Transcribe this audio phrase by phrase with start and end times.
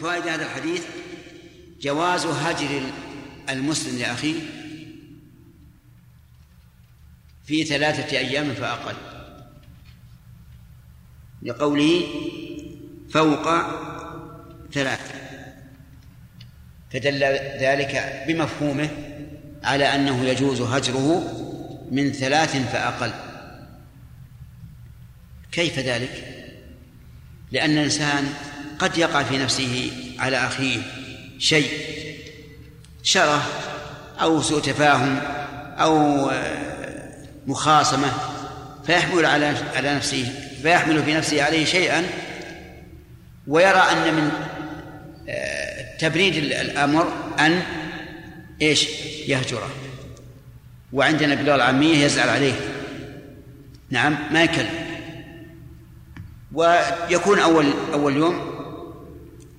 [0.00, 0.84] فوائد هذا الحديث
[1.80, 2.82] جواز هجر
[3.48, 4.40] المسلم لأخيه
[7.44, 8.94] في ثلاثة أيام فأقل.
[11.42, 12.04] لقوله
[13.10, 13.48] فوق
[14.72, 15.14] ثلاثة
[16.90, 17.24] فدل
[17.60, 18.90] ذلك بمفهومه
[19.62, 21.24] على أنه يجوز هجره
[21.90, 23.12] من ثلاث فأقل.
[25.52, 26.26] كيف ذلك؟
[27.52, 28.24] لأن الإنسان
[28.80, 30.78] قد يقع في نفسه على أخيه
[31.38, 31.70] شيء
[33.02, 33.42] شره
[34.20, 35.20] أو سوء تفاهم
[35.78, 36.30] أو
[37.46, 38.12] مخاصمة
[38.86, 42.06] فيحمل على على نفسه فيحمل في نفسه عليه شيئا
[43.46, 44.30] ويرى أن من
[45.28, 47.62] آه، تبريد الأمر أن
[48.62, 48.88] إيش؟
[49.26, 49.70] يهجره.
[50.92, 52.54] وعندنا باللغة العامية يزعل عليه.
[53.90, 54.86] نعم ما يكلم.
[56.52, 58.49] ويكون أول أول يوم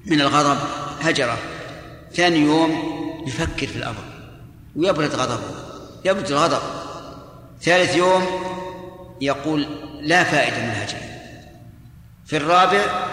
[0.06, 0.60] من الغضب
[1.02, 1.38] هجره.
[2.14, 2.72] ثاني يوم
[3.28, 4.04] يفكر في الأمر.
[4.76, 5.44] ويبرد غضبه.
[6.06, 6.62] يبرد الغضب.
[7.62, 8.28] ثالث يوم
[9.22, 9.68] يقول
[10.02, 10.98] لا فائدة من الهجر.
[12.26, 13.08] في الرابع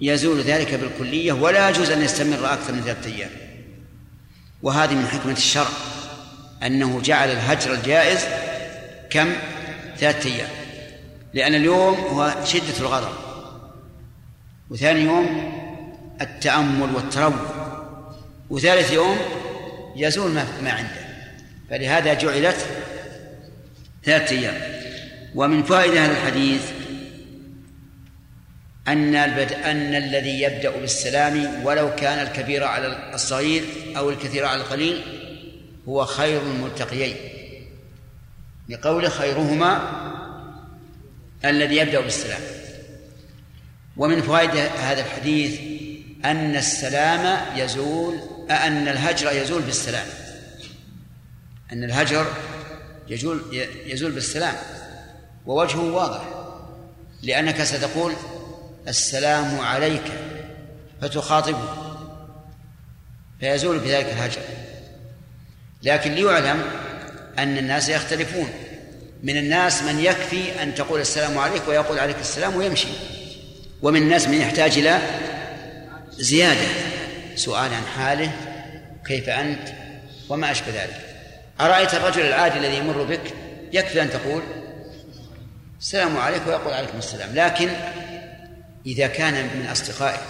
[0.00, 3.30] يزول ذلك بالكلية ولا يجوز أن يستمر أكثر من ثلاثة أيام.
[4.62, 5.68] وهذه من حكمة الشرع
[6.62, 8.24] أنه جعل الهجر الجائز
[9.10, 9.32] كم؟
[9.98, 10.48] ثلاثة أيام.
[11.34, 13.12] لأن اليوم هو شدة الغضب.
[14.70, 15.52] وثاني يوم
[16.20, 17.34] التأمل والتروي
[18.50, 19.18] وثالث يوم
[19.96, 21.02] يزول ما عنده.
[21.70, 22.66] فلهذا جعلت
[24.04, 24.82] ثلاثة أيام.
[25.34, 26.62] ومن فائدة هذا الحديث
[28.88, 29.14] أن.
[29.14, 33.62] أن الذي يبدأ بالسلام ولو كان الكبير على الصغير
[33.96, 35.02] أو الكثير على القليل
[35.88, 37.16] هو خير الملتقيين.
[38.68, 39.90] لقول خيرهما
[41.44, 42.40] الذي يبدأ بالسلام.
[43.96, 45.71] ومن فوائد هذا الحديث
[46.24, 48.18] أن السلام يزول
[48.50, 50.06] أن الهجر يزول بالسلام.
[51.72, 52.26] أن الهجر
[53.08, 53.42] يزول
[53.86, 54.54] يزول بالسلام.
[55.46, 56.22] ووجهه واضح
[57.22, 58.12] لأنك ستقول
[58.88, 60.12] السلام عليك
[61.02, 61.68] فتخاطبه
[63.40, 64.42] فيزول بذلك الهجر.
[65.82, 66.62] لكن ليعلم
[67.38, 68.48] أن الناس يختلفون.
[69.22, 72.88] من الناس من يكفي أن تقول السلام عليك ويقول عليك السلام ويمشي.
[73.82, 75.00] ومن الناس من يحتاج إلى
[76.22, 76.68] زيادة.
[77.34, 78.32] سؤال عن حاله
[79.06, 79.68] كيف أنت؟
[80.28, 81.00] وما أشبه ذلك.
[81.60, 83.34] أرأيت الرجل العادي الذي يمر بك؟
[83.72, 84.42] يكفي أن تقول
[85.80, 87.34] السلام عليكم ويقول عليكم السلام.
[87.34, 87.68] لكن
[88.86, 90.20] إذا كان من أصدقائك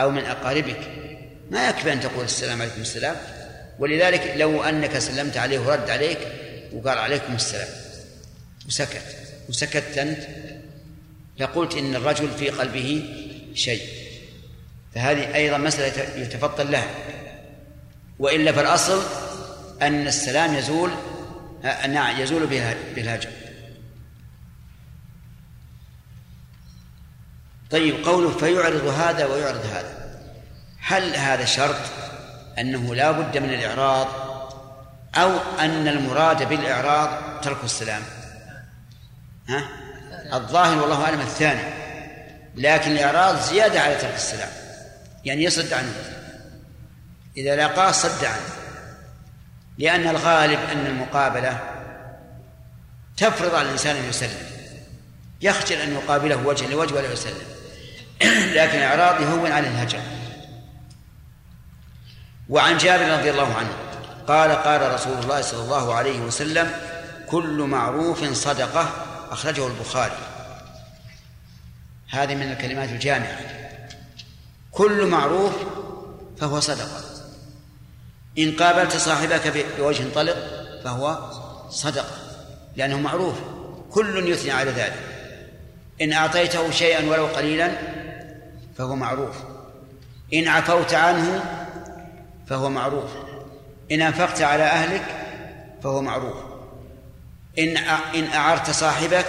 [0.00, 0.80] أو من أقاربك
[1.50, 3.16] ما يكفي أن تقول السلام عليكم السلام؟
[3.78, 6.18] ولذلك لو أنك سلمت عليه ورد عليك
[6.72, 7.68] وقال عليكم السلام
[8.68, 9.16] وسكت.
[9.48, 10.22] وسكت أنت
[11.38, 13.04] لقلت إن الرجل في قلبه
[13.54, 14.01] شيء.
[14.94, 16.86] فهذه أيضا مسألة يتفطن لها.
[18.18, 19.02] وإلا فالأصل
[19.82, 20.90] أن السلام يزول
[21.88, 22.46] نعم يزول
[22.94, 23.30] بالهجر.
[27.70, 30.20] طيب قوله فيعرض هذا ويعرض هذا.
[30.80, 31.80] هل هذا شرط
[32.58, 34.08] أنه لا بد من الإعراض
[35.14, 38.02] أو أن المراد بالإعراض ترك السلام؟
[39.48, 39.68] ها؟
[40.32, 41.62] الظاهر والله أعلم الثاني.
[42.56, 44.48] لكن الإعراض زيادة على ترك السلام.
[45.24, 45.94] يعني يصد عنه.
[47.36, 48.46] إذا لقاه صد عنه.
[49.78, 51.60] لأن الغالب أن المقابلة
[53.16, 54.46] تفرض على الإنسان أن يسلم.
[55.40, 57.42] يخجل أن يقابله وجه لوجه ولا يسلم.
[58.58, 60.00] لكن الإعراض يهون على الهجر.
[62.48, 63.72] وعن جابر رضي الله عنه
[64.28, 66.70] قال قال رسول الله صلى الله عليه وسلم
[67.26, 68.90] كل معروف صدقة.
[69.30, 70.18] أخرجه البخاري.
[72.10, 73.61] هذه من الكلمات الجامعة.
[74.72, 75.52] كل معروف
[76.38, 77.00] فهو صدقة.
[78.38, 80.36] إن قابلت صاحبك بوجه طلق
[80.84, 81.30] فهو
[81.70, 82.16] صدقة
[82.76, 83.34] لأنه معروف
[83.90, 84.98] كل يثني على ذلك.
[86.02, 87.72] إن أعطيته شيئا ولو قليلا
[88.78, 89.36] فهو معروف.
[90.34, 91.44] إن عفوت عنه
[92.48, 93.10] فهو معروف.
[93.92, 95.04] إن أنفقت على أهلك
[95.82, 96.36] فهو معروف.
[97.58, 97.76] إن
[98.14, 99.26] إن أعرت صاحبك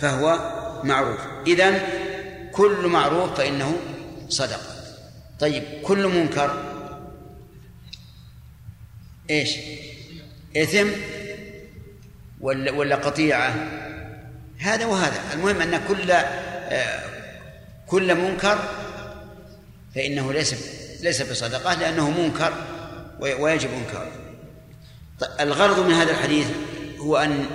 [0.00, 0.38] فهو
[0.84, 1.20] معروف.
[1.46, 1.80] إذن
[2.52, 3.76] كل معروف فإنه
[4.28, 4.69] صدقة.
[5.40, 6.62] طيب كل منكر.
[9.30, 9.56] إيش؟
[10.56, 10.88] إثم
[12.40, 13.54] ولا ولا قطيعة؟
[14.58, 15.20] هذا وهذا.
[15.34, 17.02] المهم أن كل آه،
[17.86, 18.58] كل منكر
[19.94, 20.54] فإنه ليس
[21.02, 22.52] ليس بصدقة لأنه منكر
[23.20, 24.12] ويجب إنكاره.
[25.40, 26.46] الغرض من هذا الحديث
[26.98, 27.46] هو أن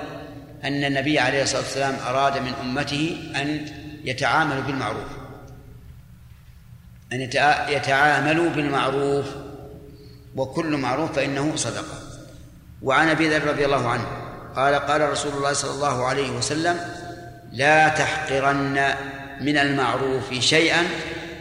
[0.63, 3.65] أن النبي عليه الصلاة والسلام أراد من أمته أن
[4.03, 5.14] يتعاملوا بالمعروف.
[7.13, 7.21] أن
[7.69, 9.25] يتعاملوا بالمعروف
[10.35, 11.99] وكل معروف فإنه صدقة.
[12.81, 14.05] وعن أبي ذر رضي الله عنه
[14.55, 16.79] قال قال رسول الله صلى الله عليه وسلم
[17.51, 18.93] لا تحقرن
[19.41, 20.83] من المعروف شيئا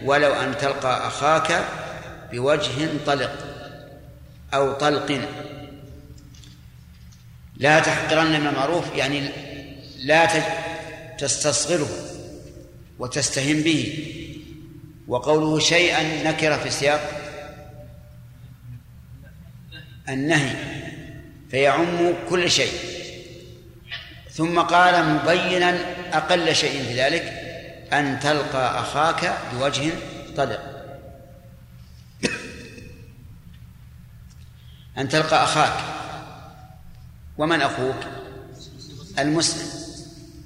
[0.04, 1.64] ولو أن تلقى أخاك
[2.32, 3.32] بوجه طلق
[4.54, 5.20] أو طلق.
[7.56, 9.28] لا تحقرن من المعروف يعني
[9.98, 10.28] لا
[11.18, 11.88] تستصغره
[12.98, 14.10] وتستهن به.
[15.08, 17.20] وقوله شيئا نكر في سياق
[20.08, 20.56] النهي
[21.50, 22.72] فيعم كل شيء.
[24.30, 25.80] ثم قال مبينا
[26.12, 27.22] أقل شيء في ذلك
[27.92, 29.92] أن تلقى أخاك بوجه
[30.36, 30.60] طلق.
[34.98, 35.84] أن تلقى أخاك.
[37.38, 37.96] ومن أخوك؟
[39.18, 39.68] المسلم.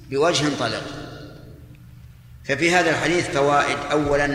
[0.09, 0.98] بوجه طلق.
[2.49, 3.77] ففي هذا الحديث فوائد.
[3.91, 4.25] أولا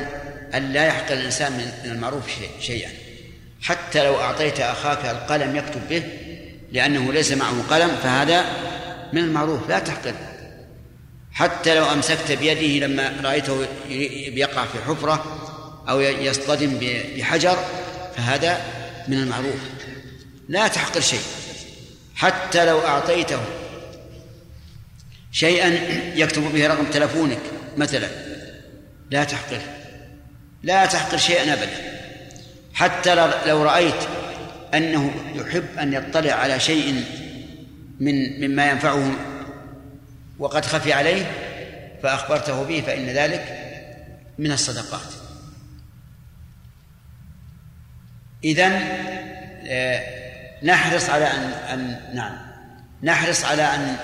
[0.55, 2.23] أن لا يحقر الإنسان من المعروف
[2.61, 2.91] شيئا.
[3.63, 6.03] حتى لو أعطيت أخاك القلم يكتب به
[6.73, 8.45] لأنه ليس معه قلم فهذا
[9.13, 9.69] من المعروف.
[9.69, 10.15] لا تحقر
[11.33, 13.67] حتى لو أمسكت بيده لما رأيته
[14.37, 15.25] يقع في حفرة
[15.89, 16.79] أو يصطدم
[17.17, 17.59] بحجر
[18.17, 18.61] فهذا
[19.09, 19.61] من المعروف.
[20.49, 21.23] لا تحقر شيء.
[22.17, 23.41] حتى لو أعطيته
[25.33, 25.69] شيئا
[26.15, 27.39] يكتب به رقم تلفونك
[27.77, 28.09] مثلا.
[29.11, 29.61] لا تحقر.
[30.63, 31.95] لا تحقر شيئا أبدا.
[32.75, 33.15] حتى
[33.47, 33.95] لو رأيت
[34.75, 37.05] أنه يحب أن يطلع على شيء
[38.01, 39.13] من مما ينفعه
[40.39, 41.27] وقد خفي عليه
[42.03, 43.59] فأخبرته به فإن ذلك
[44.39, 45.13] من الصدقات.
[48.45, 48.73] إذن
[49.67, 50.05] آه،
[50.63, 52.39] نحرص على أن, أن نعم.
[53.03, 53.97] نحرص على أن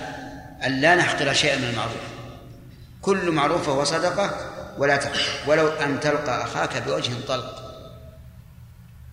[0.67, 2.10] أن لا نحقر شيئا من المعروف.
[3.03, 4.31] كل معروف فهو صدقة
[4.79, 7.63] ولا تحقر ولو أن تلقى أخاك بوجه طلق.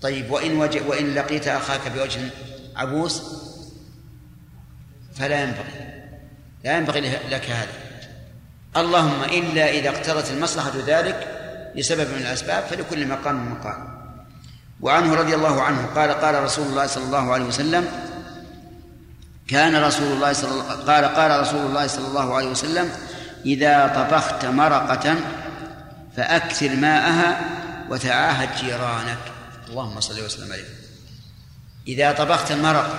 [0.01, 2.21] طيب وإن وجه وإن لقيت أخاك بوجه
[2.75, 3.23] عبوس
[5.15, 6.03] فلا ينبغي.
[6.63, 7.73] لا ينبغي لك هذا.
[8.77, 11.27] اللهم إلا إذا اقتضت المصلحة ذلك
[11.75, 13.97] لسبب من الأسباب فلكل مقام مقام.
[14.81, 17.87] وعنه رضي الله عنه قال قال رسول الله صلى الله عليه وسلم
[19.47, 22.91] كان رسول الله صلى الله قال قال رسول الله صلى الله عليه وسلم
[23.45, 25.15] إذا طبخت مرقة
[26.17, 27.41] فأكثر ماءها
[27.89, 29.17] وتعاهد جيرانك.
[29.69, 30.63] اللهم صل وسلم عليه.
[31.87, 32.97] إذا طبخت المرق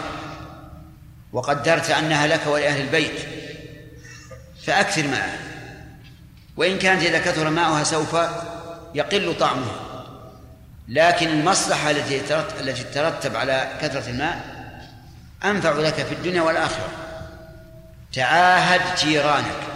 [1.32, 3.20] وقدرت أنها لك ولأهل البيت
[4.66, 5.38] فأكثر ماءها.
[6.56, 8.16] وإن كانت إذا كثر ماؤها سوف
[8.94, 10.04] يقل طعمها.
[10.88, 12.20] لكن المصلحة التي
[12.60, 14.40] التي تترتب على كثرة الماء
[15.44, 16.88] أنفع لك في الدنيا والآخرة.
[18.12, 19.67] تعاهد جيرانك.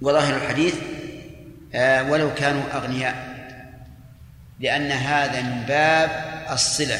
[0.00, 0.74] وظاهر الحديث
[1.74, 3.28] آه ولو كانوا أغنياء
[4.60, 6.10] لأن هذا من باب
[6.50, 6.98] الصلة.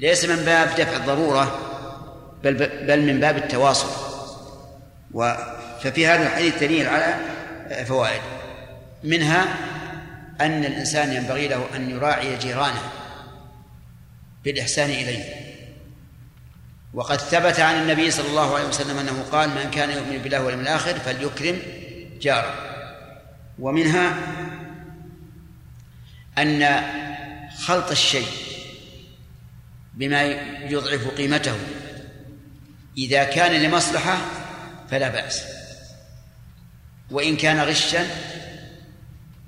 [0.00, 1.58] ليس من باب دفع الضرورة
[2.44, 2.54] بل
[2.86, 3.88] بل من باب التواصل.
[5.14, 5.34] و
[5.82, 7.16] ففي هذا الحديث دليل على
[7.84, 8.20] فوائد.
[9.04, 9.44] منها
[10.40, 12.82] أن الإنسان ينبغي له أن يراعي جيرانه
[14.44, 15.41] بالإحسان إليه.
[16.94, 20.60] وقد ثبت عن النبي صلى الله عليه وسلم أنه قال من كان يؤمن بالله واليوم
[20.60, 21.58] الآخر فليكرم
[22.20, 22.54] جاره.
[23.58, 24.18] ومنها
[26.38, 26.82] أن
[27.58, 28.28] خلط الشيء
[29.94, 30.22] بما
[30.62, 31.56] يضعف قيمته.
[32.98, 34.18] إذا كان لمصلحة
[34.90, 35.42] فلا بأس.
[37.10, 38.06] وإن كان غشا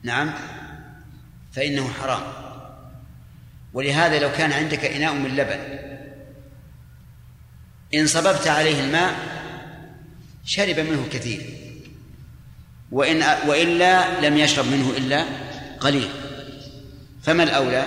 [0.03, 0.35] نعم
[1.53, 2.23] فإنه حرام.
[3.73, 5.85] ولهذا لو كان عندك إناء من لبن
[7.95, 9.15] إن صببت عليه الماء
[10.45, 11.41] شرب منه كثير.
[12.93, 15.25] وإن وإلا لم يشرب منه إلا
[15.81, 16.09] قليل.
[17.23, 17.87] فما الأولى؟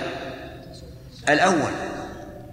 [1.28, 1.72] الأول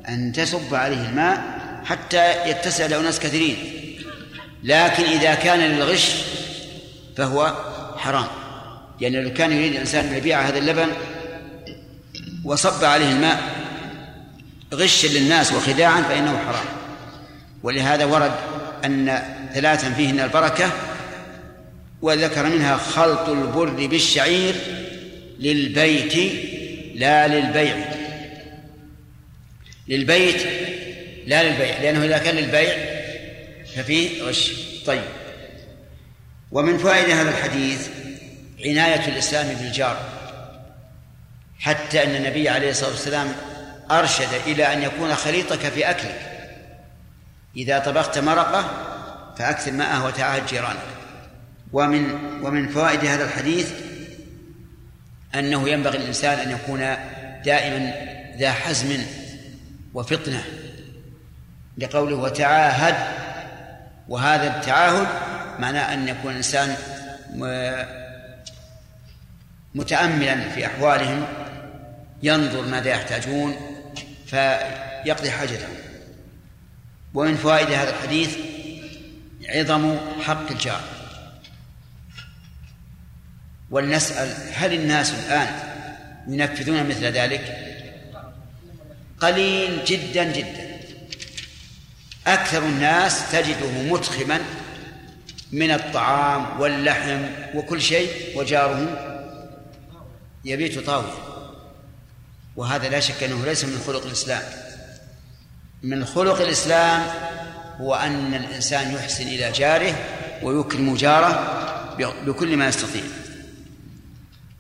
[0.09, 3.57] أن تصب عليه الماء حتى يتسع لأناس كثيرين.
[4.63, 6.11] لكن إذا كان للغش
[7.17, 7.55] فهو
[7.97, 8.27] حرام.
[9.01, 10.87] يعني لو كان يريد الإنسان أن يبيع هذا اللبن
[12.43, 13.41] وصب عليه الماء
[14.73, 16.84] غشا للناس وخداعا فإنه حرام.
[17.65, 18.31] ولهذا ورد
[18.85, 19.21] أن
[19.53, 20.71] ثلاثا فيهن البركة
[22.01, 24.55] وذكر منها خلط البر بالشعير
[25.39, 26.13] للبيت
[26.95, 27.75] لا للبيع.
[29.87, 30.41] للبيت
[31.27, 32.75] لا للبيع لأنه إذا كان للبيع
[33.75, 34.51] ففيه غش.
[34.85, 35.03] طيب.
[36.51, 37.87] ومن فوائد هذا الحديث
[38.65, 39.99] عناية الإسلام بالجار.
[41.59, 43.35] حتى أن النبي عليه الصلاة والسلام
[43.91, 46.34] أرشد إلى أن يكون خليطك في أكلك.
[47.57, 48.65] إذا طبخت مرقة
[49.37, 50.77] فأكثر ماءه وتعاهد جيرانك.
[51.73, 53.71] ومن ومن فوائد هذا الحديث
[55.35, 56.79] أنه ينبغي للإنسان أن يكون
[57.45, 57.93] دائما
[58.37, 58.97] ذا حزم
[59.93, 60.43] وفطنة
[61.77, 62.95] لقوله وتعاهد
[64.09, 65.07] وهذا التعاهد
[65.59, 66.75] معناه أن يكون الإنسان
[69.75, 71.25] متأملا في أحوالهم
[72.23, 73.55] ينظر ماذا يحتاجون
[74.27, 75.84] فيقضي حاجتهم.
[77.15, 78.37] ومن فوائد هذا الحديث
[79.49, 80.81] عظم حق الجار.
[83.71, 85.47] ولنسأل هل الناس الآن
[86.27, 87.57] ينفذون مثل ذلك؟
[89.19, 90.79] قليل جدا جدا.
[92.27, 94.39] أكثر الناس تجده متخما
[95.51, 97.21] من الطعام واللحم
[97.55, 99.11] وكل شيء وجاره
[100.45, 101.13] يبيت طاويا
[102.55, 104.64] وهذا لا شك أنه ليس من خلق الإسلام.
[105.85, 107.03] من خلق الإسلام
[107.81, 109.95] هو أن الإنسان يحسن إلى جاره
[110.43, 111.61] ويكرم جاره
[112.25, 113.03] بكل ما يستطيع.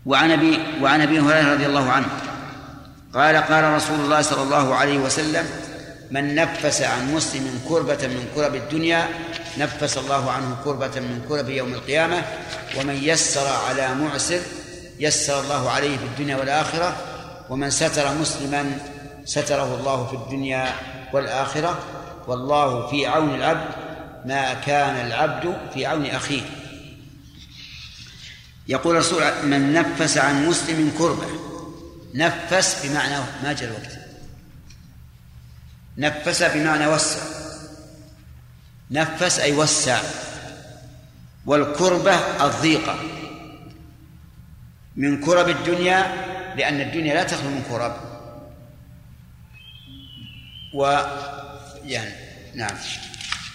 [0.05, 2.07] وعن ابي وعن أبي هريرة رضي الله عنه
[3.13, 5.45] قال قال رسول الله صلى الله عليه وسلم
[6.11, 9.07] من نفس عن مسلم كربة من كرب الدنيا
[9.57, 12.21] نفس الله عنه كربة من كرب يوم القيامة
[12.77, 14.39] ومن يسر على معسر
[14.99, 16.95] يسر الله عليه في الدنيا والآخرة
[17.49, 18.77] ومن ستر مسلما
[19.25, 20.73] ستره الله في الدنيا
[21.13, 21.79] والآخرة
[22.27, 23.69] والله في عون العبد
[24.25, 26.41] ما كان العبد في عون أخيه.
[28.67, 31.27] يقول الرسول من نفس عن مسلم كربة.
[32.13, 33.97] نفس بمعنى ما جاء الوقت.
[35.97, 37.19] نفس بمعنى وسع.
[38.91, 40.01] نفس أي وسع.
[41.45, 42.99] والكربة الضيقة.
[44.95, 46.25] من كرب الدنيا
[46.57, 47.95] لأن الدنيا لا تخلو من كرب.
[50.75, 50.99] و
[51.85, 52.15] يعني
[52.55, 52.75] نعم.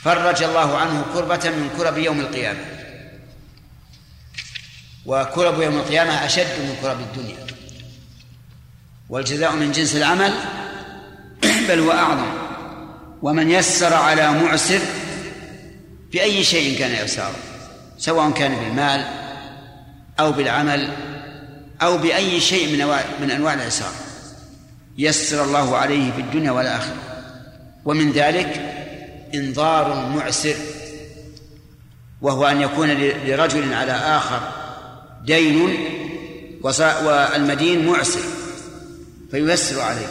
[0.03, 2.61] فرج الله عنه كربة من كرب يوم القيامة.
[5.07, 7.47] وكرب يوم القيامة أشد من كرب الدنيا.
[9.09, 10.33] والجزاء من جنس العمل
[11.69, 12.33] بل هو أعظم.
[13.23, 14.81] ومن يسر على معسر
[16.13, 17.33] بأي شيء كان يسار
[17.99, 19.05] سواء كان بالمال
[20.21, 20.89] أو بالعمل
[21.83, 23.93] أو بأي شيء من من أنواع العسار
[24.99, 27.10] يسر الله عليه في الدنيا والآخرة.
[27.85, 28.61] ومن ذلك
[29.35, 30.55] إنظار المعسر
[32.21, 32.91] وهو أن يكون
[33.27, 34.41] لرجل على آخر
[35.25, 35.77] دين
[36.63, 38.21] والمدين معسر
[39.31, 40.07] فييسر عليه.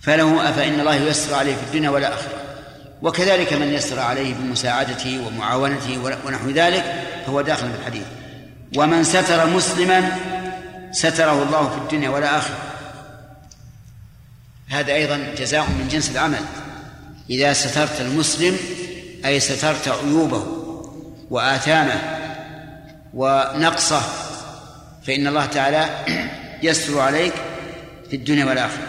[0.00, 2.32] فله فإن الله ييسر عليه في الدنيا والآخرة.
[3.02, 8.06] وكذلك من يسر عليه بمساعدته ومعاونته ونحو ذلك فهو داخل في الحديث.
[8.76, 10.10] ومن ستر مسلما
[10.90, 12.67] ستره الله في الدنيا والآخرة.
[14.68, 16.40] هذا أيضا جزاء من جنس العمل.
[17.30, 18.56] إذا سترت المسلم
[19.24, 20.46] أي سترت عيوبه
[21.30, 22.00] وآثامه
[23.14, 24.00] ونقصه
[25.06, 25.88] فإن الله تعالى
[26.68, 27.32] يستر عليك
[28.10, 28.86] في الدنيا والآخرة.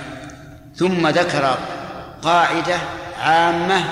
[0.76, 1.58] ثم ذكر
[2.22, 2.78] قاعدة
[3.20, 3.84] عامة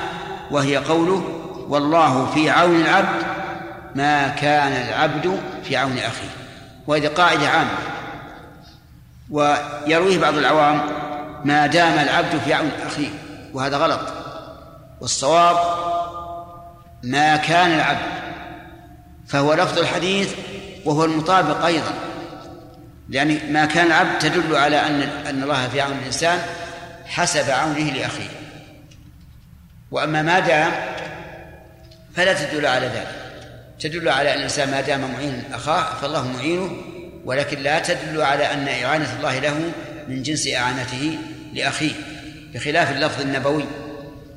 [0.51, 1.24] وهي قوله
[1.70, 3.25] والله في عون العبد
[3.96, 6.29] ما كان العبد في عون أخيه.
[6.88, 7.77] وهذه قاعدة عامة.
[9.29, 11.07] ويرويه بعض العوام
[11.46, 13.10] ما دام العبد في عون أخيه
[13.53, 14.00] وهذا غلط.
[15.01, 15.58] والصواب
[17.03, 18.17] ما كان العبد
[19.27, 20.34] فهو لفظ الحديث
[20.86, 21.94] وهو المطابق أيضا.
[23.10, 26.39] يعني ما كان العبد تدل على أن أن الله في عون الإنسان
[27.06, 28.29] حسب عونه لأخيه.
[29.91, 30.72] وأما ما دام
[32.15, 33.27] فلا تدل على ذلك.
[33.79, 36.72] تدل على أن الإنسان ما دام معين أخاه فالله معينه
[37.25, 39.72] ولكن لا تدل على أن إعانة الله له
[40.08, 41.18] من جنس إعانته
[41.54, 41.94] لأخيه
[42.54, 43.66] بخلاف اللفظ النبوي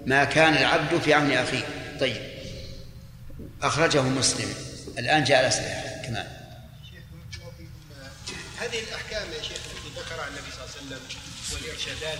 [0.06, 1.64] ما كان العبد في عون أخيه.
[2.00, 2.30] طيب.
[3.62, 4.54] أخرجه مسلم.
[4.98, 6.26] الآن جاء الأسئلة كمان
[8.58, 11.00] هذه الأحكام يا شيخ التي ذكرها النبي صلى الله عليه وسلم
[11.52, 12.18] والإرشادات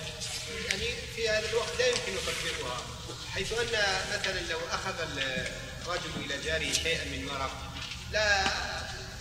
[0.69, 2.81] يعني في هذا الوقت لا يمكن تطبيقها
[3.35, 3.67] حيث أن
[4.15, 7.51] مثلا لو أخذ الرجل إلى جاره شيئا من ورق
[8.13, 8.45] لا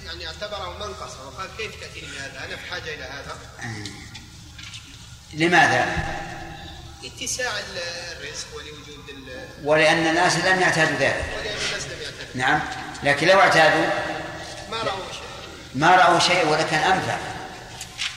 [0.05, 3.37] يعني اعتبره منقصا وقال كيف تأتيني بهذا؟ أنا في حاجة إلى هذا؟
[5.33, 5.85] لماذا؟
[7.03, 7.51] اتساع
[8.19, 8.99] الرزق ولوجود
[9.63, 11.25] ولأن الناس لم يعتادوا ذلك.
[11.39, 12.35] ولأن الناس لم يعتادوا.
[12.35, 12.61] نعم.
[13.03, 13.85] لكن لو اعتادوا
[14.71, 15.23] ما رأوا شيء.
[15.75, 17.17] ما رأوا شيء ولكن أنفع.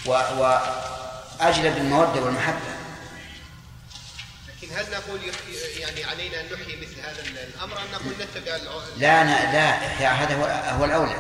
[0.06, 0.10] و...
[0.10, 2.72] وأجلب المودة والمحبة.
[4.48, 5.20] لكن هل نقول
[5.78, 7.22] يعني علينا أن نحيي مثل هذا
[7.56, 8.56] الأمر أم نقول نتبع
[8.96, 11.16] لا لا هذا هو هو الأولى.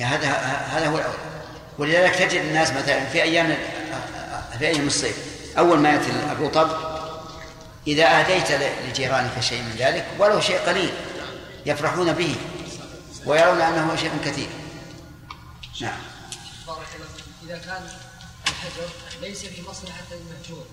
[0.00, 0.28] هذا
[0.72, 1.18] هذا هو الأولى.
[1.78, 3.56] ولذلك تجد الناس مثلا في أيام
[4.58, 5.16] في أيام الصيف.
[5.58, 6.70] أول ما يأتي الرطب
[7.86, 8.50] إذا أهديت
[8.88, 10.92] لجيرانك شيء من ذلك ولو شيء قليل
[11.66, 12.36] يفرحون به
[13.26, 14.48] ويرون أنه شيء كثير.
[15.80, 15.98] نعم.
[16.66, 17.06] بارك الله
[17.44, 17.88] إذا كان
[18.48, 18.88] الحجر
[19.20, 20.66] ليس في مصلحة المهجور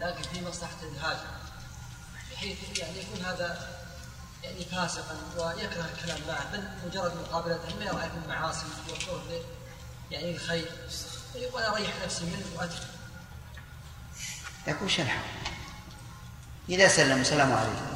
[0.00, 1.26] لكن في مصلحة الهاجر.
[2.32, 3.68] بحيث يعني يكون هذا
[4.44, 9.40] يعني فاسقا ويكره الكلام معه بل مجرد مقابلته ما يرى من معاصي وكره
[10.10, 10.70] يعني الخير
[11.52, 12.93] ولا اريح نفسي منه واترك
[14.66, 15.22] يكون شرحه.
[16.68, 17.94] إذا سلم سلام عليكم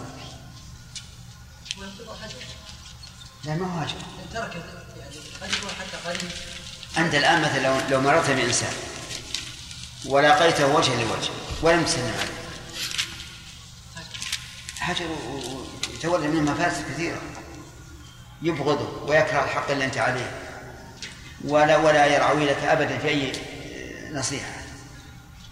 [3.44, 3.94] لا ما هو هاجر
[4.34, 4.50] ترك
[5.80, 6.18] حتى
[6.98, 8.72] أنت الآن مثلا لو لو مررت بإنسان
[10.06, 11.30] ولاقيته وجها لوجه
[11.62, 12.38] ولم تسلم عليه.
[14.78, 15.06] حجر
[15.94, 17.22] يتولد منه مفاسد كثيرة.
[18.42, 20.30] يبغضه ويكره الحق اللي أنت عليه.
[21.44, 23.32] ولا ولا يرعوي لك أبدا في أي
[24.12, 24.57] نصيحة.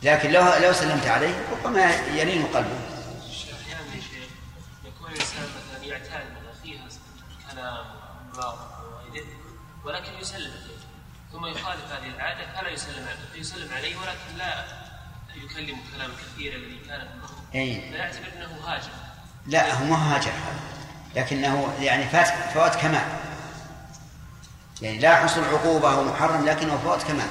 [0.03, 2.79] لكن لو لو سلمت عليه ربما يلين قلبه.
[3.63, 4.29] أحيانا يا شيخ
[4.85, 6.79] يكون الانسان مثلا يعتاد من اخيه
[7.53, 7.87] كلام
[8.35, 9.27] وغيره
[9.85, 10.77] ولكن يسلم عليه
[11.33, 14.65] ثم يخالف هذه العاده فلا يسلم عليه يسلم عليه ولكن لا
[15.35, 17.09] يكلم كلام كثير الذي كان
[17.55, 17.91] أي.
[17.91, 18.91] فيعتبر انه هاجر
[19.47, 20.61] لا هو ما هاجر هذا.
[21.17, 23.09] لكنه يعني فات فوات كمال.
[24.83, 27.29] يعني لا حصل عقوبة أو محرم لكنه فوات كمال.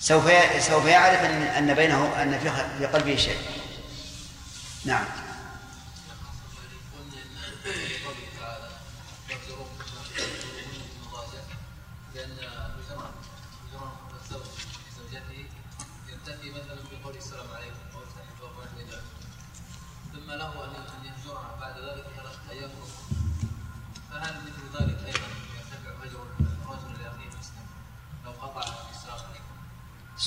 [0.00, 1.24] سوف سوف يعرف
[1.58, 2.38] ان بينه أن
[2.78, 3.38] في قلبه شيء.
[4.84, 5.04] نعم.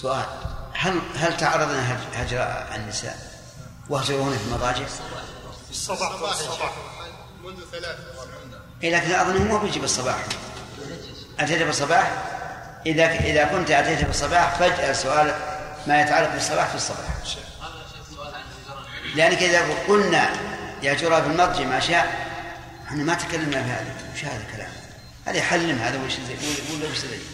[0.04, 0.26] سؤال
[0.74, 3.18] هل هل تعرضنا هجر النساء؟
[3.90, 4.86] وهجرهن في المضاجع؟
[5.70, 6.74] الصباح الصباح
[7.44, 7.98] منذ ثلاث
[8.84, 10.18] إيه لكن أظن مو بيجي بالصباح.
[11.40, 12.12] أتيت بالصباح؟
[12.86, 15.36] إذا إذا كنت أتيت بالصباح فاجعل سؤال
[15.88, 17.10] ما يتعلق بالصباح في الصباح.
[19.16, 20.30] لأنك إذا قلنا
[20.82, 22.28] يهجرها في المضجع ما شاء
[22.88, 24.72] إحنا ما تكلمنا في هذا وش هذا الكلام.
[25.26, 26.36] هذا يحلم هذا وش زي
[26.76, 27.33] ولا وش زي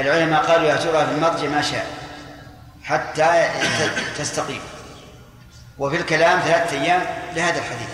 [0.00, 1.86] العلماء قالوا يهجرها في المضجع ما شاء
[2.84, 3.50] حتى
[4.18, 4.60] تستقيم.
[5.78, 7.02] وفي الكلام ثلاثة أيام
[7.34, 7.88] لهذا الحديث.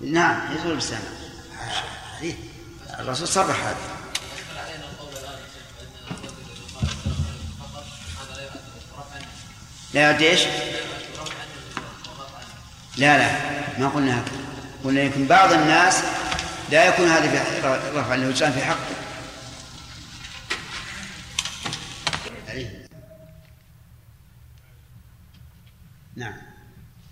[0.00, 0.82] نعم يزول
[2.16, 2.34] حديث.
[3.00, 3.76] الرسول صرح هذا.
[9.94, 10.40] لا يعد إيش؟
[12.96, 13.30] لا لا
[13.78, 14.38] ما قلنا هكذا.
[14.84, 16.02] قلنا يمكن بعض الناس
[16.70, 19.03] لا يكون هذا في رفع الوجدان في حقه.
[26.16, 26.34] نعم.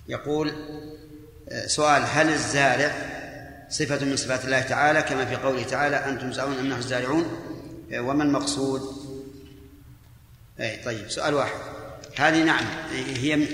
[0.09, 0.53] يقول
[1.49, 2.93] آه، سؤال هل الزارع
[3.71, 7.25] صفة من صفات الله تعالى؟ كما في قوله تعالى أنتم تزعمون أم نحن الزارعون؟
[7.93, 8.83] آه، وما المقصود؟
[10.61, 11.59] أي طيب سؤال واحد.
[12.17, 13.47] هذه نعم هي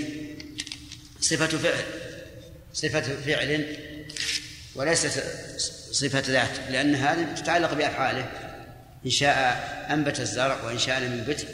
[1.20, 1.84] صفة فعل
[2.72, 3.76] صفة فعل
[4.74, 5.22] وليست
[5.92, 8.30] صفة ذات لأن هذه تتعلق بأفعاله
[9.06, 9.36] إن شاء
[9.90, 11.48] أنبت الزرع وإن شاء لم ينبته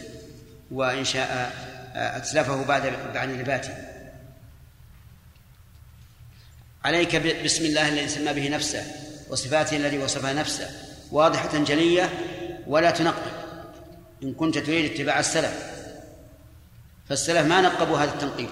[0.71, 1.53] وإن شاء
[1.95, 3.75] أتلفه بعد بعد نباته.
[6.85, 8.85] عليك بسم الله الذي سمى به نفسه
[9.29, 10.71] وصفاته التي وصفها نفسه.
[11.13, 12.11] واضحة جلية
[12.67, 13.33] ولا تنقب.
[14.23, 15.75] إن كنت تريد اتباع السلف.
[17.09, 18.49] فالسلف ما نقبوا هذا التنقيب.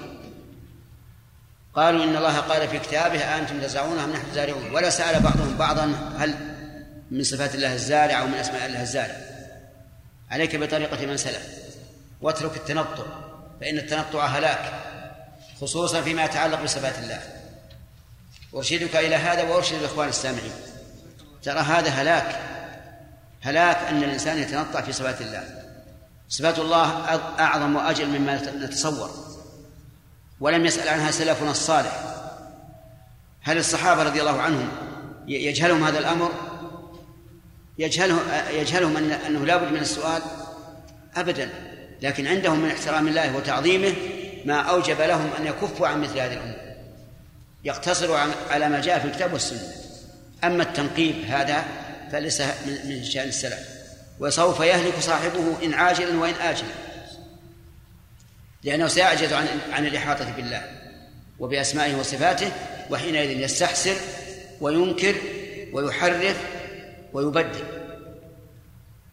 [1.74, 5.84] قالوا إن الله قال في كتابه أنتم تزرعون أم نحن زارعون؟ ولا سأل بعضهم بعضا
[6.18, 6.34] هل
[7.10, 9.16] من صفات الله الزارع أو من أسماء الله الزارع.
[10.30, 11.48] عليك بطريقة من سلف.
[12.20, 13.31] واترك التنطع
[13.62, 14.72] فإن التنطع هلاك
[15.60, 17.20] خصوصا فيما يتعلق بصفات الله.
[18.54, 20.52] أرشدك إلى هذا وأرشد الإخوان السامعين.
[21.42, 22.40] ترى هذا هلاك
[23.40, 25.44] هلاك أن الإنسان يتنطع في صفات الله.
[26.28, 27.04] صفات الله
[27.38, 29.10] أعظم وأجل مما نتصور.
[30.40, 32.04] ولم يسأل عنها سلفنا الصالح.
[33.42, 34.68] هل الصحابة رضي الله عنهم
[35.26, 36.32] يجهلهم هذا الأمر؟
[37.78, 40.22] يجهله يجهلهم أن أنه لا بد من السؤال
[41.16, 41.71] أبدا.
[42.02, 43.92] لكن عندهم من احترام الله وتعظيمه
[44.44, 46.56] ما أوجب لهم أن يكفوا عن مثل هذه الأمور.
[47.64, 48.18] يقتصروا
[48.50, 49.72] على ما جاء في الكتاب والسنة.
[50.44, 51.64] أما التنقيب هذا
[52.12, 52.42] فليس
[52.84, 53.68] من شأن السلف.
[54.20, 56.68] وسوف يهلك صاحبه إن عاجلا وإن آجلا.
[58.62, 60.62] لأنه سيعجز عن عن الإحاطة بالله
[61.38, 62.52] وبأسمائه وصفاته
[62.90, 63.96] وحينئذ يستحسر
[64.60, 65.14] وينكر
[65.72, 66.36] ويحرف
[67.12, 67.64] ويبدل.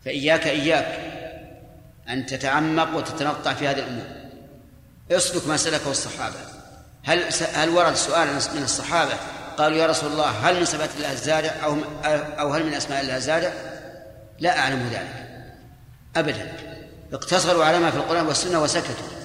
[0.06, 1.09] فإياك إياك.
[2.10, 4.06] أن تتعمق وتتنطع في هذه الأمور.
[5.12, 6.36] اسلك ما سلكه الصحابة.
[7.04, 9.14] هل هل ورد سؤال من الصحابة؟
[9.58, 11.78] قالوا يا رسول الله هل من صفات الله الزارع أو
[12.40, 13.54] أو هل من أسماء الله الزارع؟
[14.40, 15.30] لا أعلم ذلك.
[16.16, 16.52] أبدا.
[17.14, 19.20] اقتصروا على ما في القرآن والسنة وسكتوا.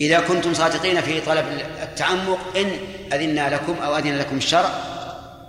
[0.00, 1.46] إذا كنتم صادقين في طلب
[1.82, 2.70] التعمق إن
[3.12, 4.70] أذنا لكم أو أذن لكم الشرع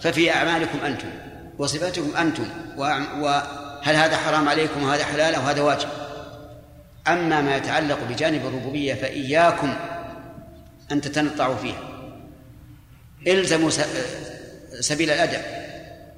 [0.01, 1.09] ففي أعمالكم أنتم
[1.57, 2.45] وصفاتكم أنتم
[3.81, 5.89] وهل هذا حرام عليكم وهذا حلال أو هذا واجب؟
[7.07, 9.73] أما ما يتعلق بجانب الربوبية فإياكم
[10.91, 11.83] أن تتنطعوا فيها.
[13.27, 13.69] إلزموا
[14.79, 15.41] سبيل الأدب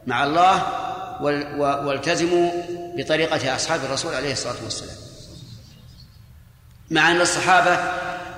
[0.08, 0.64] مع الله
[1.86, 2.52] والتزموا
[2.98, 4.96] بطريقة أصحاب الرسول عليه الصلاة والسلام.
[6.92, 7.80] مع أن الصحابة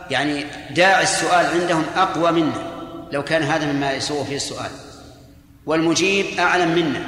[0.10, 2.72] يعني داعي السؤال عندهم أقوى منا
[3.12, 4.72] لو كان هذا مما يسوء فيه السؤال.
[5.66, 7.02] والمجيب أعلم منا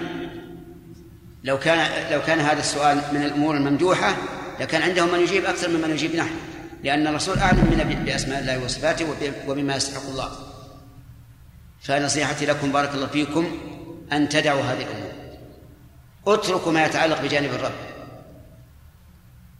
[1.43, 4.15] لو كان لو كان هذا السؤال من الأمور الممدوحة
[4.59, 6.35] لكان عندهم من يجيب أكثر ممن يجيب نحن.
[6.83, 9.05] لأن الرسول أعلم منا بأسماء الله وصفاته
[9.47, 10.31] وبما يستحق الله.
[11.81, 13.57] فنصيحتي لكم بارك الله فيكم
[14.11, 15.11] أن تدعوا هذه الأمور.
[16.27, 17.71] اتركوا ما يتعلق بجانب الرب.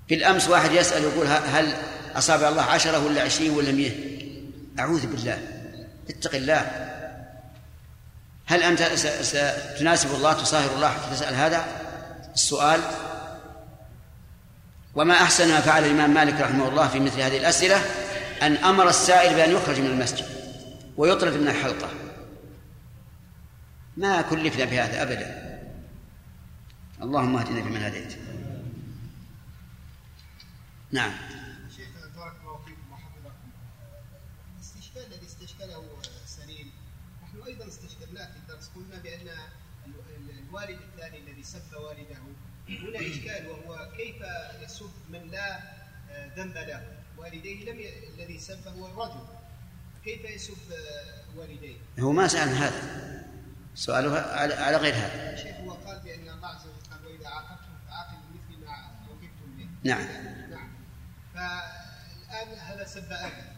[0.09, 1.73] بالأمس واحد يسأل يقول هل
[2.15, 3.91] أصابع الله عشرة ولا عشرين ولا مئة؟
[4.79, 5.37] أعوذ بالله.
[6.09, 6.92] اتق الله.
[8.45, 8.83] هل أنت
[9.21, 11.65] ستناسب الله تصاهر الله حتى تسأل هذا
[12.33, 12.81] السؤال؟
[14.95, 17.77] وما أحسن ما فعل الإمام مالك رحمه الله في مثل هذه الأسئلة؟
[18.41, 20.25] أن أمر السائل بأن يخرج من المسجد
[20.97, 21.89] ويطرد من الحلقة.
[23.97, 25.59] ما كلفنا بهذا أبدا.
[27.01, 28.17] اللهم اهدنا فيمن هديت.
[30.93, 31.13] نعم
[31.75, 33.49] شيخ بارك الله فيكم وحفظكم
[34.55, 35.83] الاستشكال الذي استشكله
[36.25, 36.71] سليم
[37.23, 39.29] نحن أيضا استشكلناه في الدرس قلنا بان
[40.49, 42.17] الوالد الثاني الذي سب والده
[42.69, 44.15] هنا اشكال وهو كيف
[44.61, 45.59] يسب من لا
[46.37, 46.81] ذنب له.
[47.17, 47.89] والديه لم ي...
[48.15, 49.23] الذي سب هو الرجل.
[50.05, 50.57] كيف يسب
[51.35, 53.23] والديه؟ هو ما سأل هذا.
[53.75, 54.19] سؤاله
[54.53, 55.35] على غير هذا.
[55.35, 59.67] شيخ هو قال بأن الله عز وجل قال واذا عاقبتم فعاقبوا بمثل ما عوقبتم به.
[59.83, 60.07] نعم.
[60.51, 60.69] نعم.
[61.33, 63.53] فالآن هذا سب أبي؟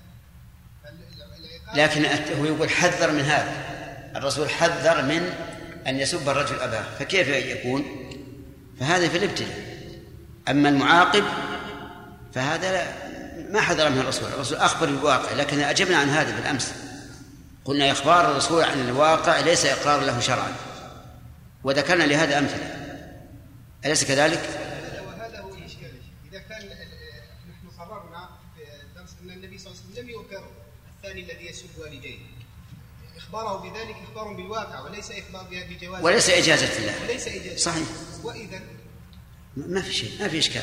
[1.76, 2.06] لكن
[2.40, 3.76] هو يقول حذر من هذا.
[4.16, 5.34] الرسول حذر من
[5.88, 6.84] أن يسب الرجل أباه.
[7.00, 7.86] فكيف يكون؟
[8.80, 9.76] فهذا في الابتلاء
[10.50, 11.24] أما المعاقب
[12.36, 12.86] فهذا لا
[13.52, 14.28] ما حذر منه الرسول.
[14.28, 16.74] الرسول أخبر بالواقع لكن أجبنا عن هذا بالأمس.
[17.66, 20.56] قلنا إخبار الرسول عن الواقع ليس إقرار له شرعا.
[21.64, 22.76] وذكرنا لهذا أمثلة.
[23.86, 24.42] أليس كذلك؟
[25.08, 25.92] وهذا هو الإشكال
[26.32, 26.66] إذا كان
[27.50, 30.46] نحن قررنا في الدرس أن النبي صلى الله عليه وسلم لم
[30.98, 32.20] الثاني الذي يسب والديه
[33.18, 37.88] إخباره بذلك إخبار بالواقع وليس إخبار بجواز وليس إجازة الله وليس إجازة صحيح.
[38.24, 38.62] وإذا
[39.58, 40.62] ما في شيء ما في إشكال.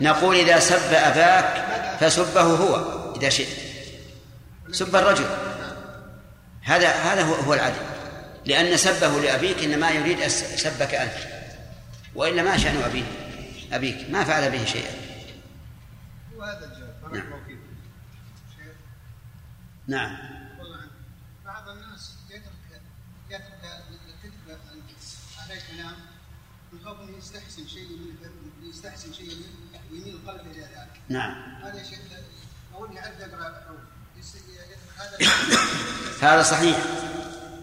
[0.00, 3.48] نقول إذا سب أباك فسبه هو إذا شئت.
[4.70, 5.26] سب الرجل.
[6.62, 7.82] هذا هذا هو هو العدل.
[8.46, 11.12] لأن سبه لأبيك إنما يريد سبك أنت.
[12.14, 13.04] وإلا ما شأن أبيه
[13.72, 14.10] أبيك.
[14.10, 14.92] ما فعل به شيئا.
[16.36, 16.94] وهذا الجواب.
[17.02, 17.24] بارك
[19.88, 20.08] نعم.
[20.10, 20.31] نعم.
[27.34, 27.88] يستحسن شيء
[28.62, 31.34] من يستحسن شيء منه ويميل القلب إلى ذلك نعم.
[31.64, 31.98] هذا شيخ
[33.20, 33.74] يقرا أو
[34.20, 35.28] يس- يترك هذا
[36.34, 36.78] هذا صحيح.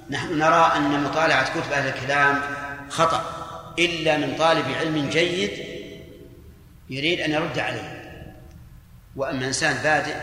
[0.10, 2.42] نحن نرى أن مطالعة كتب أهل الكلام
[2.90, 3.24] خطأ
[3.80, 5.52] إلا من طالب علم جيد
[6.90, 7.96] يريد أن يرد عليه.
[9.16, 10.16] وأما إنسان بادئ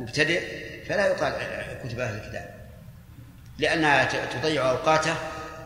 [0.00, 0.42] مبتدئ
[0.88, 2.54] فلا يطالع كتب أهل الكتاب
[3.58, 5.14] لأنها ت- تضيع أوقاته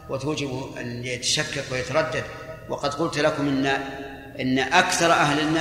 [0.09, 2.25] وتوجب أن يتشكك ويتردد.
[2.73, 3.49] وقد قلت لكم
[4.41, 5.61] إن أكثر أهل النا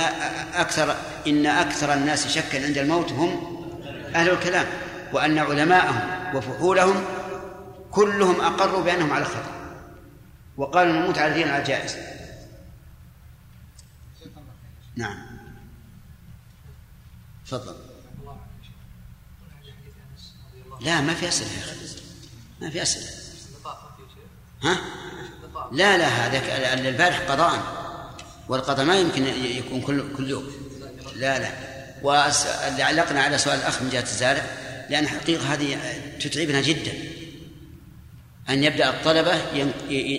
[0.60, 0.96] أكثر
[1.26, 3.62] إن أكثر الناس شكا عند الموت هم
[4.14, 4.66] أهل الكلام
[5.12, 7.04] وأن علماءهم وفحولهم
[7.90, 9.52] كلهم أقروا بأنهم على خطأ
[10.56, 11.96] وقالوا نموت على دين على جائز.
[14.96, 15.26] نعم.
[17.46, 17.74] تفضل.
[20.80, 21.76] لا ما في أسئلة يا أخي.
[22.60, 23.22] ما في أسئلة.
[24.62, 24.76] ها؟
[25.72, 27.62] لا لا هذا البارح قضاء.
[28.48, 30.46] والقضاء ما يمكن يكون كل كل يوم.
[31.16, 31.50] لا لا.
[32.02, 34.44] واللي علقنا على سؤال الأخ من جهة الزارع
[34.90, 35.78] لأن الحقيقة هذه
[36.20, 36.92] تتعبنا جدا.
[38.48, 39.72] أن يبدأ الطلبة ين-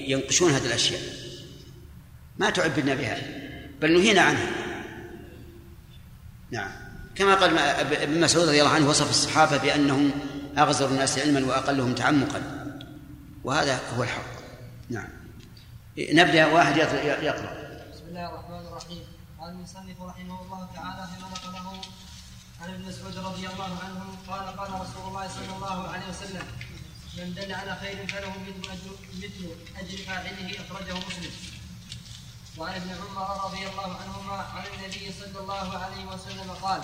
[0.09, 1.01] ينقشون هذه الأشياء.
[2.37, 3.17] ما تعبدنا بها.
[3.81, 4.47] بل نهينا عنها.
[6.51, 6.71] نعم.
[7.15, 7.57] كما قال
[7.91, 10.11] ابن مسعود رضي الله عنه وصف الصحابة بأنهم
[10.57, 12.41] أغزر الناس علما وأقلهم تعمقا.
[13.43, 14.33] وهذا هو الحق.
[14.89, 15.07] نعم.
[15.97, 17.53] نبدأ واحد يقرأ
[17.93, 19.03] بسم الله الرحمن الرحيم.
[19.39, 21.81] قال المصنف رحمه الله تعالى فيما نقله
[22.61, 26.47] عن ابن مسعود رضي الله عنه قال قال رسول الله صلى الله عليه وسلم
[27.17, 28.33] من دل على خير فله
[29.17, 31.31] مثل أجر فاعله أخرجه مسلم.
[32.57, 36.81] وعن ابن عمر رضي الله عنهما عن النبي صلى الله عليه وسلم قال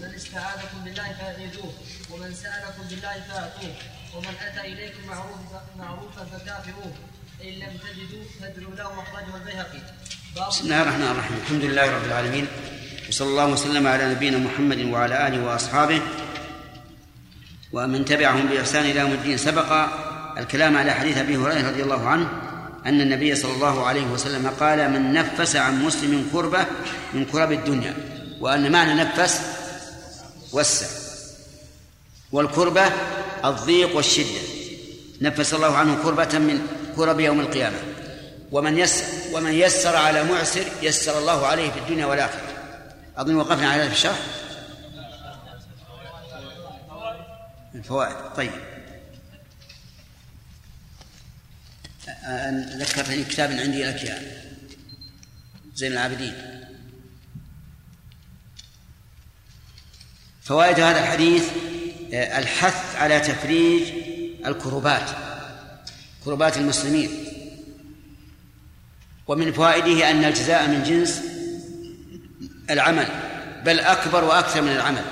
[0.00, 1.72] من استعاذكم بالله فاعيذوه
[2.10, 3.74] ومن سألكم بالله فأعطوه
[4.14, 6.92] ومن أتى إليكم معروفا معروفا فكافئوه
[7.50, 9.02] لم تجدوا فادعوا له
[10.48, 11.36] بسم الله الرحمن الرحيم.
[11.42, 12.46] الحمد لله رب العالمين.
[13.08, 16.00] وصلى الله وسلم على نبينا محمد وعلى آله وأصحابه.
[17.72, 19.38] ومن تبعهم بإحسان إلى يوم الدين.
[19.38, 19.70] سبق
[20.38, 22.28] الكلام على حديث أبي هريرة رضي الله عنه
[22.86, 26.66] أن النبي صلى الله عليه وسلم قال من نفس عن مسلم كربة
[27.14, 27.94] من كرب الدنيا.
[28.40, 29.40] وأن معنى نفس
[30.52, 30.86] وسع
[32.32, 32.86] والكربة
[33.44, 34.42] الضيق والشدة.
[35.20, 37.78] نفس الله عنه كربة من كرب يوم القيامة.
[38.52, 42.48] ومن يسر ومن يسر على معسر يسر الله عليه في الدنيا والآخرة.
[43.16, 44.18] أظن وقفنا على هذا الشرح.
[47.74, 48.16] الفوائد.
[48.36, 48.52] طيب.
[52.78, 54.22] ذكرتني كتاب عندي لك يا
[55.74, 56.62] زين العابدين.
[60.42, 61.44] فوائد هذا الحديث
[62.12, 63.82] الحث على تفريج
[64.46, 65.10] الكربات
[66.24, 67.10] كربات المسلمين.
[69.26, 71.22] ومن فوائده أن الجزاء من جنس
[72.70, 73.06] العمل
[73.64, 75.04] بل أكبر وأكثر من العمل.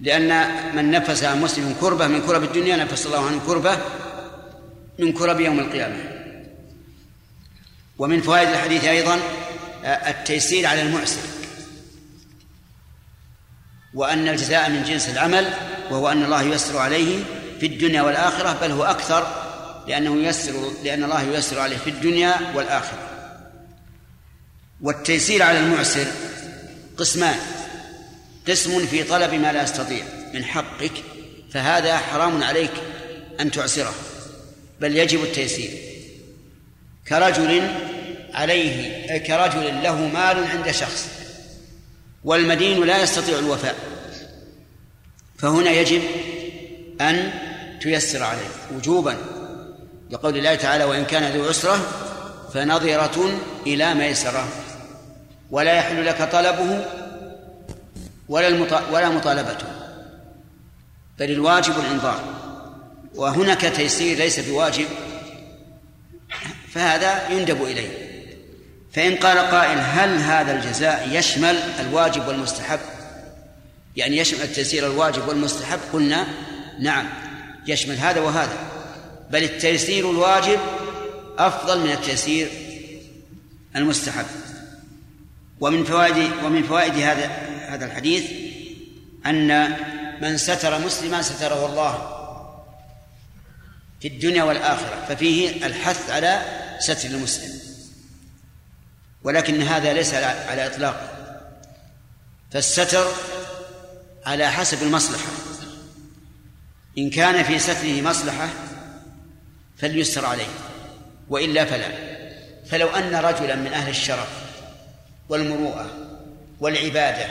[0.00, 0.46] لأن
[0.76, 3.78] من نفس عن مسلم كربة من كرب الدنيا نفس الله عنه كربة
[4.98, 5.96] من كرب يوم القيامة.
[7.98, 9.18] ومن فوائد الحديث أيضا
[9.84, 11.20] التيسير على المعسر.
[13.94, 15.52] وأن الجزاء من جنس العمل
[15.90, 17.24] وهو أن الله ييسر عليه
[17.60, 19.41] في الدنيا والآخرة بل هو أكثر
[19.88, 23.08] لأنه ييسر لأن الله ييسر عليه في الدنيا والآخرة.
[24.80, 26.06] والتيسير على المعسر
[26.96, 27.38] قسمان.
[28.48, 30.04] قسم في طلب ما لا يستطيع.
[30.34, 30.92] من حقك
[31.52, 32.72] فهذا حرام عليك
[33.40, 33.94] أن تعسره.
[34.80, 35.70] بل يجب التيسير.
[37.08, 37.70] كرجل
[38.34, 41.08] عليه كرجل له مال عند شخص
[42.24, 43.76] والمدين لا يستطيع الوفاء
[45.38, 46.02] فهنا يجب
[47.00, 47.32] أن
[47.80, 49.16] تيسر عليه وجوبا.
[50.12, 51.80] لقول الله تعالى وإن كان ذو عسرة
[52.54, 54.48] فنظرة إلى ميسرة
[55.50, 56.84] ولا يحل لك طلبه
[58.28, 58.48] ولا
[58.92, 59.66] ولا مطالبته
[61.18, 62.20] بل الواجب الإنظار
[63.14, 64.86] وهناك تيسير ليس بواجب
[66.74, 68.12] فهذا يندب إليه.
[68.92, 72.80] فإن قال قائل هل هذا الجزاء يشمل الواجب والمستحب؟
[73.96, 76.26] يعني يشمل التيسير الواجب والمستحب قلنا
[76.80, 77.08] نعم
[77.66, 78.71] يشمل هذا وهذا.
[79.32, 80.60] بل التيسير الواجب
[81.38, 82.50] أفضل من التيسير
[83.76, 84.26] المستحب.
[85.60, 87.26] ومن فوائد ومن فوائد هذا
[87.68, 88.24] هذا الحديث
[89.26, 89.76] أن
[90.22, 92.18] من ستر مسلما ستره الله
[94.00, 96.42] في الدنيا والآخرة ففيه الحث على
[96.78, 97.52] ستر المسلم.
[99.24, 101.08] ولكن هذا ليس على إطلاقه
[102.50, 103.06] فالستر
[104.26, 105.28] على حسب المصلحة.
[106.98, 108.48] إن كان في ستره مصلحة
[109.82, 110.48] فليستر عليه
[111.28, 111.88] وإلا فلا.
[112.66, 114.28] فلو أن رجلا من أهل الشرف
[115.28, 115.90] والمروءة
[116.60, 117.26] والعبادة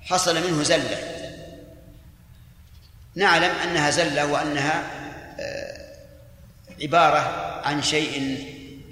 [0.00, 0.98] حصل منه زلة
[3.14, 4.84] نعلم أنها زلة وأنها
[6.82, 7.18] عبارة
[7.64, 8.46] عن شيء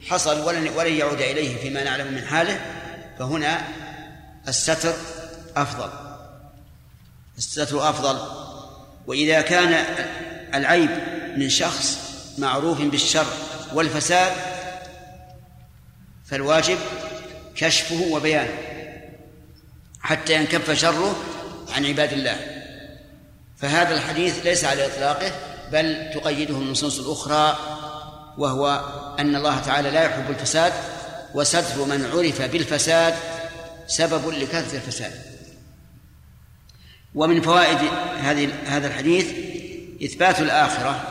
[0.08, 2.60] حصل ولن ولن يعود إليه فيما نعلم من حاله
[3.18, 3.60] فهنا
[4.48, 4.94] الستر
[5.56, 5.90] أفضل.
[7.38, 8.20] الستر أفضل.
[9.06, 9.84] وإذا كان
[10.54, 10.90] العيب
[11.36, 13.26] من شخص معروف بالشر
[13.74, 14.32] والفساد
[16.24, 16.78] فالواجب
[17.56, 18.58] كشفه وبيانه
[20.00, 21.16] حتى ينكف شره
[21.72, 22.36] عن عباد الله.
[23.56, 25.32] فهذا الحديث ليس على إطلاقه
[25.72, 27.58] بل تقيده النصوص الأخرى
[28.38, 28.84] وهو
[29.18, 30.72] أن الله تعالى لا يحب الفساد
[31.34, 33.14] وستر من عرف بالفساد
[33.86, 35.12] سبب لكثرة الفساد.
[37.14, 37.78] ومن فوائد
[38.20, 39.26] هذه هذا الحديث
[40.04, 41.09] إثبات الآخرة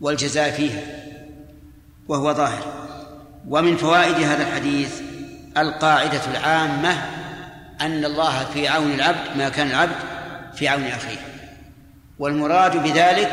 [0.00, 0.80] والجزاء فيها
[2.08, 2.62] وهو ظاهر.
[3.48, 5.00] ومن فوائد هذا الحديث
[5.56, 7.06] القاعدة العامة
[7.80, 9.96] أن الله في عون العبد ما كان العبد
[10.54, 11.18] في عون أخيه.
[12.18, 13.32] والمراد بذلك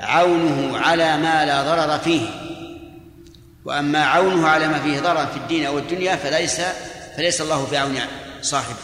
[0.00, 2.26] عونه على ما لا ضرر فيه.
[3.64, 6.60] وأما عونه على ما فيه ضرر في الدين أو الدنيا فليس
[7.16, 7.98] فليس الله في عون
[8.42, 8.76] صاحبه.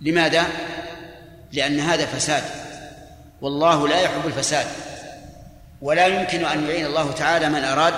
[0.00, 0.42] لماذا؟
[1.52, 2.42] لأن هذا فساد.
[3.40, 4.66] والله لا يحب الفساد.
[5.82, 7.94] ولا يمكن أن يعين الله تعالى من أراد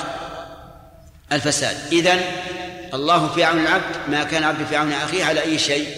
[1.33, 1.77] الفساد.
[1.93, 2.21] إذن
[2.95, 5.89] الله في عون العبد ما كان عبد في عون أخيه على أي شيء؟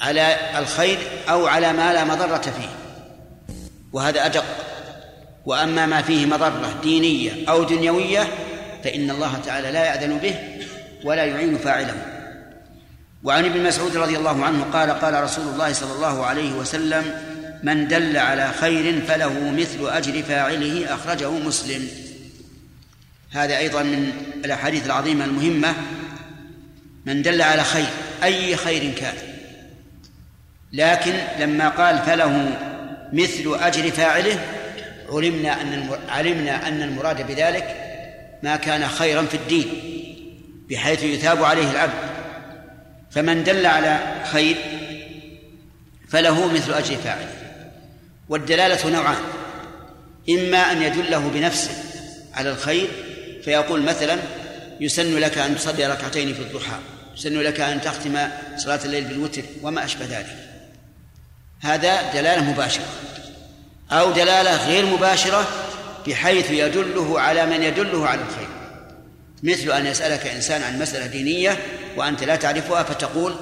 [0.00, 0.98] على الخير
[1.28, 2.68] أو على ما لا مضرة فيه.
[3.92, 4.44] وهذا أدق.
[5.46, 8.28] وأما ما فيه مضرة دينية أو دنيوية
[8.84, 10.34] فإن الله تعالى لا يأذن به
[11.04, 11.94] ولا يعين فاعله.
[13.24, 17.88] وعن ابن مسعود رضي الله عنه قال قال رسول الله صلى الله عليه وسلم من
[17.88, 21.88] دل على خير فله مثل أجر فاعله أخرجه مسلم.
[23.30, 24.12] هذا أيضا من
[24.44, 25.74] الأحاديث العظيمة المهمة.
[27.06, 27.86] من دل على خير
[28.24, 29.14] أي خير كان.
[30.72, 32.58] لكن لما قال فله
[33.12, 34.40] مثل أجر فاعله
[35.08, 37.76] علمنا أن علمنا أن المراد بذلك
[38.42, 39.66] ما كان خيرا في الدين
[40.70, 42.16] بحيث يثاب عليه العبد.
[43.10, 43.98] فمن دل على
[44.32, 44.56] خير
[46.08, 47.45] فله مثل أجر فاعله.
[48.28, 49.16] والدلالة نوعان.
[50.30, 51.70] إما أن يدله بنفسه
[52.34, 52.88] على الخير
[53.44, 54.18] فيقول مثلا
[54.80, 56.76] يسن لك أن تصلي ركعتين في الضحى
[57.16, 58.18] يسن لك أن تختم
[58.56, 60.36] صلاة الليل بالوتر وما أشبه ذلك.
[61.60, 62.86] هذا دلالة مباشرة.
[63.92, 65.48] أو دلالة غير مباشرة
[66.06, 68.48] بحيث يدله على من يدله على الخير.
[69.42, 71.58] مثل أن يسألك إنسان عن مسألة دينية
[71.96, 73.34] وأنت لا تعرفها فتقول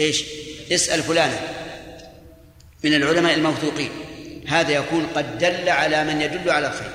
[0.00, 0.24] إيش؟
[0.72, 1.61] اسأل فلانا.
[2.84, 3.90] من العلماء الموثوقين.
[4.48, 6.90] هذا يكون قد دل على من يدل على الخير.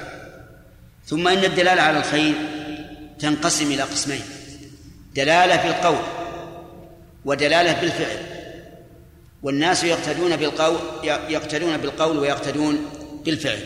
[1.06, 2.36] ثم إن الدلالة على الخير
[3.20, 4.22] تنقسم إلى قسمين.
[5.16, 6.04] دلالة في القول
[7.26, 8.18] ودلالة بالفعل.
[9.44, 10.78] والناس يقتدون بالقول
[11.30, 12.86] يقتدون بالقول ويقتدون
[13.26, 13.60] بالفعل.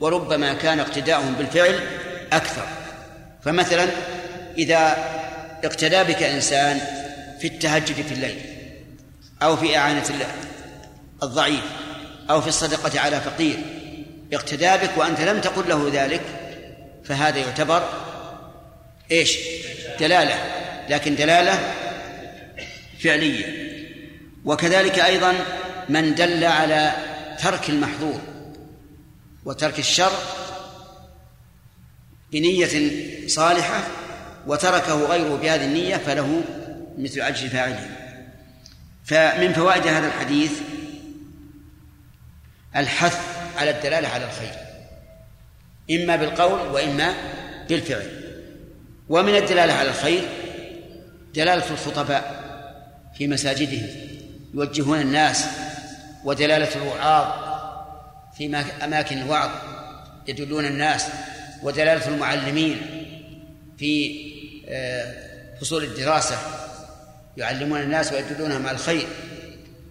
[0.00, 1.80] وربما كان اقتداؤهم بالفعل
[2.32, 2.66] أكثر.
[3.44, 3.88] فمثلا
[4.58, 4.96] إذا
[5.64, 6.80] اقتدى بك إنسان
[7.40, 8.38] في التهجد في الليل
[9.42, 10.04] أو في إعانة
[11.22, 11.64] الضعيف
[12.30, 13.56] أو في الصدقة على فقير.
[14.32, 16.22] اقتدى بك وأنت لم تقل له ذلك
[17.04, 17.88] فهذا يعتبر
[19.10, 19.38] إيش؟
[20.00, 20.34] دلالة.
[20.88, 21.74] لكن دلالة
[23.00, 23.66] فعلية.
[24.44, 25.34] وكذلك أيضا
[25.88, 26.92] من دل على
[27.42, 28.20] ترك المحظور
[29.44, 30.12] وترك الشر
[32.32, 32.90] بنية
[33.28, 33.82] صالحة
[34.46, 36.42] وتركه غيره بهذه النية فله
[36.98, 37.90] مثل أجر فاعله.
[39.04, 40.52] فمن فوائد هذا الحديث
[42.76, 43.18] الحث
[43.56, 44.54] على الدلالة على الخير.
[45.90, 47.14] إما بالقول وإما
[47.68, 48.26] بالفعل.
[49.08, 50.28] ومن الدلالة على الخير
[51.34, 52.46] دلالة الخطباء
[53.18, 53.88] في مساجدهم
[54.54, 55.46] يوجهون الناس
[56.24, 57.26] ودلالة الوعاظ
[58.38, 59.50] في أماكن الوعظ
[60.28, 61.06] يدلون الناس
[61.62, 62.80] ودلالة المعلمين
[63.78, 64.26] في
[64.68, 65.14] آه،
[65.60, 66.36] فصول الدراسة
[67.36, 69.06] يعلمون الناس ويدلونهم على الخير.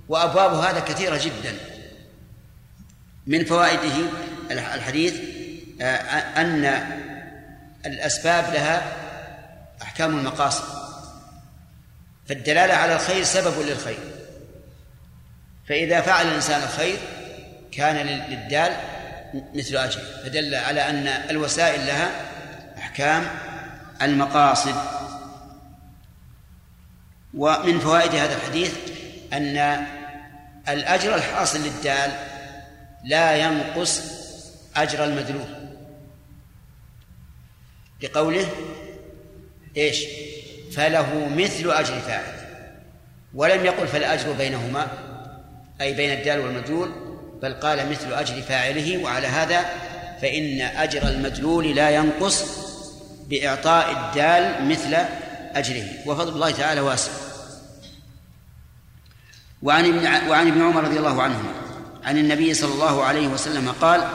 [0.09, 1.53] وأبواب هذا كثيرة جدا.
[3.27, 4.09] من فوائده
[4.51, 5.15] الحديث
[5.81, 5.95] آه،
[6.41, 6.65] أن
[7.85, 8.83] الأسباب لها
[9.81, 10.63] أحكام المقاصد.
[12.29, 13.99] فالدلالة على الخير سبب للخير.
[15.69, 16.97] فإذا فعل الإنسان الخير
[17.71, 18.77] كان للدال
[19.53, 22.11] مثل أجل فدل على أن الوسائل لها
[22.77, 23.27] أحكام
[24.01, 24.75] المقاصد.
[27.33, 28.73] ومن فوائد هذا الحديث
[29.33, 29.85] أن
[30.69, 32.11] الأجر الحاصل للدال
[33.05, 34.01] لا ينقص
[34.75, 35.47] أجر المدلول
[38.03, 38.47] لقوله
[39.77, 40.05] إيش؟
[40.71, 42.35] فله مثل أجر فاعل.
[43.33, 44.87] ولم يقل فالأجر بينهما
[45.81, 46.91] أي بين الدال والمدلول
[47.41, 49.65] بل قال مثل أجر فاعله وعلى هذا
[50.21, 52.45] فإن أجر المدلول لا ينقص
[53.27, 54.95] بإعطاء الدال مثل
[55.53, 55.85] أجره.
[56.05, 57.11] وفضل الله تعالى واسع.
[59.63, 61.64] وعن ابن وعن ابن عمر رضي الله عنهما
[62.05, 64.07] عن النبي صلى الله عليه وسلم قال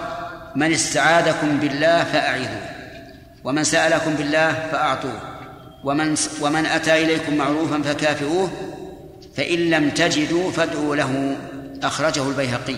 [0.56, 2.70] من استعاذكم بالله فأعيذوه
[3.44, 5.20] ومن سألكم بالله فأعطوه
[5.84, 8.50] ومن ومن أتى إليكم معروفا فكافئوه
[9.36, 11.36] فإن لم تجدوا فادعوا له.
[11.82, 12.76] أخرجه البيهقي.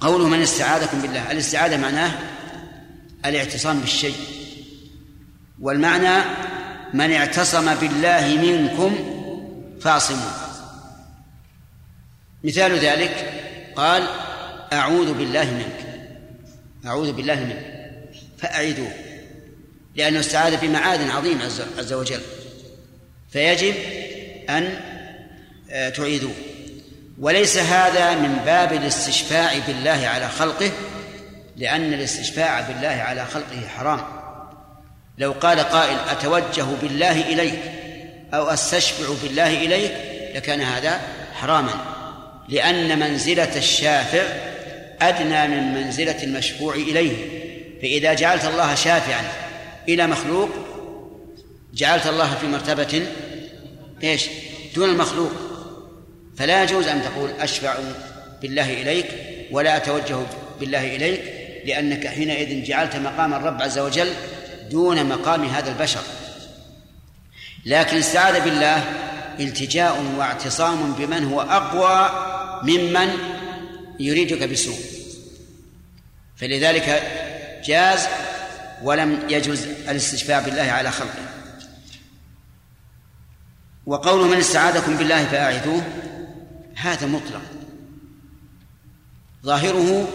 [0.00, 2.12] قوله من استعاذكم بالله الاستعاذة معناه
[3.26, 4.16] الاعتصام بالشيء
[5.60, 6.24] والمعنى
[6.94, 8.96] من اعتصم بالله منكم
[9.80, 10.51] فاعصموه
[12.44, 13.32] مثال ذلك
[13.76, 14.06] قال
[14.72, 16.06] أعوذ بالله منك.
[16.86, 17.72] أعوذ بالله منك.
[18.38, 18.92] فأعيدوه.
[19.96, 21.38] لأنه استعاذ بمعاد عظيم
[21.78, 22.20] عز وجل.
[23.32, 23.74] فيجب
[24.50, 24.80] أن
[25.70, 26.34] آه، تعيدوه.
[27.18, 30.70] وليس هذا من باب الاستشفاع بالله على خلقه
[31.56, 34.00] لأن الاستشفاع بالله على خلقه حرام.
[35.18, 37.60] لو قال قائل أتوجه بالله إليك
[38.34, 39.92] أو أستشفع بالله إليك
[40.36, 41.00] لكان هذا
[41.34, 41.91] حراما.
[42.52, 44.22] لأن منزلة الشافع
[45.02, 47.16] أدنى من منزلة المشفوع إليه.
[47.82, 49.32] فإذا جعلت الله شافعا
[49.88, 50.48] إلى مخلوق
[51.74, 53.06] جعلت الله في مرتبة
[54.02, 54.26] إيش؟
[54.74, 55.32] دون المخلوق.
[56.36, 57.74] فلا يجوز أن تقول أشفع
[58.42, 59.06] بالله إليك
[59.50, 60.26] ولا أتوجه
[60.60, 61.20] بالله إليك
[61.64, 64.10] لأنك حينئذ جعلت مقام الرب عز وجل
[64.70, 66.02] دون مقام هذا البشر.
[67.66, 68.84] لكن الاستعاذة بالله
[69.40, 72.31] التجاء واعتصام بمن هو أقوى
[72.62, 73.08] ممن
[74.00, 74.78] يريدك بسوء
[76.36, 77.02] فلذلك
[77.64, 78.06] جاز
[78.82, 81.28] ولم يجوز الاستشفاء بالله على خلقه.
[83.86, 85.82] وقول من استعاذكم بالله فأعذوه
[86.76, 87.42] هذا مطلق.
[89.44, 90.08] ظاهره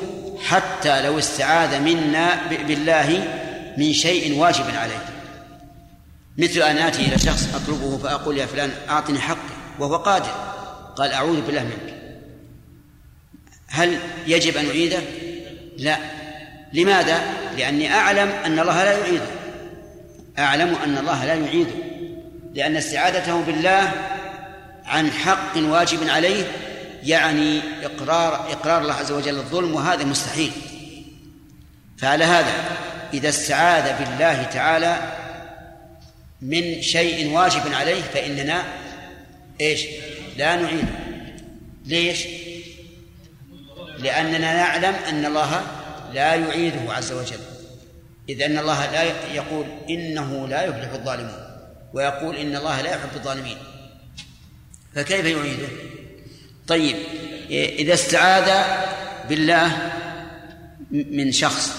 [0.43, 3.27] حتى لو استعاذ منا بالله
[3.77, 5.05] من شيء واجب عليه.
[6.37, 10.31] مثل أن آتي إلى شخص أطلبه فأقول يا فلان أعطني حقي وهو قادر.
[10.95, 11.96] قال أعوذ بالله منك.
[13.77, 14.99] هل يجب أن أعيده؟
[15.77, 15.97] لا
[16.73, 17.21] لماذا؟
[17.57, 19.25] لأني أعلم أن الله لا يعيده
[20.39, 21.71] أعلم أن الله لا يعيده
[22.53, 23.91] لأن استعادته بالله
[24.85, 26.43] عن حق واجب عليه
[27.03, 30.51] يعني إقرار إقرار الله عز وجل الظلم وهذا مستحيل
[31.97, 32.53] فعلى هذا
[33.13, 35.13] إذا استعاذ بالله تعالى
[36.41, 38.63] من شيء واجب عليه فإننا
[39.61, 39.85] إيش؟
[40.37, 40.87] لا نعيده
[41.85, 42.27] ليش؟
[43.99, 45.61] لأننا نعلم أن الله
[46.13, 47.39] لا يعيده عز وجل.
[48.29, 51.47] إذ أن الله لا يقول إنه لا يفلح الظالمون
[51.93, 53.57] ويقول إن الله لا يحب الظالمين.
[54.95, 55.67] فكيف يعيده؟
[56.67, 56.95] طيب
[57.49, 58.63] إذا استعاذ
[59.29, 59.91] بالله
[60.91, 61.71] من شخص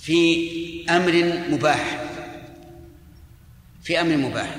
[0.00, 2.04] في أمر مباح
[3.82, 4.56] في أمر مباح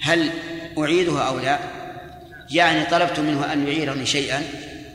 [0.00, 0.30] هل
[0.78, 1.79] أعيدها أو لا؟
[2.50, 4.42] يعني طلبت منه أن يعيرني شيئا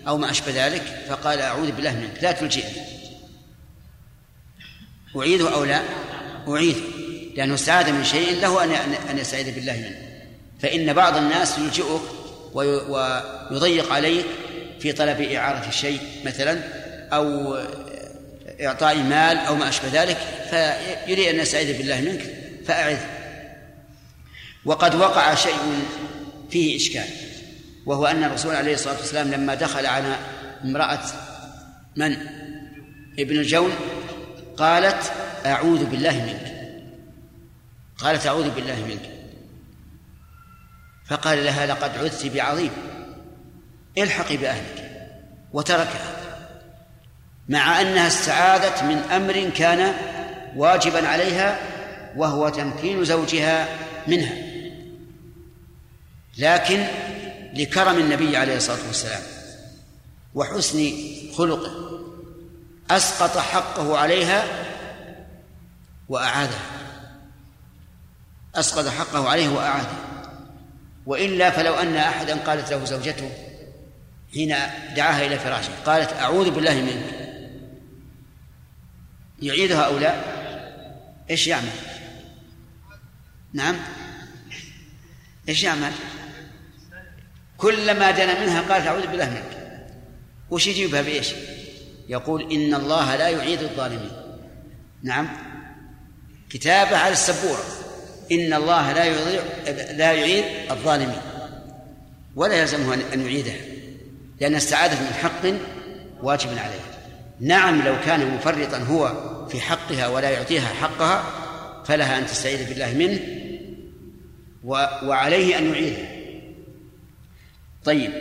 [0.07, 2.81] أو ما أشبه ذلك فقال أعوذ بالله منك لا تلجئني.
[5.17, 5.81] أعيده أو لا؟
[6.47, 6.79] أعيده
[7.35, 8.71] لأنه استعاذ من شيء له أن
[9.09, 9.97] أن يستعيذ بالله منه.
[10.61, 12.01] فإن بعض الناس يلجئك
[12.53, 14.25] ويضيق عليك
[14.79, 16.59] في طلب إعارة الشيء مثلا
[17.13, 17.55] أو
[18.61, 20.17] إعطاء مال أو ما أشبه ذلك
[20.49, 22.21] فيريد أن يستعيذ بالله منك
[22.67, 22.97] فأعذ.
[24.65, 25.83] وقد وقع شيء
[26.49, 27.24] فيه إشكال.
[27.85, 30.15] وهو أن الرسول عليه الصلاة والسلام لما دخل على
[30.63, 31.03] امرأة
[31.95, 32.17] من؟
[33.19, 33.71] ابن الجون
[34.57, 35.11] قالت
[35.45, 36.55] أعوذ بالله منك.
[37.97, 39.09] قالت أعوذ بالله منك.
[41.05, 42.71] فقال لها لقد عذت بعظيم.
[43.97, 44.91] الحقي بأهلك
[45.53, 46.15] وتركها.
[47.49, 49.93] مع أنها استعاذت من أمر كان
[50.55, 51.59] واجبا عليها
[52.15, 53.67] وهو تمكين زوجها
[54.07, 54.35] منها.
[56.37, 56.85] لكن
[57.55, 59.21] لكرم النبي عليه الصلاة والسلام
[60.33, 60.93] وحسن
[61.37, 62.01] خلقه
[62.91, 64.65] أسقط حقه عليها
[66.09, 66.57] وأعاده.
[68.55, 69.97] أسقط حقه عليه وأعاده.
[71.05, 73.31] وإلا فلو أن أحدا قالت له زوجته
[74.33, 74.49] حين
[74.95, 77.25] دعاها إلى فراشه قالت أعوذ بالله منك.
[79.41, 80.15] يعيدها أو لا؟
[81.29, 81.69] إيش يعمل؟
[83.53, 83.75] نعم.
[85.49, 85.91] إيش يعمل؟
[87.65, 89.81] كلما دنا منها قالت أعوذ بالله منك.
[90.49, 91.33] وش يجيبها بإيش؟
[92.09, 94.11] يقول إن الله لا يعيد الظالمين.
[95.03, 95.29] نعم.
[96.49, 97.63] كتابة على السبورة.
[98.31, 99.41] إن الله لا يضيع
[99.91, 101.21] لا يعيد الظالمين.
[102.35, 103.55] ولا يلزمه أن يعيدها.
[104.41, 105.45] لأن استعاذت من حق
[106.23, 106.95] واجب عليها.
[107.39, 109.11] نعم لو كان مفرطا هو
[109.49, 111.23] في حقها ولا يعطيها حقها
[111.85, 113.19] فلها أن تستعيذ بالله منه
[115.03, 116.14] وعليه أن يعيدها
[117.85, 118.11] طيب.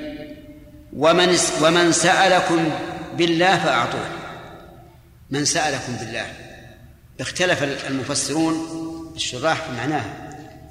[0.96, 2.70] ومن ومن سألكم
[3.16, 4.08] بالله فأعطوه.
[5.30, 6.26] من سألكم بالله.
[7.20, 8.54] اختلف المفسرون
[9.16, 10.04] الشراح في معناه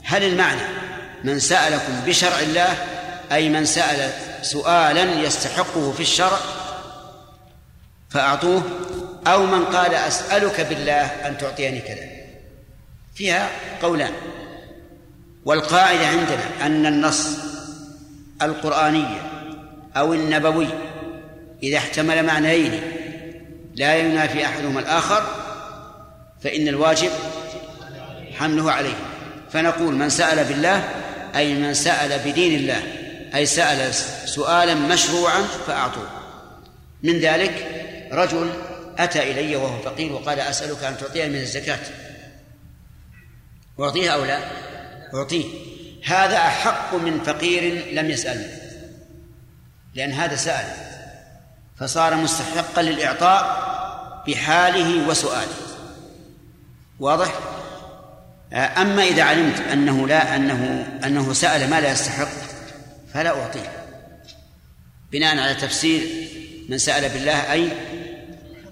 [0.04, 0.62] هل المعنى
[1.24, 2.78] من سألكم بشرع الله
[3.32, 6.40] أي من سأل سؤالا يستحقه في الشرع
[8.10, 8.64] فأعطوه
[9.28, 12.08] أو من قال أسألك بالله أن تعطيني كذا؟
[13.16, 13.50] فيها
[13.82, 14.14] قولان.
[15.46, 17.53] والقاعدة عندنا أن النص
[18.46, 19.06] القرآني
[19.98, 20.68] أو النبوي
[21.64, 22.82] إذا احتمل معنيين
[23.76, 25.24] لا ينافي أحدهما الآخر
[26.44, 27.10] فإن الواجب
[28.34, 28.96] حمله عليه.
[29.52, 30.90] فنقول من سأل بالله
[31.36, 32.84] أي من سأل بدين الله
[33.36, 33.94] أي سأل
[34.30, 36.10] سؤالا مشروعا فأعطوه.
[37.04, 37.68] من ذلك
[38.12, 38.50] رجل
[38.98, 41.80] أتى إلي وهو فقير وقال أسألك أن تعطيني من الزكاة.
[43.80, 44.40] أعطيه أو لا؟
[45.14, 45.73] أعطيه.
[46.06, 48.48] هذا أحق من فقير لم يسألني
[49.96, 50.66] لأن هذا سأل
[51.80, 53.64] فصار مستحقا للإعطاء
[54.28, 55.56] بحاله وسؤاله.
[57.00, 57.40] واضح؟
[58.54, 62.28] أما إذا علمت أنه لا أنه أنه سأل ما لا يستحق
[63.14, 63.72] فلا أعطيه.
[65.12, 66.02] بناء على تفسير
[66.70, 67.70] من سأل بالله أي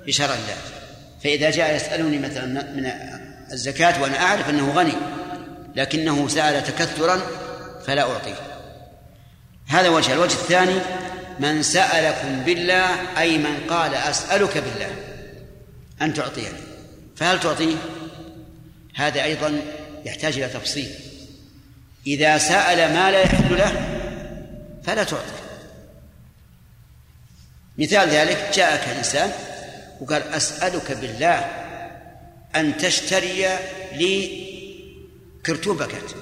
[0.07, 0.57] بشرع الله.
[1.23, 2.91] فإذا جاء يسألني مثلا من
[3.51, 4.93] الزكاة وأنا أعرف أنه غني
[5.75, 7.21] لكنه سأل تكثرا
[7.85, 8.35] فلا أعطيه.
[9.67, 10.13] هذا وجه.
[10.13, 10.79] الوجه الثاني
[11.39, 14.95] من سألكم بالله أي من قال أسألك بالله
[16.01, 16.61] أن تعطيني
[17.15, 17.75] فهل تعطيه؟
[18.95, 19.61] هذا أيضا
[20.05, 20.89] يحتاج إلى تفصيل.
[22.07, 23.71] إذا سأل ما لا يحل له
[24.83, 25.41] فلا تعطي
[27.77, 29.31] مثال ذلك جاءك إنسان
[30.01, 31.45] وقال أسألك بالله
[32.55, 33.47] أن تشتري
[33.93, 34.50] لي
[35.45, 36.15] كرتون بكت.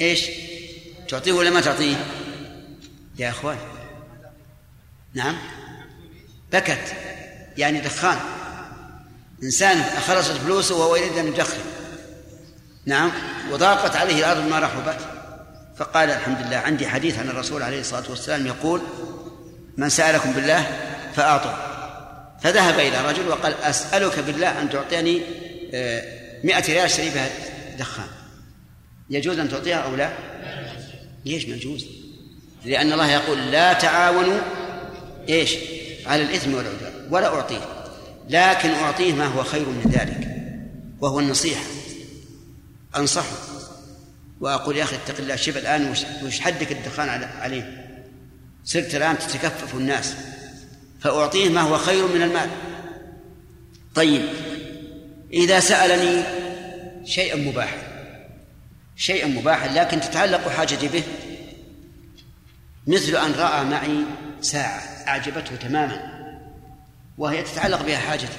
[0.00, 0.26] إيش؟
[1.08, 1.96] تعطيه ولا ما تعطيه؟
[3.18, 3.58] يا أخوان.
[5.14, 5.38] نعم.
[6.52, 6.94] بكت.
[7.56, 8.18] يعني دخان.
[9.42, 11.60] إنسان خلصت فلوسه وهو يريد أن يدخن.
[12.86, 13.12] نعم.
[13.50, 14.98] وضاقت عليه الأرض ما رحبت
[15.76, 16.56] فقال الحمد لله.
[16.56, 18.80] عندي حديث عن الرسول عليه الصلاة والسلام يقول
[19.76, 20.66] من سألكم بالله
[21.16, 21.72] فاعطوا
[22.42, 25.22] فذهب إلى رجل وقال أسألك بالله أن تعطيني
[25.74, 27.30] آه، مئة ريال اشتري بها
[27.78, 28.08] دخان.
[29.10, 30.12] يجوز أن تعطيها أو لا؟
[31.24, 31.86] ليش ما يجوز
[32.64, 34.40] لأن الله يقول لا تعاونوا
[35.28, 35.56] إيش؟
[36.06, 37.84] على الإثم والعدوان ولا أعطيه.
[38.30, 40.28] لكن أعطيه ما هو خير من ذلك
[41.00, 41.64] وهو النصيحة.
[42.96, 43.36] أنصحه.
[44.40, 47.08] وأقول يا أخي اتق الله شوف الآن وش حدك الدخان
[47.40, 47.88] عليه.
[48.64, 50.14] صرت الآن تتكفف الناس.
[51.00, 52.50] فأعطيه ما هو خير من المال.
[53.94, 54.22] طيب.
[55.32, 56.22] إذا سألني
[57.04, 57.78] شيئا مباحا
[58.96, 61.02] شيئا مباحا لكن تتعلق حاجتي به
[62.86, 64.04] مثل أن رأى معي
[64.40, 66.22] ساعة أعجبته تماما
[67.18, 68.38] وهي تتعلق بها حاجتي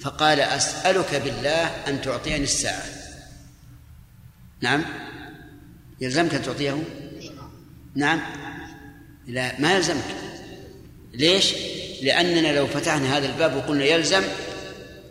[0.00, 2.82] فقال أسألك بالله أن تعطيني الساعة.
[4.60, 4.84] نعم؟
[6.00, 6.82] يلزمك أن تعطيه؟
[7.94, 8.20] نعم.
[9.26, 10.04] لا ما يلزمك.
[11.12, 11.54] ليش؟
[12.02, 14.22] لأننا لو فتحنا هذا الباب وقلنا يلزم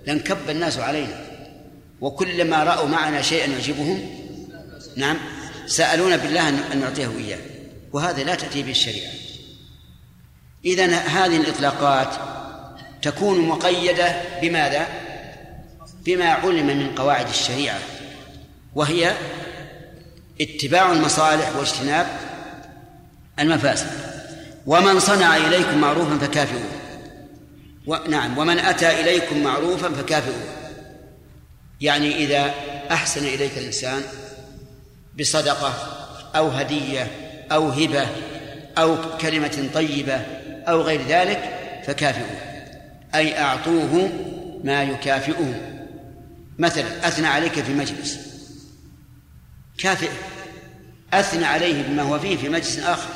[0.06, 1.22] لانكب الناس علينا.
[2.02, 4.10] وكلما رأوا معنا شيئا يعجبهم
[4.96, 5.18] نعم
[5.68, 7.40] سألونا بالله أن نعطيه إياه.
[7.94, 9.12] وهذا لا تأتي به الشريعة.
[10.66, 12.08] إذا هذه الإطلاقات
[13.02, 14.88] تكون مقيدة بماذا؟
[16.06, 17.80] بما علم من قواعد الشريعة
[18.76, 19.14] وهي
[20.42, 22.08] اتباع المصالح واجتناب
[23.40, 23.88] المفاسد.
[24.66, 26.81] ومن صنع إليكم معروفا فكافئوه.
[27.88, 30.44] نعم ومن أتى إليكم معروفا فكافئوه.
[31.82, 32.54] يعني إذا
[32.92, 34.02] أحسن إليك الإنسان
[35.20, 35.74] بصدقة
[36.36, 37.08] أو هدية
[37.52, 38.08] أو هبة
[38.78, 40.22] أو كلمة طيبة
[40.68, 41.58] أو غير ذلك
[41.88, 42.40] فكافئوه.
[43.16, 44.10] أي أعطوه
[44.64, 45.78] ما يكافئه.
[46.60, 48.20] مثلا أثنى عليك في مجلس.
[49.78, 50.10] كافئ
[51.14, 53.10] أثنى عليه بما هو فيه في مجلس آخر.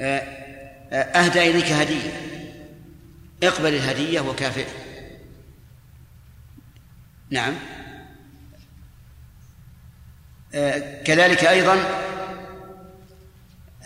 [0.00, 0.43] آه،
[0.94, 2.10] أهدى إليك هدية.
[3.42, 4.66] اقبل الهدية وكافئه.
[7.30, 7.54] نعم.
[10.54, 11.76] آه، كذلك أيضا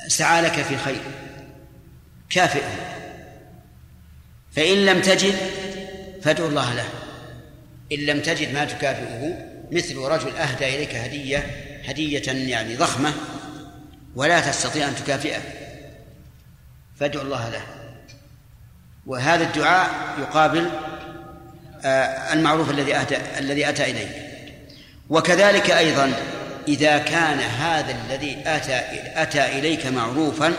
[0.07, 1.01] سعى لك في خير.
[2.31, 2.99] كافئه.
[4.53, 5.35] فإن لم تجد
[6.23, 6.89] فادعو الله له.
[7.93, 9.49] إن لم تجد ما تكافئه.
[9.73, 11.39] مثل رجل أهدى إليك هدية
[11.85, 13.13] هدية يعني ضخمة
[14.17, 15.68] ولا تستطيع أن تكافئه.
[17.01, 17.63] فادعو الله له.
[19.07, 20.71] وهذا الدعاء يقابل
[21.85, 24.09] آه، المعروف الذي أتى الذي أتى إليك
[25.09, 26.13] وكذلك أيضا
[26.69, 28.81] إذا كان هذا الذي أتى
[29.23, 30.53] أتى إليك معروفا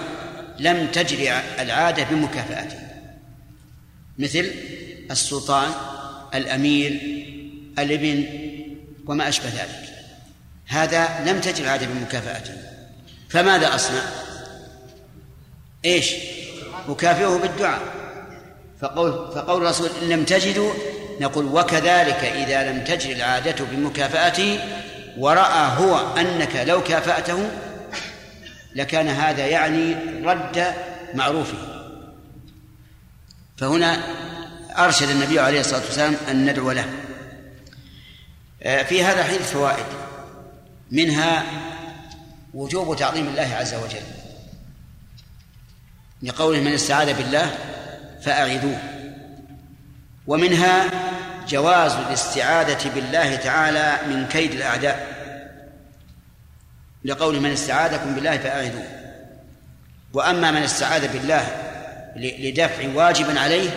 [0.60, 2.80] لم تجري العادة بمكافأته.
[4.18, 4.52] مثل
[5.12, 5.72] السلطان
[6.36, 7.02] الأمير
[7.80, 8.26] الابن
[9.06, 9.90] وما أشبه ذلك.
[10.68, 12.54] هذا لم تجري العادة بمكافأته.
[13.30, 14.29] فماذا أصنع؟
[15.86, 16.16] إيش؟
[16.90, 17.82] أكافئه بالدعاء.
[18.82, 20.74] فقول فقول الرسول إن لم تجدوا
[21.22, 24.60] نقول وكذلك إذا لم تجري العادة بمكافأته
[25.18, 27.50] ورأى هو أنك لو كافأته
[28.76, 30.74] لكان هذا يعني رد
[31.14, 31.58] معروفه.
[33.58, 34.00] فهنا
[34.78, 36.86] أرشد النبي عليه الصلاة والسلام أن ندعو له.
[38.64, 39.86] آه، في هذا حديث فوائد.
[40.92, 41.46] منها
[42.54, 44.19] وجوب تعظيم الله عز وجل.
[46.24, 47.58] لقوله من السعادة بالله
[48.22, 48.80] فأعذوه.
[50.28, 50.92] ومنها
[51.48, 55.20] جواز الاستعاذة بالله تعالى من كيد الأعداء.
[57.06, 58.88] لقول من استعاذكم بالله فأعذوه.
[60.14, 61.48] وأما من استعاذ بالله
[62.16, 63.70] لدفع واجب عليه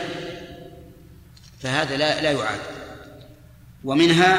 [1.62, 2.60] فهذا لا لا يعاد.
[3.84, 4.38] ومنها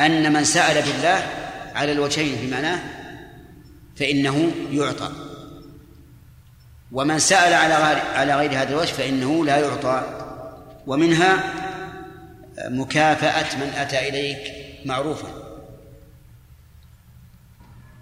[0.00, 1.26] أن من سأل بالله
[1.74, 2.80] على الوجهين في معناه
[3.96, 5.29] فإنه يعطى.
[6.92, 10.02] ومن سأل على غير على غير هذا الوجه فإنه لا يعطى.
[10.86, 11.44] ومنها
[12.68, 14.52] مكافأة من أتى إليك
[14.84, 15.28] معروفا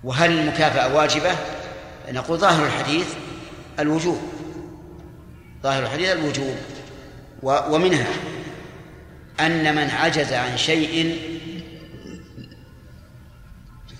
[0.04, 1.30] وهل المكافأة واجبة؟
[2.12, 3.14] نقول ظاهر الحديث
[3.78, 4.18] الوجوب.
[5.62, 6.56] ظاهر الحديث الوجوب.
[7.42, 8.06] ومنها
[9.40, 11.18] أن من عجز عن شيء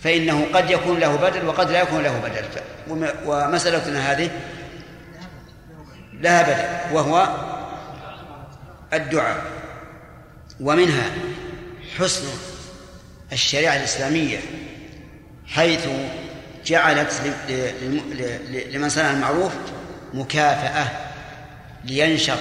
[0.03, 2.45] فإنه قد يكون له بدل وقد لا يكون له بدل.
[3.27, 4.31] ومسألتنا هذه
[6.21, 7.29] لها بدل وهو
[8.93, 9.45] الدعاء.
[10.61, 11.11] ومنها
[11.99, 12.29] حسن
[13.33, 14.39] الشريعة الإسلامية
[15.47, 15.89] حيث
[16.65, 17.13] جعلت
[18.73, 19.53] لمن صنع المعروف
[20.15, 20.89] مكافأة
[21.85, 22.39] لينشط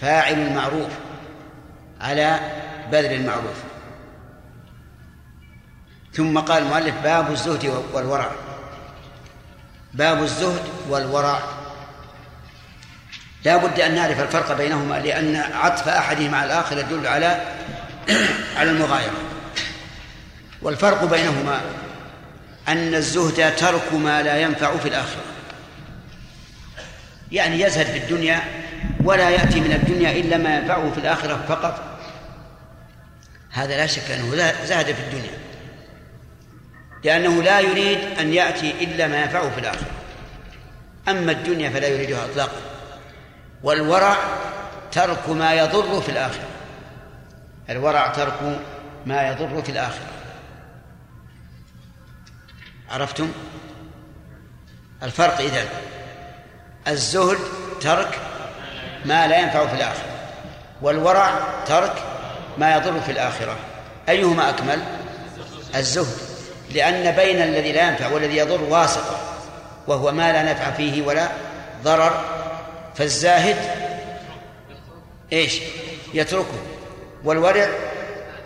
[0.00, 0.90] فاعل المعروف
[2.00, 2.40] على
[2.92, 3.56] بذل المعروف.
[6.12, 8.30] ثم قال المؤلف باب الزهد والورع.
[9.94, 11.55] باب الزهد والورع
[13.46, 17.40] لا بد أن نعرف الفرق بينهما لأن عطف أحدهما على الآخر يدل على
[18.58, 19.12] على المغايرة.
[20.62, 21.60] والفرق بينهما
[22.68, 25.22] أن الزهد ترك ما لا ينفع في الآخرة.
[27.32, 28.40] يعني يزهد في الدنيا
[29.04, 31.98] ولا يأتي من الدنيا إلا ما ينفعه في الآخرة فقط.
[33.50, 35.38] هذا لا شك أنه زهد في الدنيا.
[37.04, 39.90] لأنه لا يريد أن يأتي إلا ما ينفعه في الآخرة.
[41.08, 42.75] أما الدنيا فلا يريدها إطلاقا.
[43.62, 44.16] والورع
[44.92, 46.48] ترك ما يضر في الآخرة.
[47.70, 48.60] الورع ترك
[49.06, 50.06] ما يضر في الآخرة.
[52.90, 53.32] عرفتم؟
[55.02, 55.68] الفرق إذن
[56.88, 57.38] الزهد
[57.80, 58.18] ترك
[59.04, 60.10] ما لا ينفع في الآخرة
[60.82, 61.30] والورع
[61.66, 61.94] ترك
[62.58, 63.56] ما يضر في الآخرة.
[64.08, 64.82] أيهما أكمل؟
[65.74, 66.16] الزهد
[66.70, 69.18] لأن بين الذي لا ينفع والذي يضر واسطة
[69.86, 71.28] وهو ما لا نفع فيه ولا
[71.84, 72.24] ضرر
[72.98, 73.56] فالزاهد
[75.32, 75.60] إيش؟
[76.14, 76.62] يتركه.
[77.24, 77.68] والورع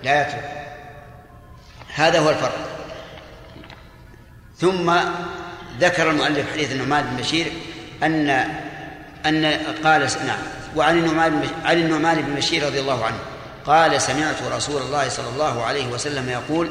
[0.03, 0.61] لا يتركه
[1.94, 2.68] هذا هو الفرق.
[4.59, 4.92] ثم
[5.80, 7.53] ذكر المؤلف حديث النعمان بن بشير
[8.03, 8.30] أن
[9.26, 9.44] أن
[9.84, 10.38] قال نعم.
[10.76, 13.18] وعن النعمان عن النعمان بن بشير رضي الله عنه.
[13.66, 16.70] قال سمعت رسول الله صلى الله عليه وسلم يقول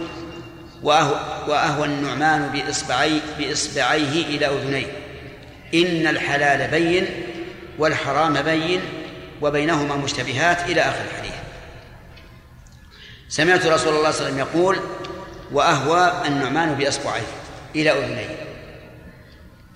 [0.84, 4.86] وأهوى النعمان بإصبعي بإصبعيه إلى أذنيه.
[5.74, 7.06] إن الحلال بين
[7.80, 8.82] والحرام بين
[9.42, 11.34] وبينهما مشتبهات إلى آخر الحديث.
[13.30, 14.80] سمعت رسول الله صلى الله عليه وسلم يقول
[15.52, 17.22] وأهوى النعمان بإصبعيه
[17.76, 18.36] إلى أذنيه.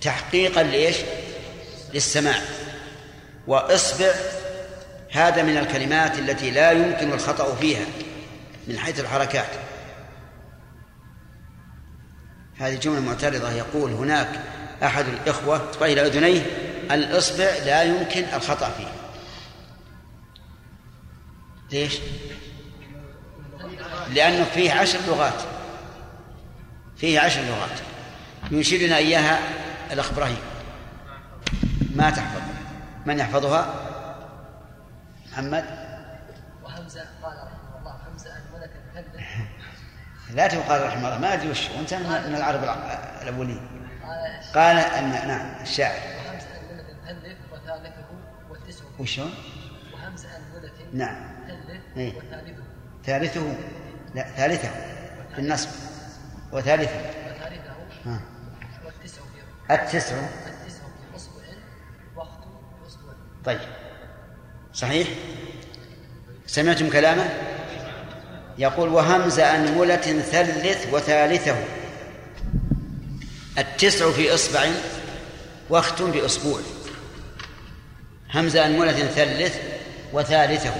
[0.00, 0.96] تحقيقا لإيش؟
[1.94, 2.40] للسماع.
[3.46, 4.10] وإصبع
[5.10, 7.84] هذا من الكلمات التي لا يمكن الخطأ فيها
[8.68, 9.50] من حيث الحركات.
[12.58, 13.52] هذه جملة معترضة.
[13.52, 14.28] يقول هناك
[14.82, 18.86] أحد الإخوة إلى أذنيه الإصبع لا يمكن الخطأ فيه.
[21.72, 21.98] ليش؟
[24.10, 25.42] لأنه فيه عشر لغات.
[26.96, 27.78] فيه عشر لغات.
[28.50, 29.38] ينشدنا إياها
[29.92, 30.38] الأخ إبراهيم
[31.94, 32.40] ما تحفظ.
[33.06, 33.74] من يحفظها؟
[35.32, 35.64] محمد؟
[36.64, 37.96] وهمزة قال رحمه الله.
[38.12, 38.70] همزة الملك
[40.36, 41.18] لا تقال رحمه الله.
[41.18, 42.62] ما أدري وش وانت من العرب
[43.22, 43.74] الأولين.
[44.54, 46.13] قال ان نعم الشاعر.
[47.52, 48.06] وثالثه
[48.50, 49.34] والتسع وشون؟
[49.92, 51.24] وهمزة الملك نعم.
[51.96, 52.12] إيه.
[52.16, 52.62] وثالثه.
[53.04, 53.54] ثالثه؟
[54.14, 54.70] لا ثالثه.
[55.34, 55.68] في النصب.
[56.52, 57.00] وثالثه.
[57.00, 57.74] وثالثه
[58.06, 58.20] ها.
[58.84, 59.22] والتسع
[59.68, 61.42] في التسع التسع في أصبع
[62.16, 62.38] وقت
[62.82, 63.12] بأصبع
[63.44, 63.60] طيب.
[64.74, 65.08] صحيح؟
[66.46, 67.30] سمعتم كلامه؟
[68.58, 71.64] يقول وهمز أنملة ثلث وثالثه.
[73.58, 74.66] التسع في إصبع
[75.70, 76.60] واختم بأسبوع.
[78.34, 79.56] همز أنملة ثلث
[80.12, 80.74] وثالثه.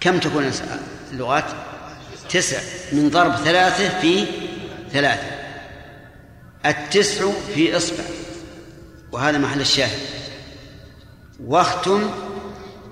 [0.00, 0.52] كم تكون
[1.12, 1.44] اللغات؟
[2.30, 2.58] تسع.
[2.92, 4.26] من ضرب ثلاثة في
[4.92, 5.26] ثلاثة.
[6.66, 8.04] التسع في إصبع.
[9.12, 9.98] وهذا محل الشاهد.
[11.44, 12.10] واختم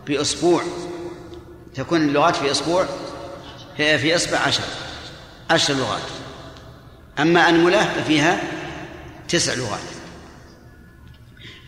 [0.07, 0.63] بأسبوع.
[1.75, 2.87] تكون اللغات في أسبوع؟
[3.77, 4.63] هي في إصبع عشر.
[5.51, 6.03] عشر لغات.
[7.19, 8.41] أما أنملة ففيها
[9.29, 9.98] تسع لغات.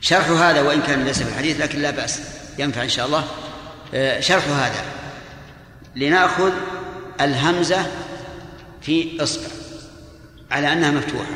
[0.01, 2.23] شرح هذا وإن كان ليس في الحديث لكن لا بأس
[2.59, 3.25] ينفع إن شاء الله.
[3.95, 4.85] آه، شرح هذا.
[5.97, 6.53] لنأخذ
[7.21, 7.87] الهمزة
[8.83, 9.49] في إصبع
[10.51, 11.35] على أنها مفتوحة.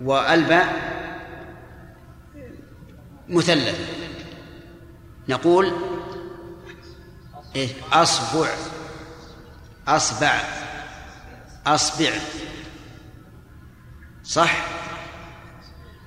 [0.00, 0.92] والباء
[3.28, 3.74] مثلثة
[5.28, 5.72] نقول
[7.56, 8.48] إيه؟ أصبع.
[9.88, 10.40] أصبع.
[11.66, 12.12] أصبع.
[14.24, 14.81] صح؟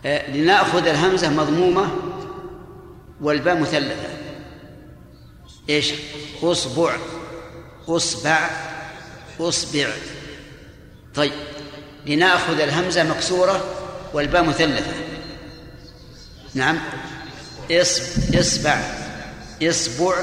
[0.06, 1.90] لنأخذ الهمزة مضمومة
[3.22, 4.10] والباء مثلثة.
[5.70, 5.94] إيش؟
[6.44, 6.98] أصبع.
[7.88, 8.50] أصبع.
[9.40, 9.90] أصبع.
[11.16, 11.32] طيب.
[12.06, 13.64] لنأخذ الهمزة مكسورة
[14.14, 14.94] والباء مثلثة.
[16.54, 16.80] نعم.
[17.72, 18.82] إصب إصبع.
[19.64, 20.16] إصبع.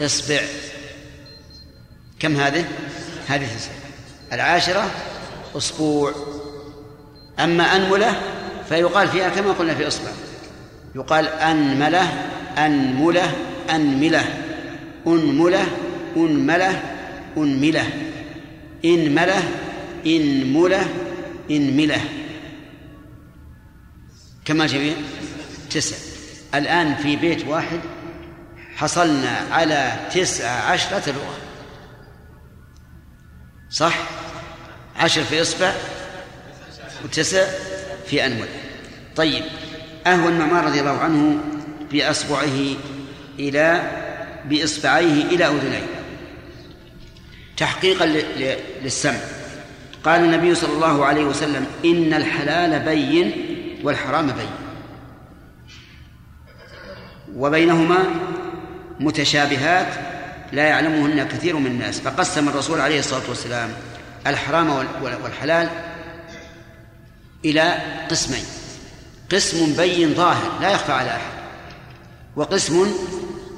[0.00, 0.40] إصبع.
[2.20, 2.64] كم هذه؟
[3.26, 3.48] هذه
[4.32, 4.90] العاشرة
[5.56, 6.14] أسبوع
[7.38, 8.39] أما أنملة
[8.70, 10.10] فيقال فيها كما قلنا في إصبع.
[10.94, 12.02] يقال أنملة
[12.58, 13.32] أنملة
[13.70, 14.24] أنملة.
[15.06, 15.66] أنملة
[16.16, 16.82] أنملة
[17.36, 17.90] أنملة.
[18.84, 19.42] إنملة
[20.06, 20.88] إنملة
[21.50, 22.00] إنملة.
[24.44, 24.94] كما جميع.
[25.70, 25.96] تسع
[26.54, 27.80] الآن في بيت واحد
[28.76, 31.36] حصلنا على تسع عشرة لغة
[33.70, 33.94] صح؟
[34.96, 35.72] عشر في إصبع
[37.04, 37.44] وتسع
[38.06, 38.59] في أنملة.
[39.20, 39.44] طيب
[40.06, 41.38] أهوى النعمان رضي الله عنه
[41.92, 42.76] بأصبعه
[43.38, 43.90] إلى
[44.44, 45.86] بإصبعيه إلى أذنيه.
[47.56, 48.06] تحقيقا
[48.82, 49.18] للسمع.
[50.04, 53.32] قال النبي صلى الله عليه وسلم إن الحلال بين
[53.82, 54.50] والحرام بين.
[57.36, 57.98] وبينهما
[59.00, 59.88] متشابهات
[60.52, 62.00] لا يعلمهن كثير من الناس.
[62.00, 63.70] فقسم الرسول عليه الصلاة والسلام
[64.26, 64.70] الحرام
[65.02, 65.68] والحلال
[67.44, 67.74] إلى
[68.10, 68.59] قسمين.
[69.32, 71.32] قسم بين ظاهر لا يخفى على أحد.
[72.36, 72.86] وقسم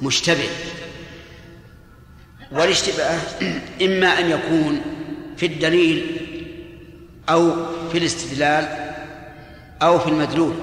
[0.01, 0.49] مشتبه.
[2.51, 3.19] والاشتباه
[3.81, 4.81] إما أن يكون
[5.37, 6.17] في الدليل
[7.29, 7.53] أو
[7.89, 8.93] في الاستدلال
[9.81, 10.53] أو في المدلول.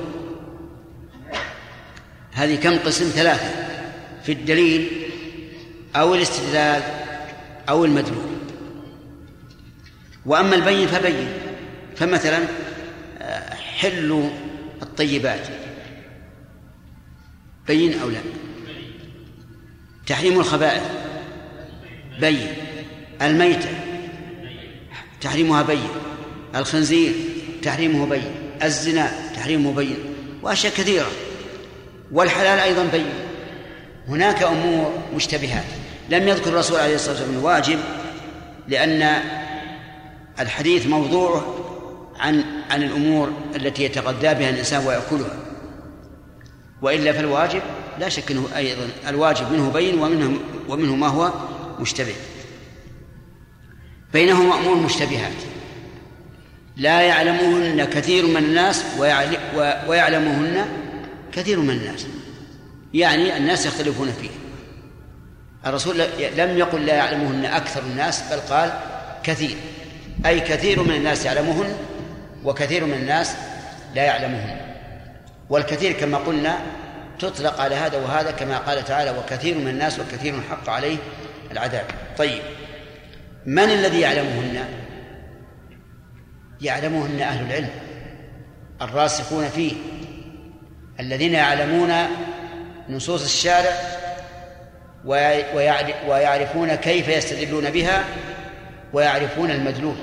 [2.33, 3.51] هذه كم قسم؟ ثلاثة.
[4.25, 5.11] في الدليل
[5.97, 6.83] أو الاستدلال
[7.69, 8.31] أو المدلول.
[10.27, 11.29] وأما البين فبين.
[11.97, 12.39] فمثلا
[13.77, 14.31] حل
[14.83, 15.49] الطيبات.
[17.67, 18.21] بين أو لا؟
[20.07, 20.83] تحريم الخبائث.
[22.21, 22.47] بين.
[23.23, 23.69] الميتة.
[25.21, 25.89] تحريمها بين.
[26.55, 27.13] الخنزير.
[27.63, 28.35] تحريمه بين.
[28.63, 29.33] الزنا.
[29.37, 29.97] تحريمه بين.
[30.43, 31.11] وأشياء كثيرة.
[32.13, 33.11] والحلال أيضا بين.
[34.09, 35.65] هناك أمور مشتبهات.
[36.11, 37.79] لم يذكر الرسول عليه الصلاة والسلام الواجب
[38.69, 39.23] لأن
[40.41, 41.61] الحديث موضوع
[42.21, 45.37] عن عن الأمور التي يتغذى بها الإنسان ويأكلها.
[46.83, 47.63] وإلا فالواجب
[47.99, 51.33] لا شك أنه أيضا الواجب منه بين ومنه ومنه ما هو
[51.81, 52.15] مشتبه.
[54.13, 55.33] بينهما أمور مشتبهات.
[56.77, 58.85] لا يعلمهن كثير من الناس
[59.89, 60.67] ويعلمهن
[61.33, 62.07] كثير من الناس.
[62.95, 64.31] يعني الناس يختلفون فيه.
[65.67, 65.99] الرسول
[66.37, 68.73] لم يقل لا يعلمهن أكثر الناس بل قال
[69.23, 69.57] كثير.
[70.27, 71.77] أي كثير من الناس يعلمهن
[72.45, 73.37] وكثير من الناس
[73.95, 74.57] لا يعلمهن.
[75.51, 76.59] والكثير كما قلنا
[77.19, 80.97] تطلق على هذا وهذا كما قال تعالى وكثير من الناس وكثير حق عليه
[81.53, 81.85] العذاب.
[82.19, 82.43] طيب
[83.47, 84.65] من الذي يعلمهن؟
[86.61, 87.71] يعلمهن أهل العلم
[88.83, 89.73] الراسخون فيه
[91.01, 91.93] الذين يعلمون
[92.89, 93.73] نصوص الشارع
[96.09, 98.05] ويعرفون كيف يستدلون بها
[98.93, 99.97] ويعرفون المدلول.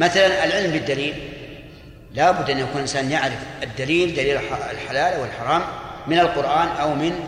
[0.00, 1.14] مثلا العلم بالدليل.
[2.12, 4.36] لا بد أن يكون الإنسان يعرف الدليل دليل
[4.70, 5.62] الحلال والحرام
[6.06, 7.20] من القرآن أو من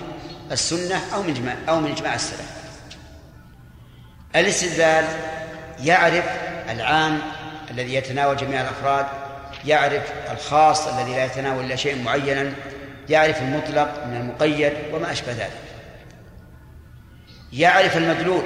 [0.53, 2.51] السنة أو من جماع أو من إجماع السلف.
[4.37, 5.05] الاستدلال
[5.85, 6.25] يعرف
[6.71, 7.19] العام
[7.71, 9.07] الذي يتناول جميع الأفراد
[9.67, 12.53] يعرف الخاص الذي لا يتناول إلا شيء معينا
[13.09, 15.51] يعرف المطلق من المقيد وما أشبه ذلك.
[17.53, 18.43] يعرف المدلول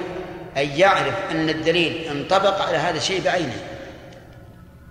[0.56, 3.75] أي يعرف أن الدليل انطبق على هذا الشيء بعينه.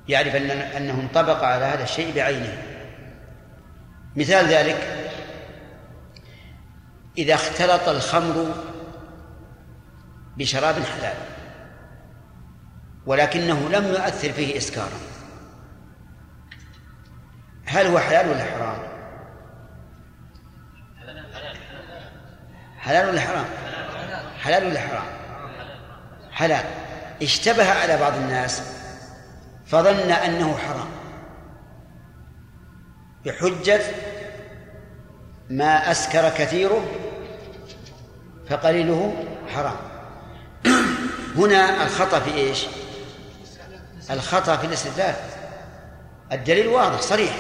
[0.08, 2.58] يعرف أن أنه انطبق على هذا الشيء بعينه
[4.16, 5.06] مثال ذلك
[7.18, 8.56] إذا اختلط الخمر
[10.38, 11.18] بشراب حلال
[13.06, 15.00] ولكنه لم يؤثر فيه إسكارا
[17.66, 18.78] هل هو حلال ولا حرام؟
[22.80, 23.46] حلال ولا حرام؟
[24.40, 25.06] حلال ولا حرام؟
[26.32, 26.66] حلال
[27.22, 28.85] اشتبه على بعض الناس
[29.66, 30.88] فظن أنه حرام.
[33.26, 33.82] بحجة
[35.50, 36.86] ما أسكر كثيره
[38.50, 39.78] فقليله حرام.
[41.38, 42.66] هنا الخطأ في إيش؟
[44.12, 45.16] الخطأ في الاستدلال.
[46.32, 47.36] الدليل واضح صريح.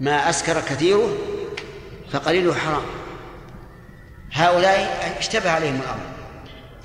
[0.00, 1.16] ما أسكر كثيره
[2.12, 2.84] فقليله حرام.
[4.32, 6.15] هؤلاء اشتبه عليهم الأمر.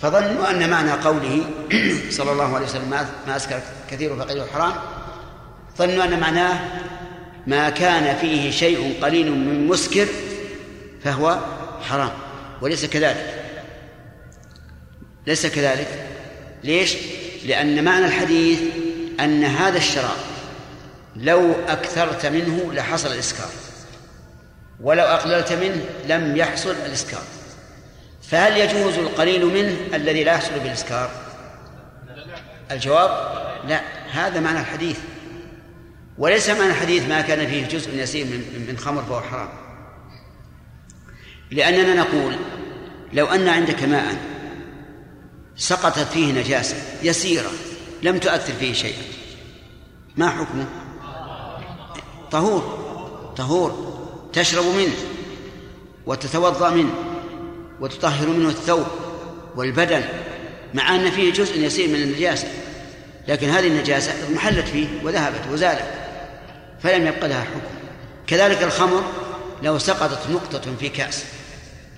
[0.01, 1.45] فظنوا أن معنى قوله
[2.17, 2.89] صلى الله عليه وسلم
[3.27, 3.59] ما أسكر
[3.91, 4.73] كثير فقليله حرام
[5.77, 6.59] ظنوا أن معناه
[7.47, 10.07] ما كان فيه شيء قليل من مسكر
[11.03, 11.39] فهو
[11.89, 12.11] حرام
[12.61, 13.43] وليس كذلك.
[15.27, 15.87] ليس كذلك.
[16.63, 16.95] ليش؟
[17.45, 18.59] لأن معنى الحديث
[19.19, 20.17] أن هذا الشراب
[21.15, 23.49] لو أكثرت منه لحصل الإسكار
[24.81, 27.23] ولو أقللت منه لم يحصل الإسكار.
[28.31, 31.11] فهل يجوز القليل منه الذي لا يحصل بالإسكار؟
[32.71, 33.09] الجواب
[33.67, 34.99] لا هذا معنى الحديث.
[36.17, 39.49] وليس معنى الحديث ما كان فيه جزء يسير من من خمر فهو حرام.
[41.51, 42.35] لأننا نقول
[43.13, 44.17] لو أن عندك ماء
[45.55, 47.51] سقطت فيه نجاسة يسيرة
[48.03, 49.03] لم تؤثر فيه شيئا
[50.17, 50.65] ما حكمه؟
[52.31, 52.61] طهور
[53.37, 53.97] طهور
[54.33, 54.95] تشرب منه
[56.05, 57.10] وتتوضأ منه.
[57.81, 58.87] وتطهر منه الثوب
[59.55, 60.03] والبدن
[60.73, 62.47] مع أن فيه جزء يسير من النجاسة.
[63.27, 65.85] لكن هذه النجاسة محلت فيه وذهبت وزالت
[66.83, 67.75] فلم يبق لها حكم.
[68.27, 69.03] كذلك الخمر
[69.63, 71.25] لو سقطت نقطة في كأس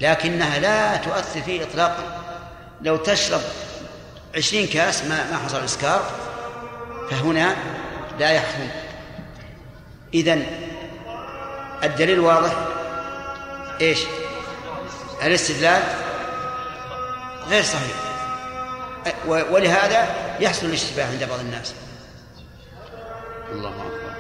[0.02, 2.24] لكنها لا تؤثر فيه إطلاقا.
[2.82, 3.42] لو تشرب
[4.36, 6.12] عشرين كأس ما ما حصل إسكار
[7.12, 7.56] فهنا
[8.20, 8.70] لا يحرم
[10.14, 10.46] إذن
[11.84, 12.54] الدليل واضح؟
[13.82, 14.00] إيش؟
[15.28, 15.84] الاستدلال
[17.50, 17.96] غير صحيح.
[19.28, 20.08] ولهذا
[20.40, 21.74] يحصل الاشتباه عند بعض الناس.
[23.52, 24.14] الله أكبر.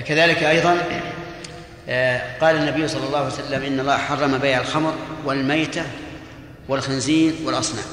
[0.00, 0.78] كذلك أيضا
[1.88, 5.82] آه، قال النبي صلى الله عليه وسلم إن الله حرم بيع الخمر والميتة
[6.68, 7.84] والخنزير والأصنام.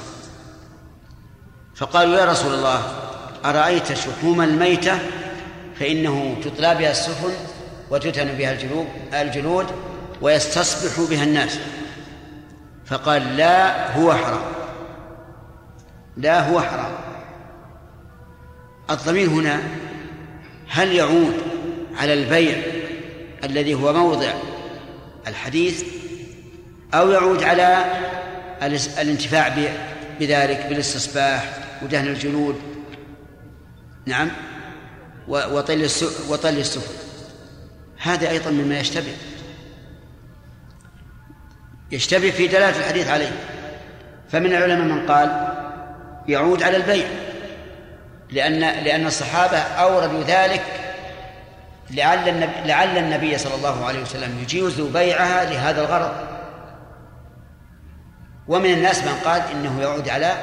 [1.75, 2.81] فقالوا يا رسول الله
[3.45, 4.99] أرأيت شحوم الميتة؟
[5.79, 7.33] فإنه تطلى بها السفن
[7.89, 9.65] وتتن بها الجلود الجلود
[10.21, 11.59] ويستصبح بها الناس.
[12.85, 14.41] فقال لا هو حرام.
[16.17, 16.91] لا هو حرام.
[18.89, 19.61] الضمير هنا
[20.69, 21.48] هل يعود
[21.97, 22.57] على البيع
[23.43, 24.33] الذي هو موضع
[25.27, 25.83] الحديث
[26.93, 27.85] أو يعود على
[29.01, 29.55] الانتفاع
[30.19, 32.61] بذلك بالاستصباح ودهن الجلود
[34.05, 34.31] نعم.
[35.27, 35.89] وطل
[36.29, 36.93] وطل السفن.
[37.97, 39.13] هذا أيضا مما يشتبه.
[41.91, 43.31] يشتبه في دلالة الحديث عليه.
[44.31, 45.47] فمن العلماء من قال
[46.27, 47.07] يعود على البيع
[48.31, 50.63] لأن لأن الصحابة أوردوا ذلك
[51.91, 56.11] لعل النبي, لعل النبي صلى الله عليه وسلم يجيز بيعها لهذا الغرض.
[58.47, 60.33] ومن الناس من قال إنه يعود على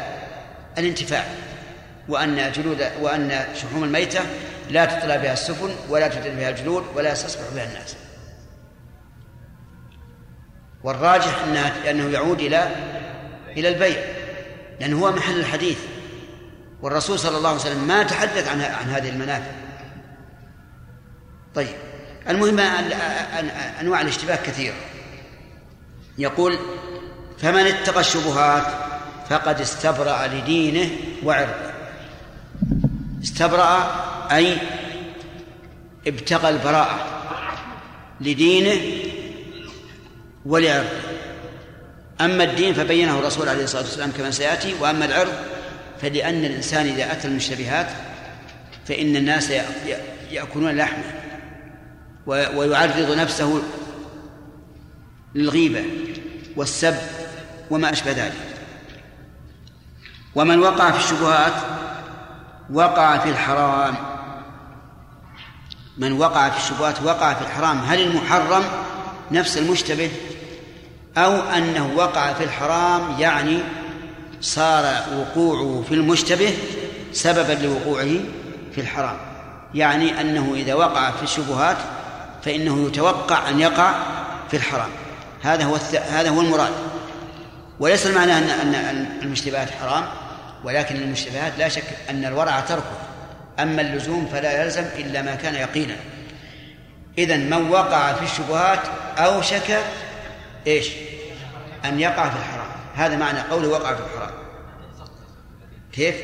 [0.78, 1.24] الانتفاع
[2.08, 4.20] وأن جلود وأن شحوم الميتة
[4.70, 7.96] لا تطلى بها السفن ولا تدل بها الجلود ولا يستصبح بها الناس.
[10.84, 12.68] والراجح إنها أنه يعود إلى
[13.48, 14.02] إلى البيع
[14.80, 15.78] لأنه هو محل الحديث.
[16.82, 19.65] والرسول صلى الله عليه وسلم ما تحدث عن عن هذه المنافع.
[21.56, 21.76] طيب.
[22.28, 22.60] المهم
[23.80, 24.74] أنواع الاشتباه كثيرة.
[26.18, 26.58] يقول
[27.38, 28.66] فمن اتقى الشبهات
[29.30, 30.90] فقد استبرأ لدينه
[31.24, 31.72] وعرضه.
[33.22, 33.90] استبرأ
[34.32, 34.56] أي
[36.06, 36.98] ابتغى البراءة
[38.20, 38.80] لدينه
[40.46, 40.88] ولعرضه.
[42.20, 45.34] أما الدين فبينه الرسول عليه الصلاة والسلام كما سيأتي وأما العرض
[46.02, 47.86] فلأن الإنسان إذا أتى المشتبهات
[48.88, 49.52] فإن الناس
[50.30, 51.25] يأكلون لحمه.
[52.26, 53.62] ويعرض نفسه
[55.34, 55.84] للغيبة
[56.56, 56.96] والسب
[57.70, 58.56] وما أشبه ذلك.
[60.34, 61.52] ومن وقع في الشبهات
[62.70, 63.94] وقع في الحرام.
[65.98, 68.64] من وقع في الشبهات وقع في الحرام هل المحرم
[69.30, 70.10] نفس المشتبه
[71.16, 73.58] أو أنه وقع في الحرام يعني
[74.40, 76.56] صار وقوعه في المشتبه
[77.12, 78.18] سببا لوقوعه
[78.74, 79.16] في الحرام؟
[79.74, 81.76] يعني أنه إذا وقع في الشبهات
[82.46, 83.94] فإنه يتوقع أن يقع
[84.50, 84.90] في الحرام.
[85.42, 85.76] هذا هو
[86.10, 86.72] هذا هو المراد.
[87.80, 90.04] وليس المعنى أن أن المشتبهات حرام
[90.64, 92.98] ولكن المشتبهات لا شك أن الورع تركه.
[93.58, 95.96] أما اللزوم فلا يلزم إلا ما كان يقينا.
[97.18, 98.80] إذا من وقع في الشبهات
[99.18, 99.78] أوشك
[100.66, 100.90] إيش؟
[101.84, 102.68] أن يقع في الحرام.
[102.94, 104.34] هذا معنى قوله وقع في الحرام.
[105.92, 106.14] كيف؟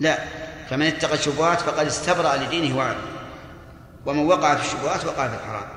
[0.00, 0.18] لا.
[0.70, 3.18] فمن اتقى الشبهات فقد استبرأ لدينه وعرضه
[4.06, 5.68] ومن وقع في الشبهات وقع في الحرام.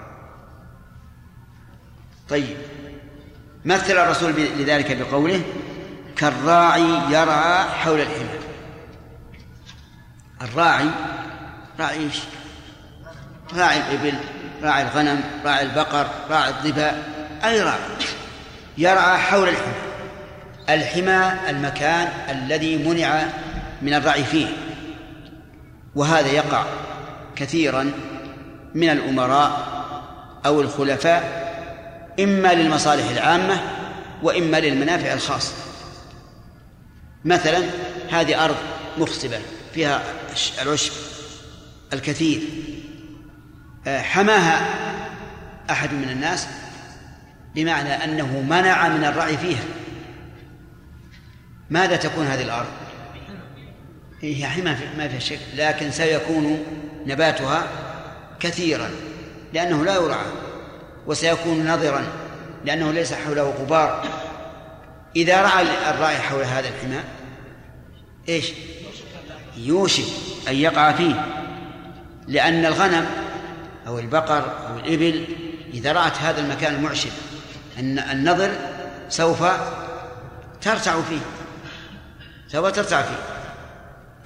[2.30, 2.58] طيب.
[3.66, 5.42] مثل الرسول لذلك بقوله
[6.16, 8.39] كالراعي يرعى حول الحمى
[10.42, 10.89] الراعي
[11.80, 12.20] راعي إيش؟
[13.56, 14.20] راعي الإبل
[14.64, 17.10] راعي الغنم راعي البقر راعي الظباء
[17.44, 17.80] أي راعي.
[18.78, 19.74] يرعى حول الحمى
[20.70, 23.24] الحمى المكان الذي منع
[23.82, 24.48] من الرعي فيه.
[25.96, 26.66] وهذا يقع
[27.36, 27.92] كثيرا
[28.76, 29.82] من الأمراء
[30.46, 31.42] أو الخلفاء
[32.20, 33.62] إما للمصالح العامة
[34.24, 35.54] وإما للمنافع الخاصة
[37.26, 37.64] مثلا
[38.12, 38.56] هذه أرض
[38.98, 39.39] مخصبة
[39.74, 40.04] فيها
[40.62, 40.94] العشب
[41.94, 42.42] الكثير.
[43.88, 44.68] آه، حماها
[45.70, 46.48] أحد من الناس
[47.56, 49.64] بمعنى أنه منع من الرعي فيها.
[51.70, 52.80] ماذا تكون هذه الأرض؟
[54.22, 55.39] هي حمى ما فيها شك.
[55.55, 56.63] لكن سيكون
[57.05, 57.67] نباتها
[58.39, 58.89] كثيرا
[59.53, 60.26] لأنه لا يرعى
[61.07, 62.03] وسيكون نظرا
[62.65, 64.05] لأنه ليس حوله غبار.
[65.15, 66.99] إذا رعى الراعي حول هذا الحمى
[68.30, 68.51] إيش؟
[69.57, 70.05] يوشك
[70.47, 71.26] أن يقع فيه.
[72.28, 73.05] لأن الغنم
[73.88, 75.26] أو البقر أو الإبل
[75.74, 77.09] إذا رأت هذا المكان المعشب
[77.80, 78.51] أن النظر
[79.09, 79.43] سوف
[80.61, 81.22] ترتع فيه
[82.47, 83.41] سوف ترتع فيه.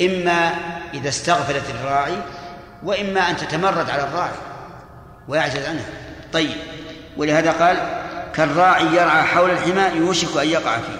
[0.02, 0.52] إما
[0.94, 2.18] إذا استغفلت الراعي
[2.84, 4.36] وإما أن تتمرد على الراعي
[5.28, 5.90] ويعجز عنها.
[6.34, 6.58] طيب
[7.18, 7.78] ولهذا قال
[8.34, 11.00] كالراعي يرعى حول الحمى يوشك أن يقع فيه.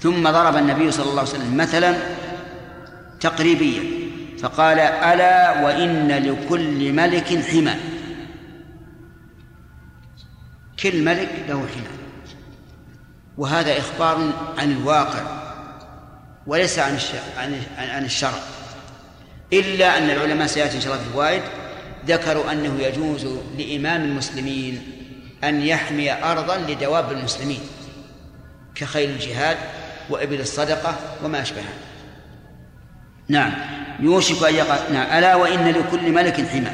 [0.00, 1.96] ثم ضرب النبي صلى الله عليه وسلم مثلا
[3.20, 3.82] تقريبيا
[4.42, 7.74] فقال ألا وإن لكل ملك حمى.
[10.82, 11.98] كل ملك له حمى.
[13.38, 15.47] وهذا إخبار عن الواقع.
[16.48, 16.98] وليس عن
[17.38, 18.38] عن عن الشرع.
[19.52, 21.42] إلا أن العلماء سيأتي إن شاء الله في الفوائد
[22.06, 23.26] ذكروا أنه يجوز
[23.58, 24.82] لإمام المسلمين
[25.44, 27.60] أن يحمي أرضا لدواب المسلمين
[28.74, 29.56] كخيل الجهاد
[30.10, 31.74] وإبل الصدقة وما أشبهها.
[33.28, 33.52] نعم.
[34.00, 35.18] يوشك أن يقع نعم.
[35.18, 36.72] ألا وإن لكل ملك حمى.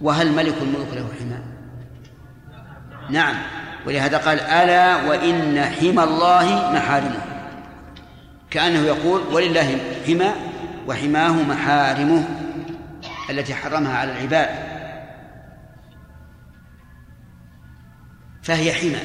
[0.00, 1.38] وهل ملك الملوك له حمى؟
[3.10, 3.36] نعم.
[3.86, 7.31] ولهذا قال ألا وإن حمى الله محارمه.
[8.52, 10.32] كأنه يقول ولله حمى
[10.86, 12.28] وحماه محارمه
[13.30, 14.48] التي حرمها على العباد.
[18.42, 19.00] فهي حمى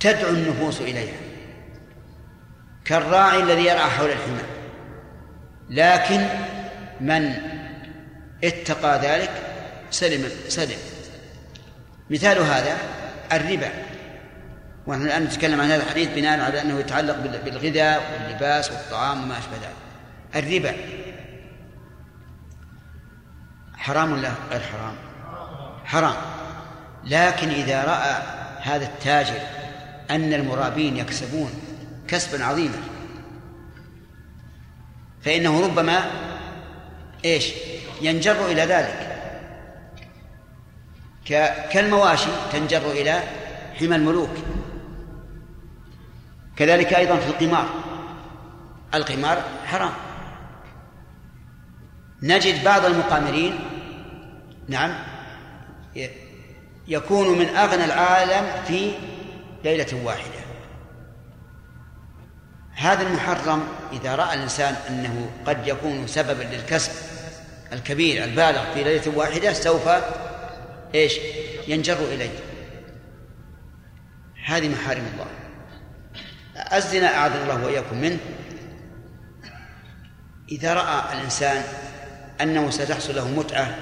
[0.00, 1.18] تدعو النفوس إليها.
[2.84, 4.42] كالراعي الذي يرعى حول الحمى.
[5.70, 6.26] لكن
[7.00, 7.32] من
[8.44, 9.30] اتقى ذلك
[9.90, 10.78] سلم سلم.
[12.10, 12.76] مثال هذا
[13.32, 13.87] الربا.
[14.88, 19.56] ونحن الآن نتكلم عن هذا الحديث بناء على أنه يتعلق بالغذاء واللباس والطعام وما أشبه
[19.56, 19.76] ذلك.
[20.36, 20.76] الربا.
[23.76, 24.94] حرام ولا غير حرام؟
[25.84, 26.14] حرام.
[27.04, 28.22] لكن إذا رأى
[28.62, 29.40] هذا التاجر
[30.10, 31.50] أن المرابين يكسبون
[32.08, 32.80] كسبا عظيما
[35.24, 36.10] فإنه ربما
[37.24, 37.52] إيش؟
[38.00, 39.08] ينجر إلى ذلك.
[41.72, 43.22] كالمواشي تنجر إلى
[43.80, 44.30] حمى الملوك.
[46.58, 47.68] كذلك أيضا في القمار.
[48.94, 49.92] القمار حرام.
[52.22, 53.58] نجد بعض المقامرين
[54.68, 54.94] نعم
[56.88, 58.92] يكون من أغنى العالم في
[59.64, 60.38] ليلة واحدة.
[62.74, 66.92] هذا المحرم إذا رأى الإنسان أنه قد يكون سببا للكسب
[67.72, 69.88] الكبير البالغ في ليلة واحدة سوف
[70.94, 71.18] إيش؟
[71.68, 72.38] ينجر إليه.
[74.44, 75.37] هذه محارم الله.
[76.58, 78.18] الزنا أعاذنا الله وإياكم منه.
[80.52, 81.62] إذا رأى الإنسان
[82.40, 83.74] أنه ستحصل له متعة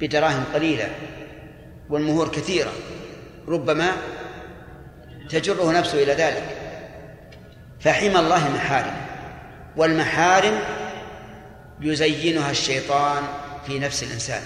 [0.00, 0.88] بدراهم قليلة
[1.88, 2.72] والمهور كثيرة
[3.48, 3.92] ربما
[5.28, 6.56] تجره نفسه إلى ذلك.
[7.80, 8.96] فحمى الله محارم
[9.76, 10.58] والمحارم
[11.80, 13.22] يزينها الشيطان
[13.66, 14.42] في نفس الإنسان.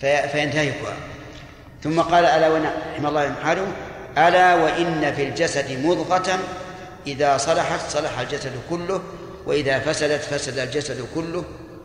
[0.00, 0.96] فينتهكها.
[1.82, 3.72] ثم قال ألا وإن حمى الله محارم
[4.18, 6.38] ألا وإن في الجسد مضغة
[7.06, 9.02] إذا صلحت صلح الجسد كله
[9.46, 11.44] وإذا فسدت فسد الجسد كله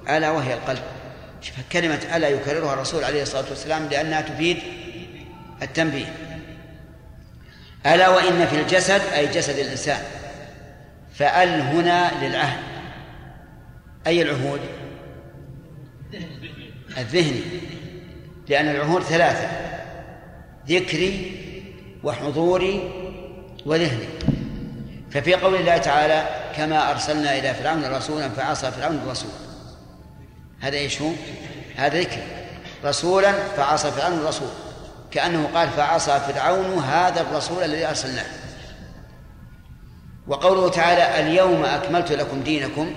[0.10, 0.84] ألا وهي القلب.
[1.72, 4.58] كلمة ألا يكررها الرسول عليه الصلاة والسلام لأنها تفيد
[5.62, 6.16] التنبيه.
[7.86, 10.02] ألا وإن في الجسد أي جسد الإنسان
[11.14, 12.60] فأل هنا للعهد.
[14.08, 14.60] أي العهود؟
[16.98, 17.42] الذهني
[18.50, 19.50] لأن العهود ثلاثة
[20.68, 21.45] ذكري
[22.06, 22.92] وحضوري
[23.66, 24.06] وذهني.
[25.12, 26.26] ففي قول الله تعالى
[26.56, 29.30] كما أرسلنا إلى فرعون رسولا فعصى فرعون الرسول.
[30.60, 31.10] هذا إيش هو؟
[31.76, 32.22] هذا ذكر.
[32.86, 34.48] رسولا فعصى فرعون الرسول.
[35.12, 38.26] كأنه قال فعصى فرعون هذا الرسول الذي أرسلناه.
[40.28, 42.94] وقوله تعالى اليوم أكملت لكم دينكم.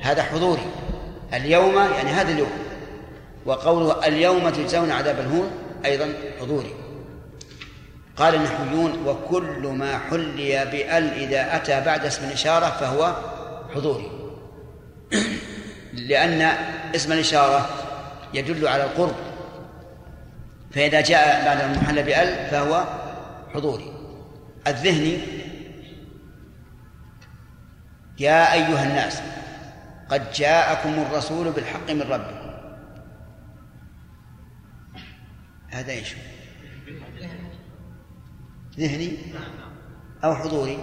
[0.00, 0.66] هذا حضوري.
[1.34, 2.50] اليوم يعني هذا اليوم.
[3.46, 5.50] وقوله اليوم تجزون عذاب الهون
[5.84, 6.79] أيضا حضوري.
[8.20, 13.16] قال النحويون وكل ما حلي بأل إذا أتى بعد اسم الإشارة فهو
[13.74, 14.10] حضوري.
[15.92, 16.42] لأن
[16.94, 17.68] اسم الإشارة
[18.34, 19.14] يدل على القرب.
[20.70, 22.84] فإذا جاء بعد المحل بأل فهو
[23.54, 23.92] حضوري.
[24.66, 25.18] الذهني
[28.18, 29.22] يا أيها الناس
[30.08, 32.50] قد جاءكم الرسول بالحق من ربكم
[35.68, 36.14] هذا إيش
[38.80, 39.12] ذهني
[40.24, 40.78] أو حضوري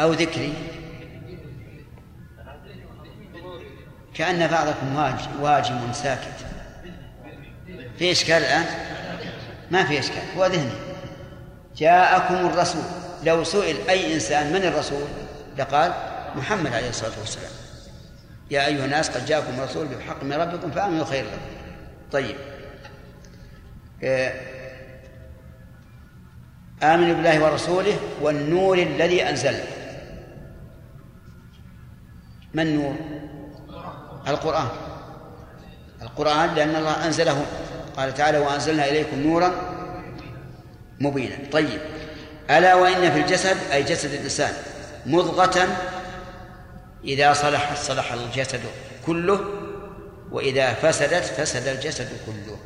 [0.00, 0.52] أو ذكري.
[4.14, 4.96] كأن بعضكم
[5.40, 6.46] واجم ساكت.
[7.98, 8.64] في إشكال الآن؟
[9.70, 10.22] ما في إشكال.
[10.36, 10.72] هو ذهني.
[11.76, 12.82] جاءكم الرسول.
[13.24, 15.08] لو سئل أي إنسان من الرسول؟
[15.58, 15.92] لقال
[16.36, 17.50] محمد عليه الصلاة والسلام.
[18.50, 21.42] يا أيها الناس قد جاءكم رسول بالحق من ربكم فآمنوا خير لكم.
[22.12, 22.36] طيب.
[24.02, 24.47] آه،
[26.82, 29.64] آمنوا بالله ورسوله والنور الذي أنزلنا
[32.54, 32.94] ما النور؟
[34.28, 34.68] القرآن.
[36.02, 37.46] القرآن لأن الله أنزله.
[37.96, 39.52] قال تعالى وأنزلنا إليكم نورا
[41.00, 41.36] مبينا.
[41.52, 41.80] طيب.
[42.50, 44.52] ألا وإن في الجسد أي جسد الإنسان
[45.06, 45.66] مضغة
[47.04, 48.60] إذا صلحت صلح الجسد
[49.06, 49.40] كله
[50.30, 52.58] وإذا فسدت فسد الجسد كله.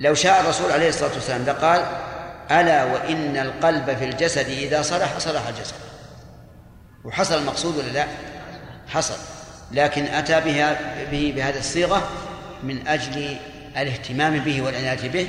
[0.00, 2.13] لو شاء الرسول عليه الصلاة والسلام لقال
[2.50, 5.74] ألا وإن القلب في الجسد إذا صلح صلح الجسد.
[7.04, 8.06] وحصل المقصود ولا لا؟
[8.88, 9.14] حصل.
[9.72, 10.78] لكن أتى بها
[11.10, 12.08] به بهذه الصيغة
[12.62, 13.36] من أجل
[13.76, 15.28] الاهتمام به والعناية به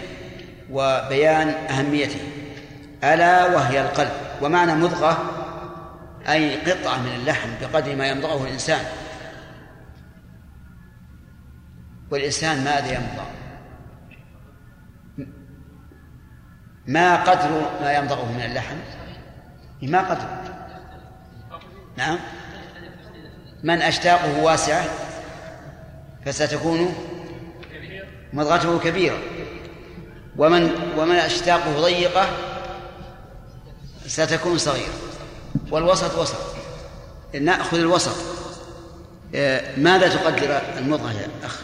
[0.72, 2.20] وبيان أهميته.
[3.04, 4.12] ألا وهي القلب.
[4.42, 5.32] ومعنى مضغة
[6.30, 8.86] أي قطعة من اللحم بقدر ما يمضغه الإنسان.
[12.12, 13.26] والإنسان ماذا يمضغ؟
[16.88, 18.76] ما قدر ما يمضغه من اللحم؟
[19.82, 20.28] ما قدر.
[21.98, 22.20] نعم.
[23.64, 24.86] من أشتاقه واسعة
[26.26, 26.96] فستكون
[28.34, 29.18] مضغته كبيرة.
[30.38, 32.30] ومن ومن أشتاقه ضيقة
[34.08, 34.94] ستكون صغيرة.
[35.72, 36.56] والوسط وسط.
[37.42, 38.16] نأخذ الوسط.
[39.36, 41.62] آه، ماذا تقدر المضغة يا أخ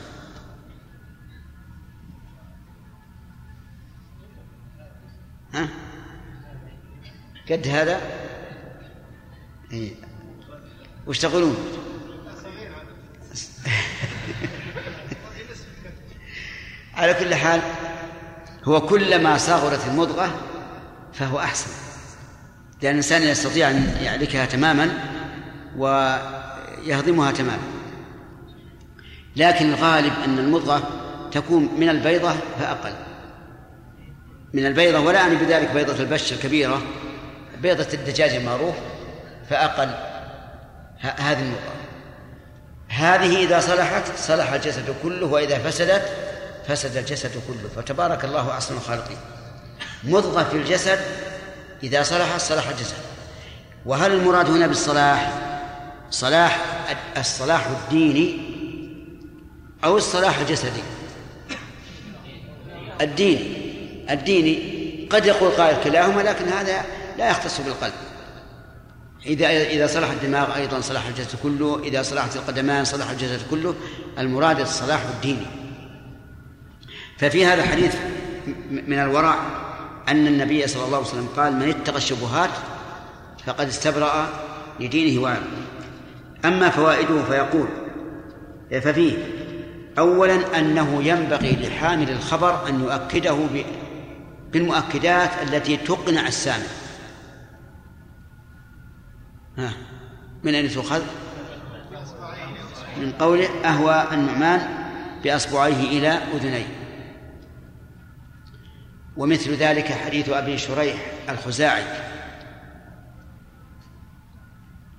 [5.54, 5.68] ها؟
[7.52, 8.02] قد هذا؟
[9.74, 9.92] إيه.
[11.08, 11.56] وش تقولون؟
[16.98, 17.62] على كل حال
[18.64, 20.42] هو كلما صغرت المضغة
[21.14, 21.72] فهو أحسن.
[22.82, 24.90] لأن الإنسان يستطيع أن يعلكها تماما
[25.78, 27.64] ويهضمها تماما.
[29.36, 30.90] لكن الغالب أن المضغة
[31.32, 33.11] تكون من البيضة فأقل.
[34.54, 36.82] من البيضة ولا أعني بذلك بيضة البش الكبيرة
[37.62, 38.76] بيضة الدجاج المعروف
[39.50, 39.90] فأقل.
[41.00, 41.74] هذه المضغة
[42.88, 46.10] هذه إذا صلحت صلح الجسد كله وإذا فسدت
[46.68, 47.70] فسد الجسد كله.
[47.76, 49.18] فتبارك الله أحسن الخالقين.
[50.04, 51.00] مضغة في الجسد
[51.84, 52.96] إذا صلح صلح الجسد.
[53.86, 55.32] وهل المراد هنا بالصلاح؟
[56.12, 56.60] صلاح
[57.18, 58.52] الصلاح الديني
[59.84, 60.84] أو الصلاح الجسدي؟
[63.02, 63.61] الديني.
[64.12, 66.86] الديني قد يقول قائل كلاهما لكن هذا
[67.18, 67.94] لا يختص بالقلب.
[69.26, 73.76] إذا إذا صلح الدماغ أيضا صلح الجسد كله إذا صلحت القدمان صلح الجسد كله
[74.20, 75.46] المراد الصلاح الديني
[77.18, 77.96] ففي هذا الحديث
[78.72, 79.36] من الورع
[80.08, 82.50] أن النبي صلى الله عليه وسلم قال من اتقى الشبهات
[83.46, 84.28] فقد استبرأ
[84.80, 85.46] لدينه وعرضه.
[86.46, 87.68] أما فوائده فيقول
[88.82, 89.14] ففيه
[90.00, 93.38] أولا أنه ينبغي لحامل الخبر أن يؤكده
[94.52, 96.66] بالمؤكدات التي تقنع السامع
[99.58, 99.74] ها
[100.44, 101.02] من أين تؤخذ؟
[102.98, 104.68] من قوله أهوى النعمان
[105.24, 106.68] بأصبعيه إلى أذنيه
[109.18, 110.96] ومثل ذلك حديث أبي شريح
[111.30, 111.84] الخزاعي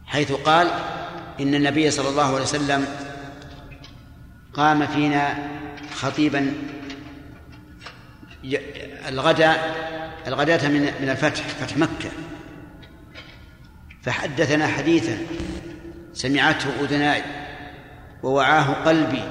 [0.07, 0.71] حيث قال
[1.41, 2.87] إن النبي صلى الله عليه وسلم
[4.55, 5.49] قام فينا
[5.95, 6.55] خطيبا
[9.09, 9.83] الغداء
[10.27, 12.11] الغداة من من الفتح فتح مكة.
[14.03, 15.19] فحدثنا حديثا
[16.15, 17.23] سمعته أذناي
[18.23, 19.23] ووعاه قلبي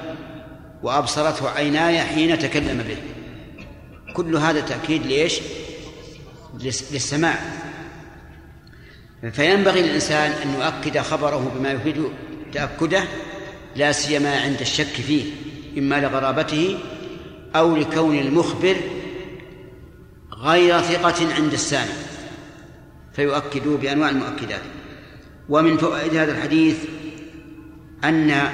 [0.82, 2.96] وأبصرته عيناي حين تكلم به.
[4.14, 5.40] كل هذا تأكيد ليش؟
[6.58, 7.38] للس- للسماع.
[9.32, 12.04] فينبغي للإنسان أن يؤكد خبره بما يفيد
[12.52, 13.04] تأكده
[13.76, 15.24] لا سيما عند الشك فيه
[15.78, 16.78] إما لغرابته
[17.56, 18.76] أو لكون المخبر
[20.42, 21.92] غير ثقة عند السامع
[23.12, 24.62] فيؤكد بأنواع المؤكدات.
[25.48, 26.76] ومن فوائد هذا الحديث
[28.04, 28.48] أن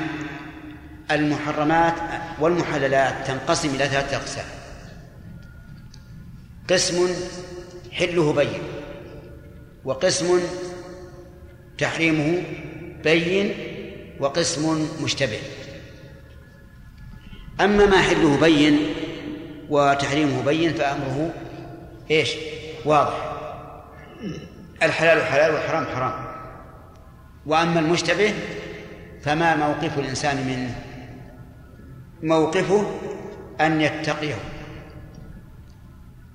[1.10, 1.94] المحرمات
[2.40, 4.44] والمحللات تنقسم إلى ثلاثة أقسام.
[6.70, 7.08] قسم
[7.92, 8.62] حله بين
[9.84, 10.40] وقسم
[11.78, 12.42] تحريمه
[13.04, 13.54] بين
[14.20, 15.38] وقسم مشتبه.
[17.60, 18.78] أما ما حله بين
[19.68, 21.34] وتحريمه بين فأمره
[22.10, 22.34] إيش؟
[22.84, 23.32] واضح.
[24.82, 26.12] الحلال حلال والحرام حرام.
[27.46, 28.34] وأما المشتبه
[29.22, 30.74] فما موقف الإنسان منه
[32.22, 32.98] موقفه
[33.60, 34.34] أن يتقيه.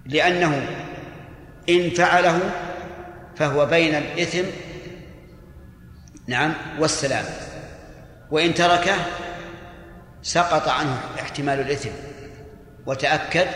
[0.06, 0.68] لأنه
[1.70, 2.40] إن فعله
[3.36, 4.44] فهو بين الإثم
[6.28, 7.26] نعم والسلام.
[8.32, 8.96] وإن تركه
[10.22, 11.90] سقط عنه احتمال الإثم.
[12.86, 13.48] وتأكد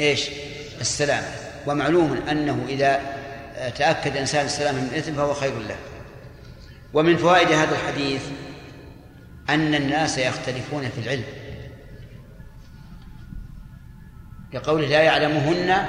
[0.00, 0.30] إيش؟
[0.82, 1.28] السلامة.
[1.66, 3.00] ومعلوم أنه إذا
[3.76, 5.76] تأكد إنسان السلامة من الإثم فهو خير له.
[6.94, 8.22] ومن فوائد هذا الحديث
[9.48, 11.24] أن الناس يختلفون في العلم.
[14.52, 15.86] لقوله لا يعلمهن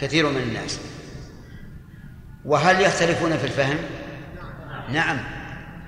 [0.00, 0.80] كثير من الناس.
[2.44, 3.78] وهل يختلفون في الفهم؟
[4.92, 5.18] نعم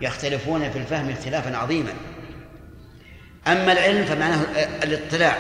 [0.01, 1.93] يختلفون في الفهم اختلافا عظيما.
[3.47, 4.41] أما العلم فمعناه
[4.83, 5.39] الاطلاع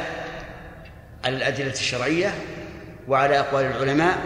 [1.24, 2.34] على الأدلة الشرعية
[3.08, 4.18] وعلى أقوال العلماء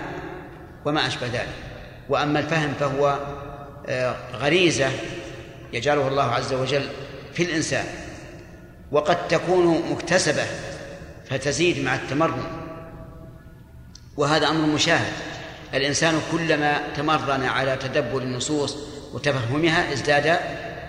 [0.85, 1.55] وما أشبه ذلك.
[2.09, 3.19] وأما الفهم فهو
[3.89, 4.91] آه، غريزة
[5.73, 6.89] يجعله الله عز وجل
[7.35, 7.85] في الإنسان
[8.93, 10.45] وقد تكون مكتسبة
[11.31, 12.43] فتزيد مع التمرن.
[14.17, 15.13] وهذا أمر مشاهد.
[15.75, 18.77] الإنسان كلما تمرن على تدبر النصوص
[19.13, 20.39] وتفهمها ازداد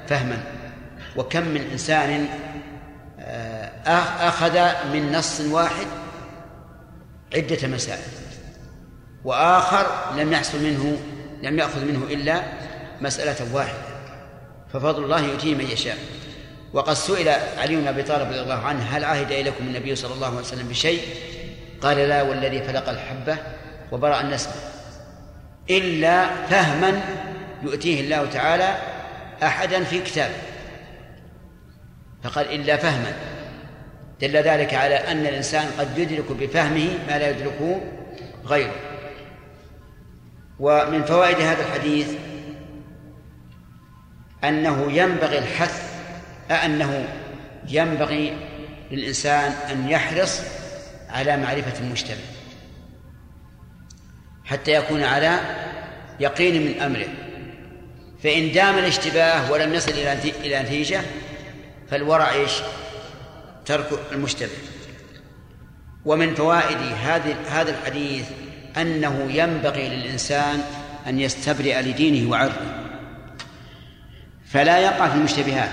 [0.07, 0.43] فهما.
[1.15, 2.27] وكم من إنسان
[3.19, 3.72] آه،
[4.27, 4.59] أخذ
[4.93, 5.88] من نص واحد
[7.36, 8.04] عدة مسائل.
[9.24, 9.88] وآخر
[10.18, 10.98] لم يحصل منه
[11.44, 12.44] لم يأخذ منه إلا
[13.02, 13.88] مسألة واحدة.
[14.74, 15.98] ففضل الله يؤتيه من يشاء.
[16.74, 20.28] وقد سئل علي بن أبي طالب رضي الله عنه هل عهد إليكم النبي صلى الله
[20.28, 21.02] عليه وسلم بشيء؟
[21.82, 23.38] قال لا والذي فلق الحبة
[23.91, 24.54] وبرأ النسمة
[25.70, 27.02] إلا فهما
[27.64, 28.78] يؤتيه الله تعالى
[29.44, 30.36] أحدا في كتابه.
[32.24, 33.14] فقال إلا فهما.
[34.22, 37.81] دل ذلك على أن الإنسان قد يدرك بفهمه ما لا يدركه
[38.45, 38.76] غيره
[40.60, 42.07] ومن فوائد هذا الحديث
[44.44, 45.98] أنه ينبغي الحث
[46.52, 47.07] أنه
[47.68, 48.38] ينبغي
[48.91, 50.41] للإنسان أن يحرص
[51.10, 52.18] على معرفة المجتمع
[54.45, 55.39] حتى يكون على
[56.19, 57.07] يقين من أمره
[58.23, 60.14] فإن دام الاشتباه ولم يصل إلى
[60.44, 61.02] إلى نتيجة
[61.89, 62.52] فالورع إيش؟
[63.68, 64.52] ترك المشتبه.
[66.06, 68.26] ومن فوائد هذه هذا الحديث
[68.77, 70.61] أنه ينبغي للإنسان
[71.07, 72.88] أن يستبرئ لدينه وعرضه.
[74.45, 75.72] فلا يقع في المشتبهات.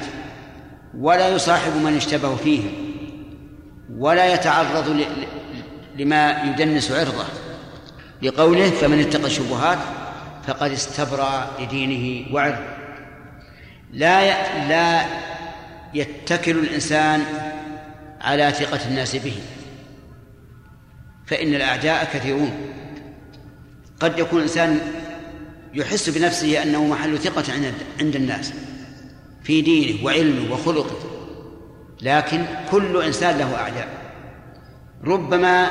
[0.98, 2.60] ولا يصاحب من يشتبه فيه
[3.96, 5.06] ولا يتعرض
[5.96, 7.24] لما يدنس عرضه.
[8.22, 9.78] لقوله فمن اتقى الشبهات
[10.46, 12.74] فقد استبرأ لدينه وعرضه.
[13.92, 15.06] لا لا
[15.94, 17.24] يتكل الإنسان
[18.24, 19.36] على ثقة الناس به.
[21.26, 22.52] فإن الأعداء كثيرون.
[24.00, 24.80] قد يكون الإنسان
[25.74, 27.44] يحس بنفسه أنه محل ثقة
[28.00, 28.52] عند الناس
[29.42, 30.96] في دينه وعلمه وخلقه.
[32.02, 33.88] لكن كل إنسان له أعداء.
[35.04, 35.70] ربما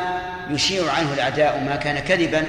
[0.49, 2.43] يشيع عنه الأعداء ما كان كذبا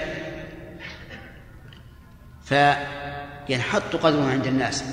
[2.45, 4.85] فينحط قدره عند الناس.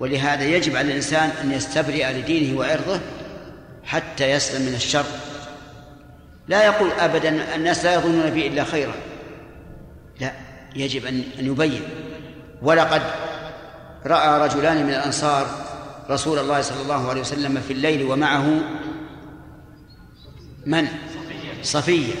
[0.00, 3.00] ولهذا يجب على الإنسان أن يستبرئ لدينه وعرضه
[3.84, 5.04] حتى يسلم من الشر.
[6.48, 8.94] لا يقول أبدا الناس لا يظنون بي إلا خيرا.
[10.20, 10.32] لا
[10.76, 11.82] يجب أن يبين.
[12.62, 13.02] ولقد
[14.06, 15.46] رأى رجلان من الأنصار
[16.10, 18.60] رسول الله صلى الله عليه وسلم في الليل ومعه
[20.66, 20.88] من؟
[21.62, 22.14] صفية.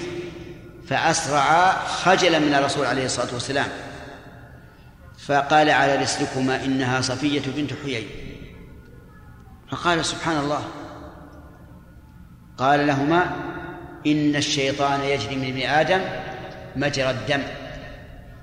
[0.88, 3.68] فأسرعا خجلا من الرسول عليه الصلاة والسلام.
[5.26, 8.06] فقال على رسلكما إنها صفية بنت حيي.
[9.70, 10.64] فقال سبحان الله.
[12.60, 13.30] قال لهما
[14.06, 16.00] إن الشيطان يجري من ابن آدم
[16.76, 17.42] مجرى الدم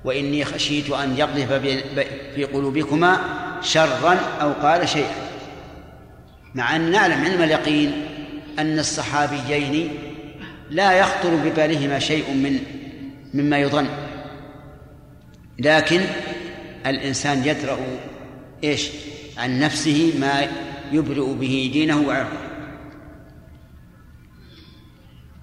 [0.04, 1.54] وإني خشيت أن يقذف
[2.36, 3.20] في قلوبكما
[3.62, 5.16] شرا أو قال شيئا.
[6.56, 8.06] مع أن نعلم علم اليقين
[8.60, 9.90] أن الصحابيين
[10.70, 12.60] لا يخطر ببالهما شيء من
[13.34, 13.88] مما يظن.
[15.60, 16.02] لكن
[16.86, 17.78] الإنسان يدرأ
[18.64, 18.90] إيش؟
[19.38, 20.48] عن نفسه ما
[20.92, 22.47] يبرئ به دينه وعرضه.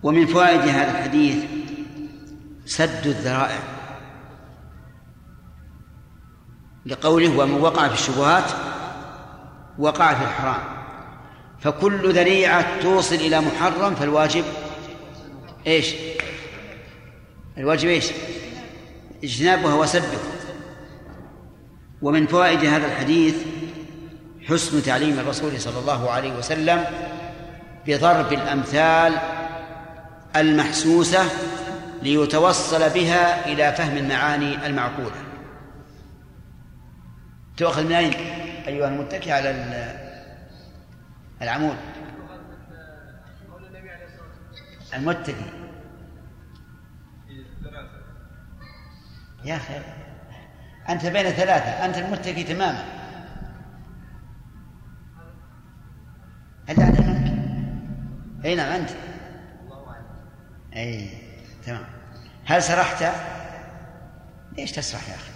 [0.04, 1.44] ومن فوائد هذا الحديث
[2.66, 3.58] سد الذرائع
[6.86, 8.44] لقوله ومن وقع في الشبهات
[9.78, 10.62] وقع في الحرام
[11.60, 14.44] فكل ذريعة توصل إلى محرم فالواجب
[15.66, 15.94] إيش؟
[17.58, 18.10] الواجب إيش؟
[19.24, 20.18] اجتنابها وسده
[22.02, 23.34] ومن فوائد هذا الحديث
[24.48, 26.84] حسن تعليم الرسول صلى الله عليه وسلم
[27.86, 29.43] بضرب الأمثال
[30.36, 31.24] المحسوسة
[32.02, 35.24] ليتوصل بها إلى فهم المعاني المعقولة.
[37.56, 38.12] تؤخذ من أين؟
[38.68, 39.50] أيها المتكئ على
[41.42, 41.76] العمود.
[44.94, 45.34] المتكئ.
[49.44, 49.74] يا أخي
[50.88, 51.84] أنت بين ثلاثة.
[51.84, 52.84] أنت المتكئ تماما.
[56.68, 57.34] هل منك
[58.44, 58.90] أي نعم أنت.
[60.76, 61.08] أي
[61.66, 61.84] تمام.
[62.44, 63.04] هل سرحت؟
[64.56, 65.30] ليش تسرح يا أخي؟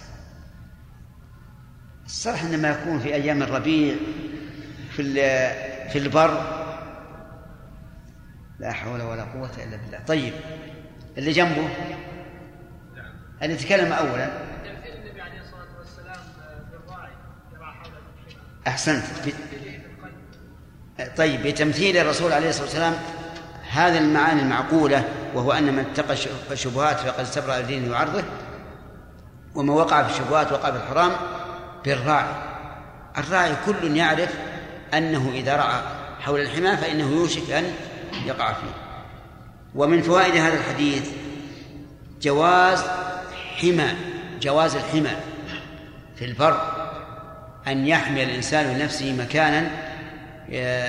[2.05, 3.95] السرح إنما يكون في أيام الربيع
[4.91, 5.03] في
[5.89, 6.59] في البر.
[8.59, 9.99] لا حول ولا قوة إلا بالله.
[10.07, 10.33] طيب
[11.17, 11.69] اللي جنبه؟
[13.41, 14.29] اللي تكلم أولا؟
[18.67, 19.03] أحسنت.
[21.17, 22.93] طيب بتمثيل الرسول عليه الصلاة والسلام
[23.71, 25.03] هذه المعاني المعقولة
[25.33, 26.15] وهو أن من اتقى
[26.51, 28.23] الشبهات فقد استبرأ دينه وعرضه
[29.55, 31.11] وما وقع في الشبهات وقع في الحرام
[31.85, 32.33] بالراعي.
[33.17, 34.29] الراعي كل يعرف
[34.93, 35.81] أنه إذا رعى
[36.19, 37.73] حول الحمى فإنه يوشك أن
[38.25, 38.73] يقع فيه.
[39.75, 41.09] ومن فوائد هذا الحديث
[42.21, 42.83] جواز
[43.55, 43.87] حمى
[44.41, 45.15] جواز الحمى
[46.15, 46.61] في البر
[47.67, 49.69] أن يحمي الإنسان لنفسه مكانا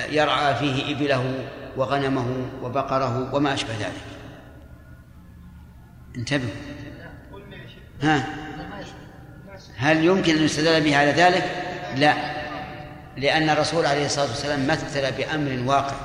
[0.09, 1.33] يرعى فيه إبله
[1.77, 4.10] وغنمه وبقره وما أشبه ذلك.
[6.17, 6.49] انتبهوا.
[8.01, 8.27] ها؟
[9.77, 11.43] هل يمكن أن يستدل به على ذلك؟
[11.97, 12.13] لا.
[13.17, 15.95] لأن الرسول عليه الصلاة والسلام مثل بأمر واقع.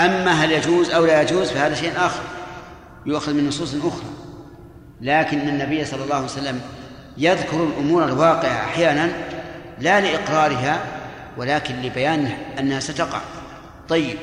[0.00, 2.22] أما هل يجوز أو لا يجوز فهذا شيء آخر.
[3.06, 4.10] يؤخذ من نصوص أخرى.
[5.00, 6.60] لكن النبي صلى الله عليه وسلم
[7.18, 9.12] يذكر الأمور الواقعة أحيانا
[9.80, 10.84] لا لإقرارها
[11.36, 13.20] ولكن لبيان أنها ستقع.
[13.88, 14.16] طيب.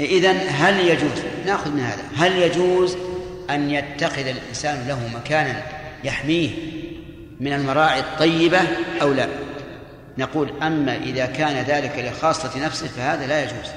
[0.00, 2.02] إذن هل يجوز؟ نأخذ من هذا.
[2.16, 2.96] هل يجوز
[3.54, 5.62] أن يتخذ الإنسان له مكانا
[6.04, 6.50] يحميه
[7.40, 8.60] من المراعي الطيبة
[9.02, 9.28] أو لا.
[10.18, 13.70] نقول أما إذا كان ذلك لخاصة نفسه فهذا لا يجوز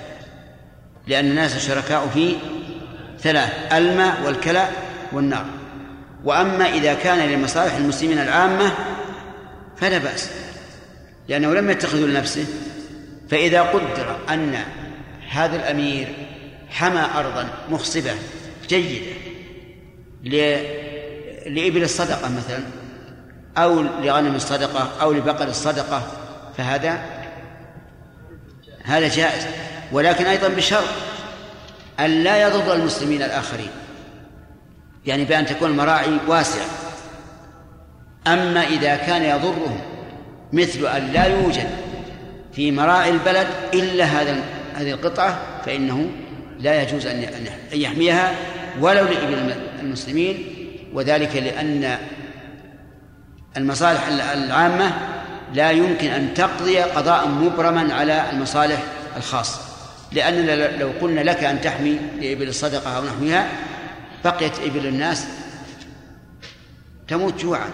[1.08, 2.36] لأن الناس شركاء في
[3.20, 4.68] ثلاث الماء والكلى
[5.12, 5.46] والنار.
[6.24, 8.74] وأما إذا كان لمصالح المسلمين العامة
[9.78, 10.30] فلا بأس
[11.28, 12.46] لأنه لم يتخذه لنفسه.
[13.30, 14.56] فإذا قدر أن
[15.30, 16.08] هذا الأمير
[16.70, 18.12] حمى أرضا مخصبة
[18.70, 19.06] جيدة
[20.24, 22.64] لإبل الصدقة مثلا
[23.58, 26.02] أو لغنم الصدقة أو لبقر الصدقة
[26.58, 27.04] فهذا
[28.84, 29.48] هذا جائز.
[29.92, 30.90] ولكن أيضا بشرط
[32.00, 33.70] أن لا يضر المسلمين الآخرين.
[35.06, 36.66] يعني بأن تكون المراعي واسعة.
[38.28, 39.80] أما إذا كان يضرهم
[40.54, 41.70] مثل أن لا يوجد
[42.54, 44.44] في مراعي البلد إلا هذا
[44.74, 46.10] هذه القطعة فإنه
[46.60, 47.26] لا يجوز أن
[47.74, 48.36] يحميها
[48.80, 50.46] ولو لإبل المسلمين
[50.94, 51.98] وذلك لأن
[53.58, 54.94] المصالح العامة
[55.54, 58.84] لا يمكن أن تقضي قضاء مبرما على المصالح
[59.18, 59.60] الخاصة.
[60.12, 63.50] لأننا لو قلنا لك أن تحمي لإبل الصدقة أو نحوها
[64.26, 65.28] بقيت إبل الناس
[67.08, 67.70] تموت جوعا.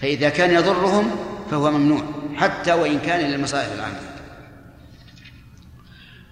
[0.00, 1.10] فإذا كان يضرهم
[1.50, 2.02] فهو ممنوع
[2.36, 4.00] حتى وإن كان للمصالح العامة.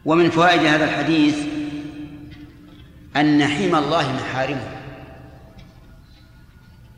[0.04, 1.36] ومن فوائد هذا الحديث
[3.16, 4.76] أن حمى الله محارمه.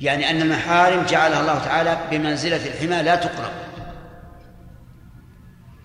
[0.00, 3.52] يعني أن المحارم جعلها الله تعالى بمنزلة الحمى لا تقرب.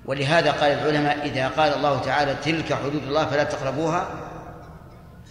[0.05, 4.07] ولهذا قال العلماء إذا قال الله تعالى تلك حدود الله فلا تقربوها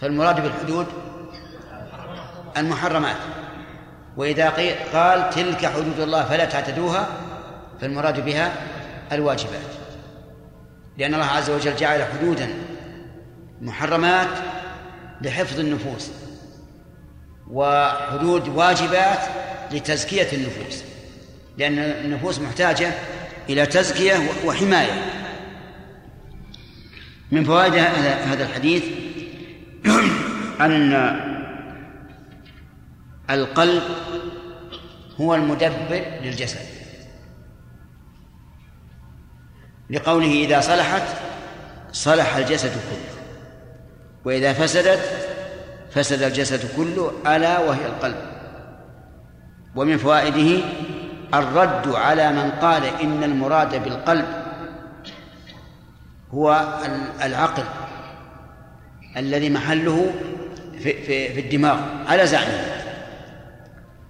[0.01, 0.87] فالمراد بالحدود
[2.57, 3.17] المحرمات.
[4.17, 4.49] وإذا
[4.93, 7.07] قال تلك حدود الله فلا تعتدوها
[7.81, 8.53] فالمراد بها
[9.11, 9.61] الواجبات.
[10.97, 12.49] لأن الله عز وجل جعل حدودا
[13.61, 14.27] محرمات
[15.21, 16.11] لحفظ النفوس
[17.51, 19.19] وحدود واجبات
[19.71, 20.83] لتزكية النفوس
[21.57, 22.91] لأن النفوس محتاجة
[23.49, 25.13] إلى تزكية وحماية.
[27.31, 28.83] من فوائد هذا الحديث
[30.61, 30.93] أن
[33.29, 33.83] القلب
[35.21, 36.65] هو المدبر للجسد.
[39.89, 41.03] لقوله إذا صلحت
[41.91, 43.16] صلح الجسد كله.
[44.27, 44.99] وإذا فسدت
[45.91, 48.15] فسد الجسد كله ألا وهي القلب.
[49.75, 50.63] ومن فوائده
[51.33, 54.25] الرد على من قال إن المراد بالقلب
[56.31, 56.77] هو
[57.23, 57.63] العقل
[59.17, 60.11] الذي محله
[60.79, 62.65] في, في, في الدماغ على زعمه.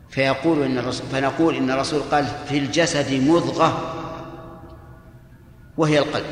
[0.09, 3.93] فيقول إن الرسول فنقول إن الرسول قال في الجسد مضغة
[5.77, 6.25] وهي القلب.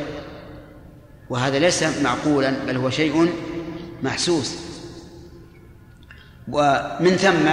[1.30, 3.30] وهذا ليس معقولا بل هو شيء
[4.04, 4.56] محسوس.
[6.48, 7.50] ومن ثم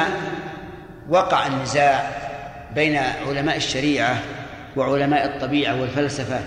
[1.09, 2.23] وقع النزاع
[2.75, 4.23] بين علماء الشريعة
[4.77, 6.41] وعلماء الطبيعة والفلسفة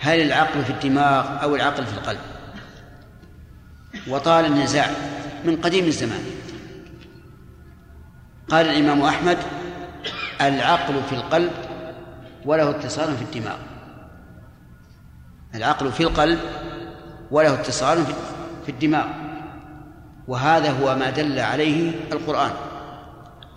[0.00, 2.20] هل العقل في الدماغ أو العقل في القلب؟
[4.08, 4.90] وطال النزاع
[5.44, 6.24] من قديم الزمان.
[8.48, 9.38] قال الإمام أحمد
[10.40, 11.52] العقل في القلب
[12.44, 13.56] وله اتصال في الدماغ.
[15.54, 16.38] العقل في القلب
[17.30, 18.04] وله اتصال
[18.66, 19.25] في الدماغ.
[20.28, 22.50] وهذا هو ما دل عليه القرآن.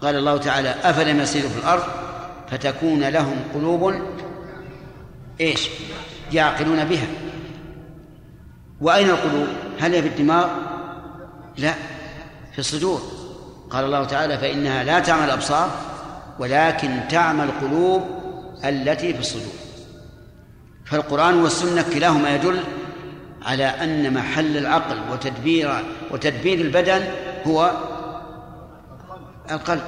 [0.01, 1.83] قال الله تعالى أفلم يسيروا في الأرض
[2.51, 3.93] فتكون لهم قلوب
[5.41, 5.69] إيش؟
[6.33, 7.07] يعقلون بها.
[8.81, 9.47] وأين القلوب؟
[9.79, 10.47] هل هي في الدماغ؟
[11.57, 11.73] لا
[12.53, 13.01] في الصدور.
[13.69, 15.69] قال الله تعالى فإنها لا تعمل الأبصار
[16.39, 18.03] ولكن تعمى القلوب
[18.65, 19.53] التي في الصدور.
[20.85, 22.59] فالقرآن والسنة كلاهما يدل
[23.45, 25.71] على أن محل العقل وتدبير
[26.11, 27.03] وتدبير البدن
[27.47, 27.71] هو
[29.51, 29.83] القلب.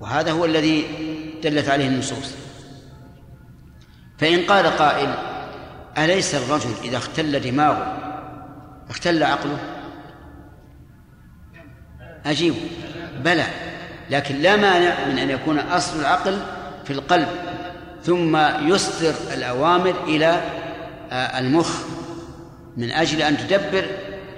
[0.00, 0.84] وهذا هو الذي
[1.42, 2.34] دلت عليه النصوص.
[4.18, 5.14] فإن قال قائل
[5.98, 7.98] أليس الرجل إذا اختل دماغه
[8.90, 9.58] اختل عقله؟
[12.26, 12.54] أجيب
[13.24, 13.46] بلى.
[14.10, 16.38] لكن لا مانع من أن يكون أصل العقل
[16.84, 17.28] في القلب
[18.02, 18.36] ثم
[18.68, 20.40] يصدر الأوامر إلى
[21.12, 21.94] آه، المخ.
[22.76, 23.84] من أجل أن تدبر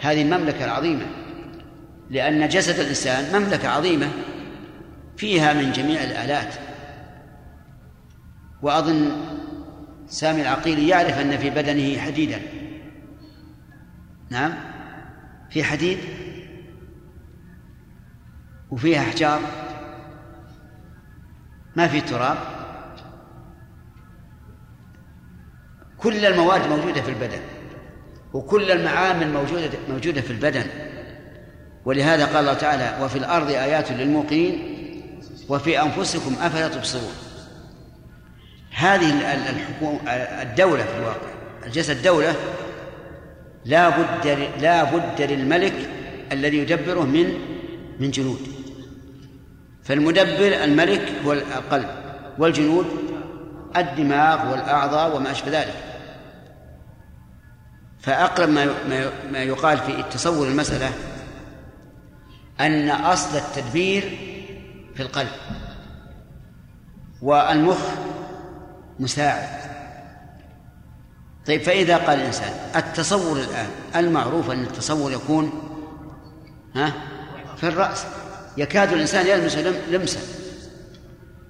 [0.01, 1.07] هذه المملكة العظيمة.
[2.11, 4.11] لأن جسد الإنسان مملكة عظيمة
[5.17, 6.55] فيها من جميع الآلات.
[8.63, 9.11] وأظن
[10.07, 12.43] سامي العقيل يعرف أن في بدنه حديدا.
[14.31, 14.55] نعم؟
[15.51, 15.99] في حديد؟
[18.71, 19.41] وفيها أحجار
[21.77, 22.37] ما في تراب؟
[25.99, 27.56] كل المواد موجودة في البدن.
[28.37, 30.65] وكل المعامل موجودة موجودة في البدن.
[31.85, 34.77] ولهذا قال الله تعالى وفي الأرض آيات للموقنين
[35.49, 37.13] وفي أنفسكم أفلا تبصرون.
[38.71, 40.11] هذه الحكومة
[40.43, 41.29] الدولة في الواقع
[41.67, 42.35] الجسد دولة
[43.65, 45.75] لا بد لا بد للملك
[46.33, 47.33] الذي يدبره من
[48.01, 48.41] من جنود.
[49.83, 51.89] فالمدبر الملك هو القلب
[52.39, 52.87] والجنود
[53.77, 55.86] الدماغ والأعضاء وما أشبه ذلك.
[58.07, 58.74] فأقرب ما
[59.33, 60.93] ما يقال في تصور المسألة
[62.61, 64.03] أن أصل التدبير
[64.95, 65.28] في القلب.
[67.23, 67.78] والمخ
[69.01, 69.49] مساعد.
[71.47, 75.53] طيب فإذا قال الإنسان التصور الآن المعروف أن التصور يكون
[76.74, 76.93] ها
[77.57, 78.07] في الرأس.
[78.57, 79.57] يكاد الإنسان يلمس
[79.91, 80.20] لمسا.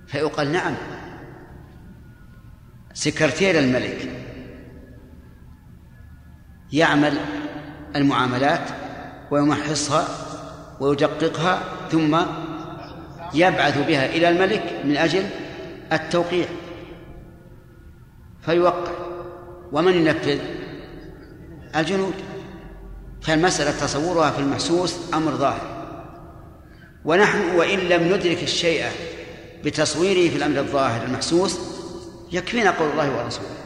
[0.07, 0.75] فيقال نعم.
[2.95, 4.26] سكرتير الملك.
[6.73, 7.19] يعمل
[7.97, 8.71] المعاملات
[9.31, 10.09] ويمحصها
[10.81, 11.61] ويدققها
[11.91, 12.17] ثم
[13.35, 15.27] يبعث بها إلى الملك من أجل
[15.93, 16.47] التوقيع.
[18.43, 18.93] فيوقع.
[19.73, 20.39] ومن ينفذ؟
[21.77, 22.15] الجنود.
[23.23, 25.77] فالمسألة تصورها في المحسوس أمر ظاهر.
[27.05, 28.85] ونحن وإن لم ندرك الشيء
[29.65, 31.59] بتصويره في الأمر الظاهر المحسوس
[32.33, 33.66] يكفينا قول الله ورسوله.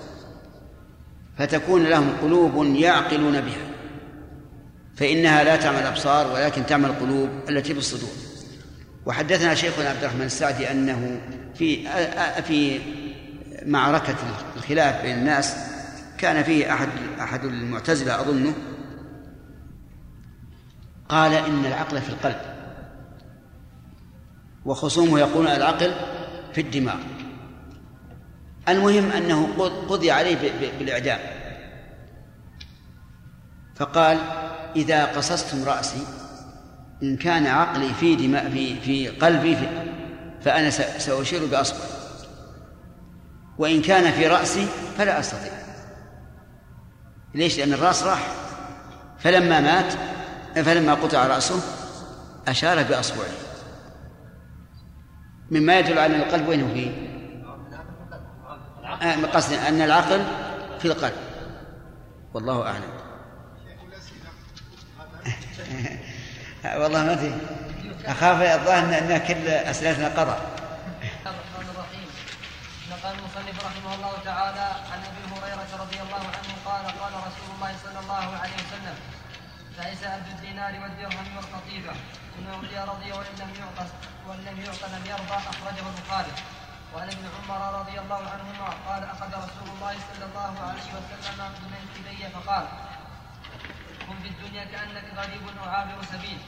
[1.41, 3.71] فتكون لهم قلوب يعقلون بها.
[4.97, 8.11] فإنها لا تعمل الأبصار ولكن تعمل القلوب التي في الصدور
[9.07, 11.21] وحدثنا شيخنا عبد الرحمن السعدي أنه
[11.55, 11.89] في
[12.43, 12.81] في
[13.67, 14.15] معركة
[14.57, 15.57] الخلاف بين الناس
[16.19, 16.89] كان فيه أحد
[17.21, 18.53] أحد المعتزلة أظنه
[21.09, 22.41] قال إن العقل في القلب
[24.65, 25.95] وخصومه يقولون العقل
[26.53, 26.99] في الدماغ.
[28.69, 29.49] المهم أنه
[29.89, 31.19] قضي عليه بالإعدام.
[33.77, 34.19] فقال
[34.77, 36.07] إذا قصصتم رأسي
[37.03, 39.67] إن كان عقلي في دماء في في قلبي في
[40.45, 41.91] فأنا سأشير بأصبعي.
[43.59, 44.67] وإن كان في رأسي
[44.99, 45.53] فلا أستطيع.
[47.35, 48.29] ليش؟ لأن الرأس راح.
[49.19, 49.93] فلما مات
[50.55, 51.61] فلما قطع رأسه
[52.49, 53.27] أشار بأصبعه.
[55.51, 57.10] مما يدل على القلب وين فيه؟
[59.03, 60.25] آه، قصدي أن العقل
[60.79, 61.17] في القلب.
[62.35, 63.01] والله أعلم.
[66.81, 67.35] والله ما ادري
[68.07, 69.49] أخاف الظاهر ان كل
[71.27, 72.09] الرحمن الرحيم
[72.91, 77.73] نقل المصنف رحمه الله تعالى عن أبي هريرة رضي الله عنه قال قال رسول الله
[77.85, 78.97] صلى الله عليه وسلم
[79.79, 81.93] ليس ألف الدينار والدرهم والقطيفة
[82.39, 83.89] إن أعطي رضي وإن لم يعط
[84.29, 86.33] وإن لم يعط لم يرضى أخرجه البخاري.
[86.95, 91.83] وعن ابن عمر رضي الله عنهما قال أخذ رسول الله صلى الله عليه وسلم من
[91.99, 92.65] إلي فقال
[94.07, 96.39] كن في الدنيا كأنك غريب وعابر سبيل.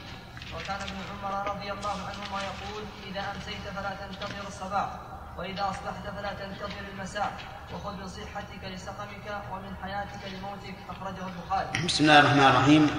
[0.55, 4.89] وكان ابن عمر رضي الله عنهما يقول إذا أمسيت فلا تنتظر الصباح
[5.37, 7.31] وإذا أصبحت فلا تنتظر المساء
[7.73, 10.75] وخذ من صحتك لسقمك ومن حياتك لموتك.
[10.89, 11.85] أخرجه البخاري.
[11.85, 12.89] بسم الله الرحمن الرحيم.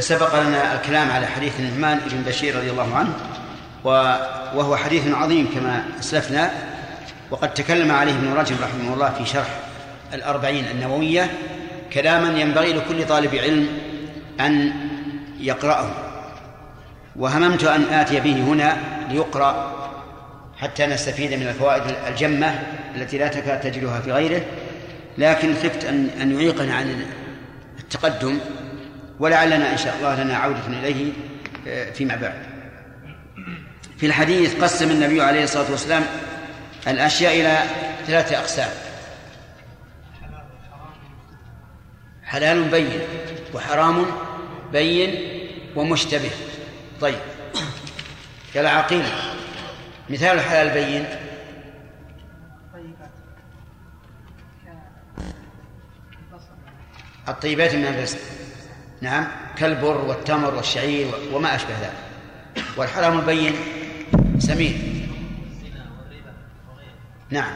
[0.00, 3.14] سبق لنا الكلام على حديث النعمان بن بشير رضي الله عنه
[4.54, 6.72] وهو حديث عظيم كما أسلفنا.
[7.32, 9.60] وقد تكلم عليه ابن رجب رحمه الله في شرح
[10.14, 11.30] الأربعين النووية
[11.92, 13.68] كلاما ينبغي لكل طالب علم
[14.40, 14.72] أن
[15.40, 15.90] يقرأه.
[17.16, 18.76] وهممت أن آتي به هنا
[19.10, 19.72] ليقرأ
[20.56, 22.60] حتى نستفيد من الفوائد الجمة
[22.96, 24.42] التي لا تكاد تجدها في غيره
[25.18, 27.06] لكن خفت أن أن يعيقنا عن
[27.78, 28.38] التقدم
[29.20, 31.12] ولعلنا إن شاء الله لنا عودة إليه
[31.68, 32.42] آه، فيما بعد.
[33.98, 36.02] في الحديث قسم النبي عليه الصلاة والسلام
[36.86, 37.62] الأشياء إلى
[38.06, 38.70] ثلاثة أقسام.
[42.24, 43.00] حلال بين
[43.54, 44.06] وحرام
[44.72, 45.14] بين
[45.76, 46.30] ومشتبه.
[47.00, 47.18] طيب.
[48.54, 49.04] كالعقيل
[50.10, 51.04] مثال الحلال بين.
[57.28, 58.18] الطيبات من الرزق.
[59.00, 59.26] نعم.
[59.56, 62.12] كالبر والتمر والشعير وما أشبه ذلك.
[62.76, 63.54] والحرام البين
[64.38, 65.01] سمين
[67.32, 67.54] نعم.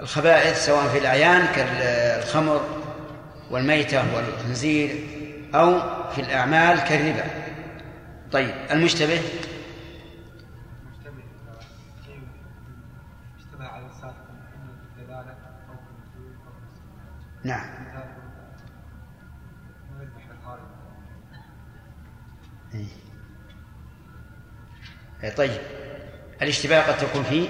[0.00, 2.60] الخبائث سواء في الأعيان كالخمر
[3.50, 5.06] والميتة والخنزير
[5.54, 5.80] أو
[6.10, 7.24] في الأعمال كالربا.
[8.32, 9.20] طيب المشتبه؟
[17.44, 17.70] نعم.
[25.22, 25.30] إيه.
[25.30, 25.60] طيب
[26.42, 27.48] الاشتباه قد تكون فيه؟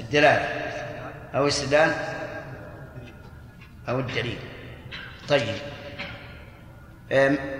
[0.00, 0.48] الدلالة
[1.34, 1.94] أو الاستدلال
[3.88, 4.38] أو الدليل.
[5.28, 5.56] طيب.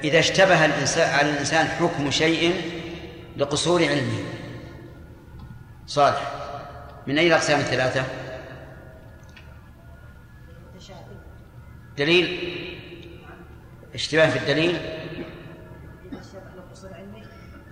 [0.04, 2.54] إذا اشتبه الإنسان على الإنسان حكم شيء
[3.36, 4.24] لقصور علمه.
[5.86, 6.32] صالح.
[7.06, 8.04] من أي الأقسام الثلاثة؟
[11.98, 12.56] دليل.
[13.94, 14.80] اشتباه في الدليل.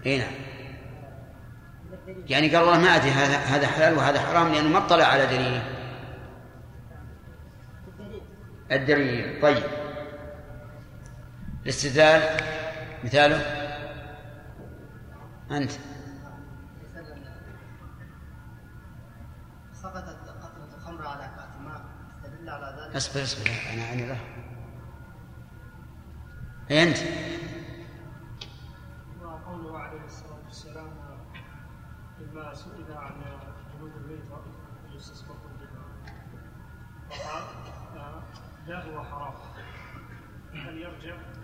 [0.07, 0.44] إي نعم.
[2.29, 5.63] يعني قال والله ما أدري هذا هذا حلال وهذا حرام لأنه ما اطلع على دليل
[8.73, 9.63] الدليل طيب.
[11.63, 12.41] الاستدلال
[13.05, 13.37] مثاله؟
[15.51, 15.71] أنت.
[19.73, 21.85] سقطت قطرة الخمر على كأس ماء
[22.17, 24.19] استدل على ذلك؟ اصبر اصبر أنا عيني له
[26.71, 26.99] أي أنت.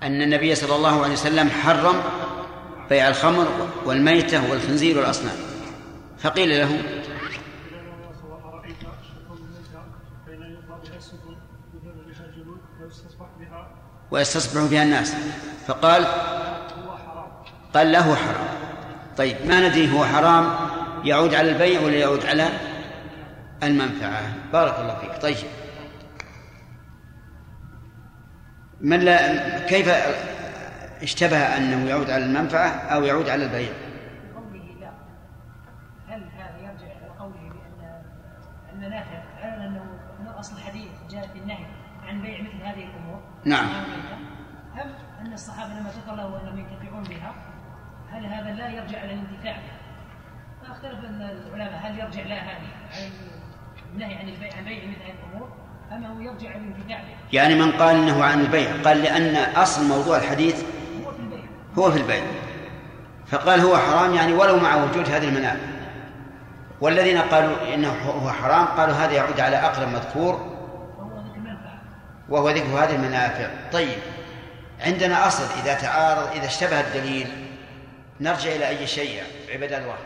[0.03, 2.03] أن النبي صلى الله عليه وسلم حرم
[2.89, 3.47] بيع الخمر
[3.85, 5.37] والميتة والخنزير والأصنام.
[6.19, 6.83] فقيل له
[14.11, 15.15] ويستصبح بها؟ الناس.
[15.67, 16.07] فقال
[17.75, 18.49] قال له حرام.
[19.17, 20.55] طيب ما ندري هو حرام
[21.05, 22.49] يعود على البيع ولا يعود على
[23.63, 25.23] المنفعة؟ بارك الله فيك.
[25.23, 25.37] طيب.
[28.81, 29.89] من لا كيف
[31.03, 33.73] اشتبه أنه يعود على المنفعة أو يعود على البيع؟
[34.35, 34.91] قوله لا.
[36.09, 38.03] هل هذا يرجع إلى قوله بأن
[38.73, 39.85] المنافع على أنه
[40.21, 41.67] من أصل الحديث جاء في النهي
[42.03, 43.69] عن بيع مثل هذه الأمور؟ نعم.
[44.83, 47.35] ام أن الصحابة لما ذكر له انهم ينتفعون بها
[48.11, 49.81] هل هذا لا يرجع على الانتفاع؟ بها؟
[50.69, 52.71] فاختلف العلماء هل يرجع لا هذه
[53.95, 55.60] النهي عن البيع عن بيع مثل هذه الأمور؟
[55.93, 56.51] أم هو يرجع
[57.33, 60.63] يعني من قال إنه عن البيع قال لأن أصل موضوع الحديث
[61.05, 61.45] هو في البيع.
[61.79, 62.23] هو في البيع.
[63.27, 65.61] فقال هو حرام يعني ولو مع وجود هذه المنافع.
[66.81, 70.35] والذين قالوا إنه هو حرام قالوا هذا يعود على أقرب مذكور.
[70.99, 71.81] وهو ذكر منفعة
[72.29, 73.49] وهو ذكر هذه المنافع.
[73.73, 73.99] طيب
[74.81, 77.27] عندنا أصل إذا تعارض إذا اشتبه الدليل
[78.21, 79.23] نرجع إلى أي شيء
[79.53, 79.97] عباد الله؟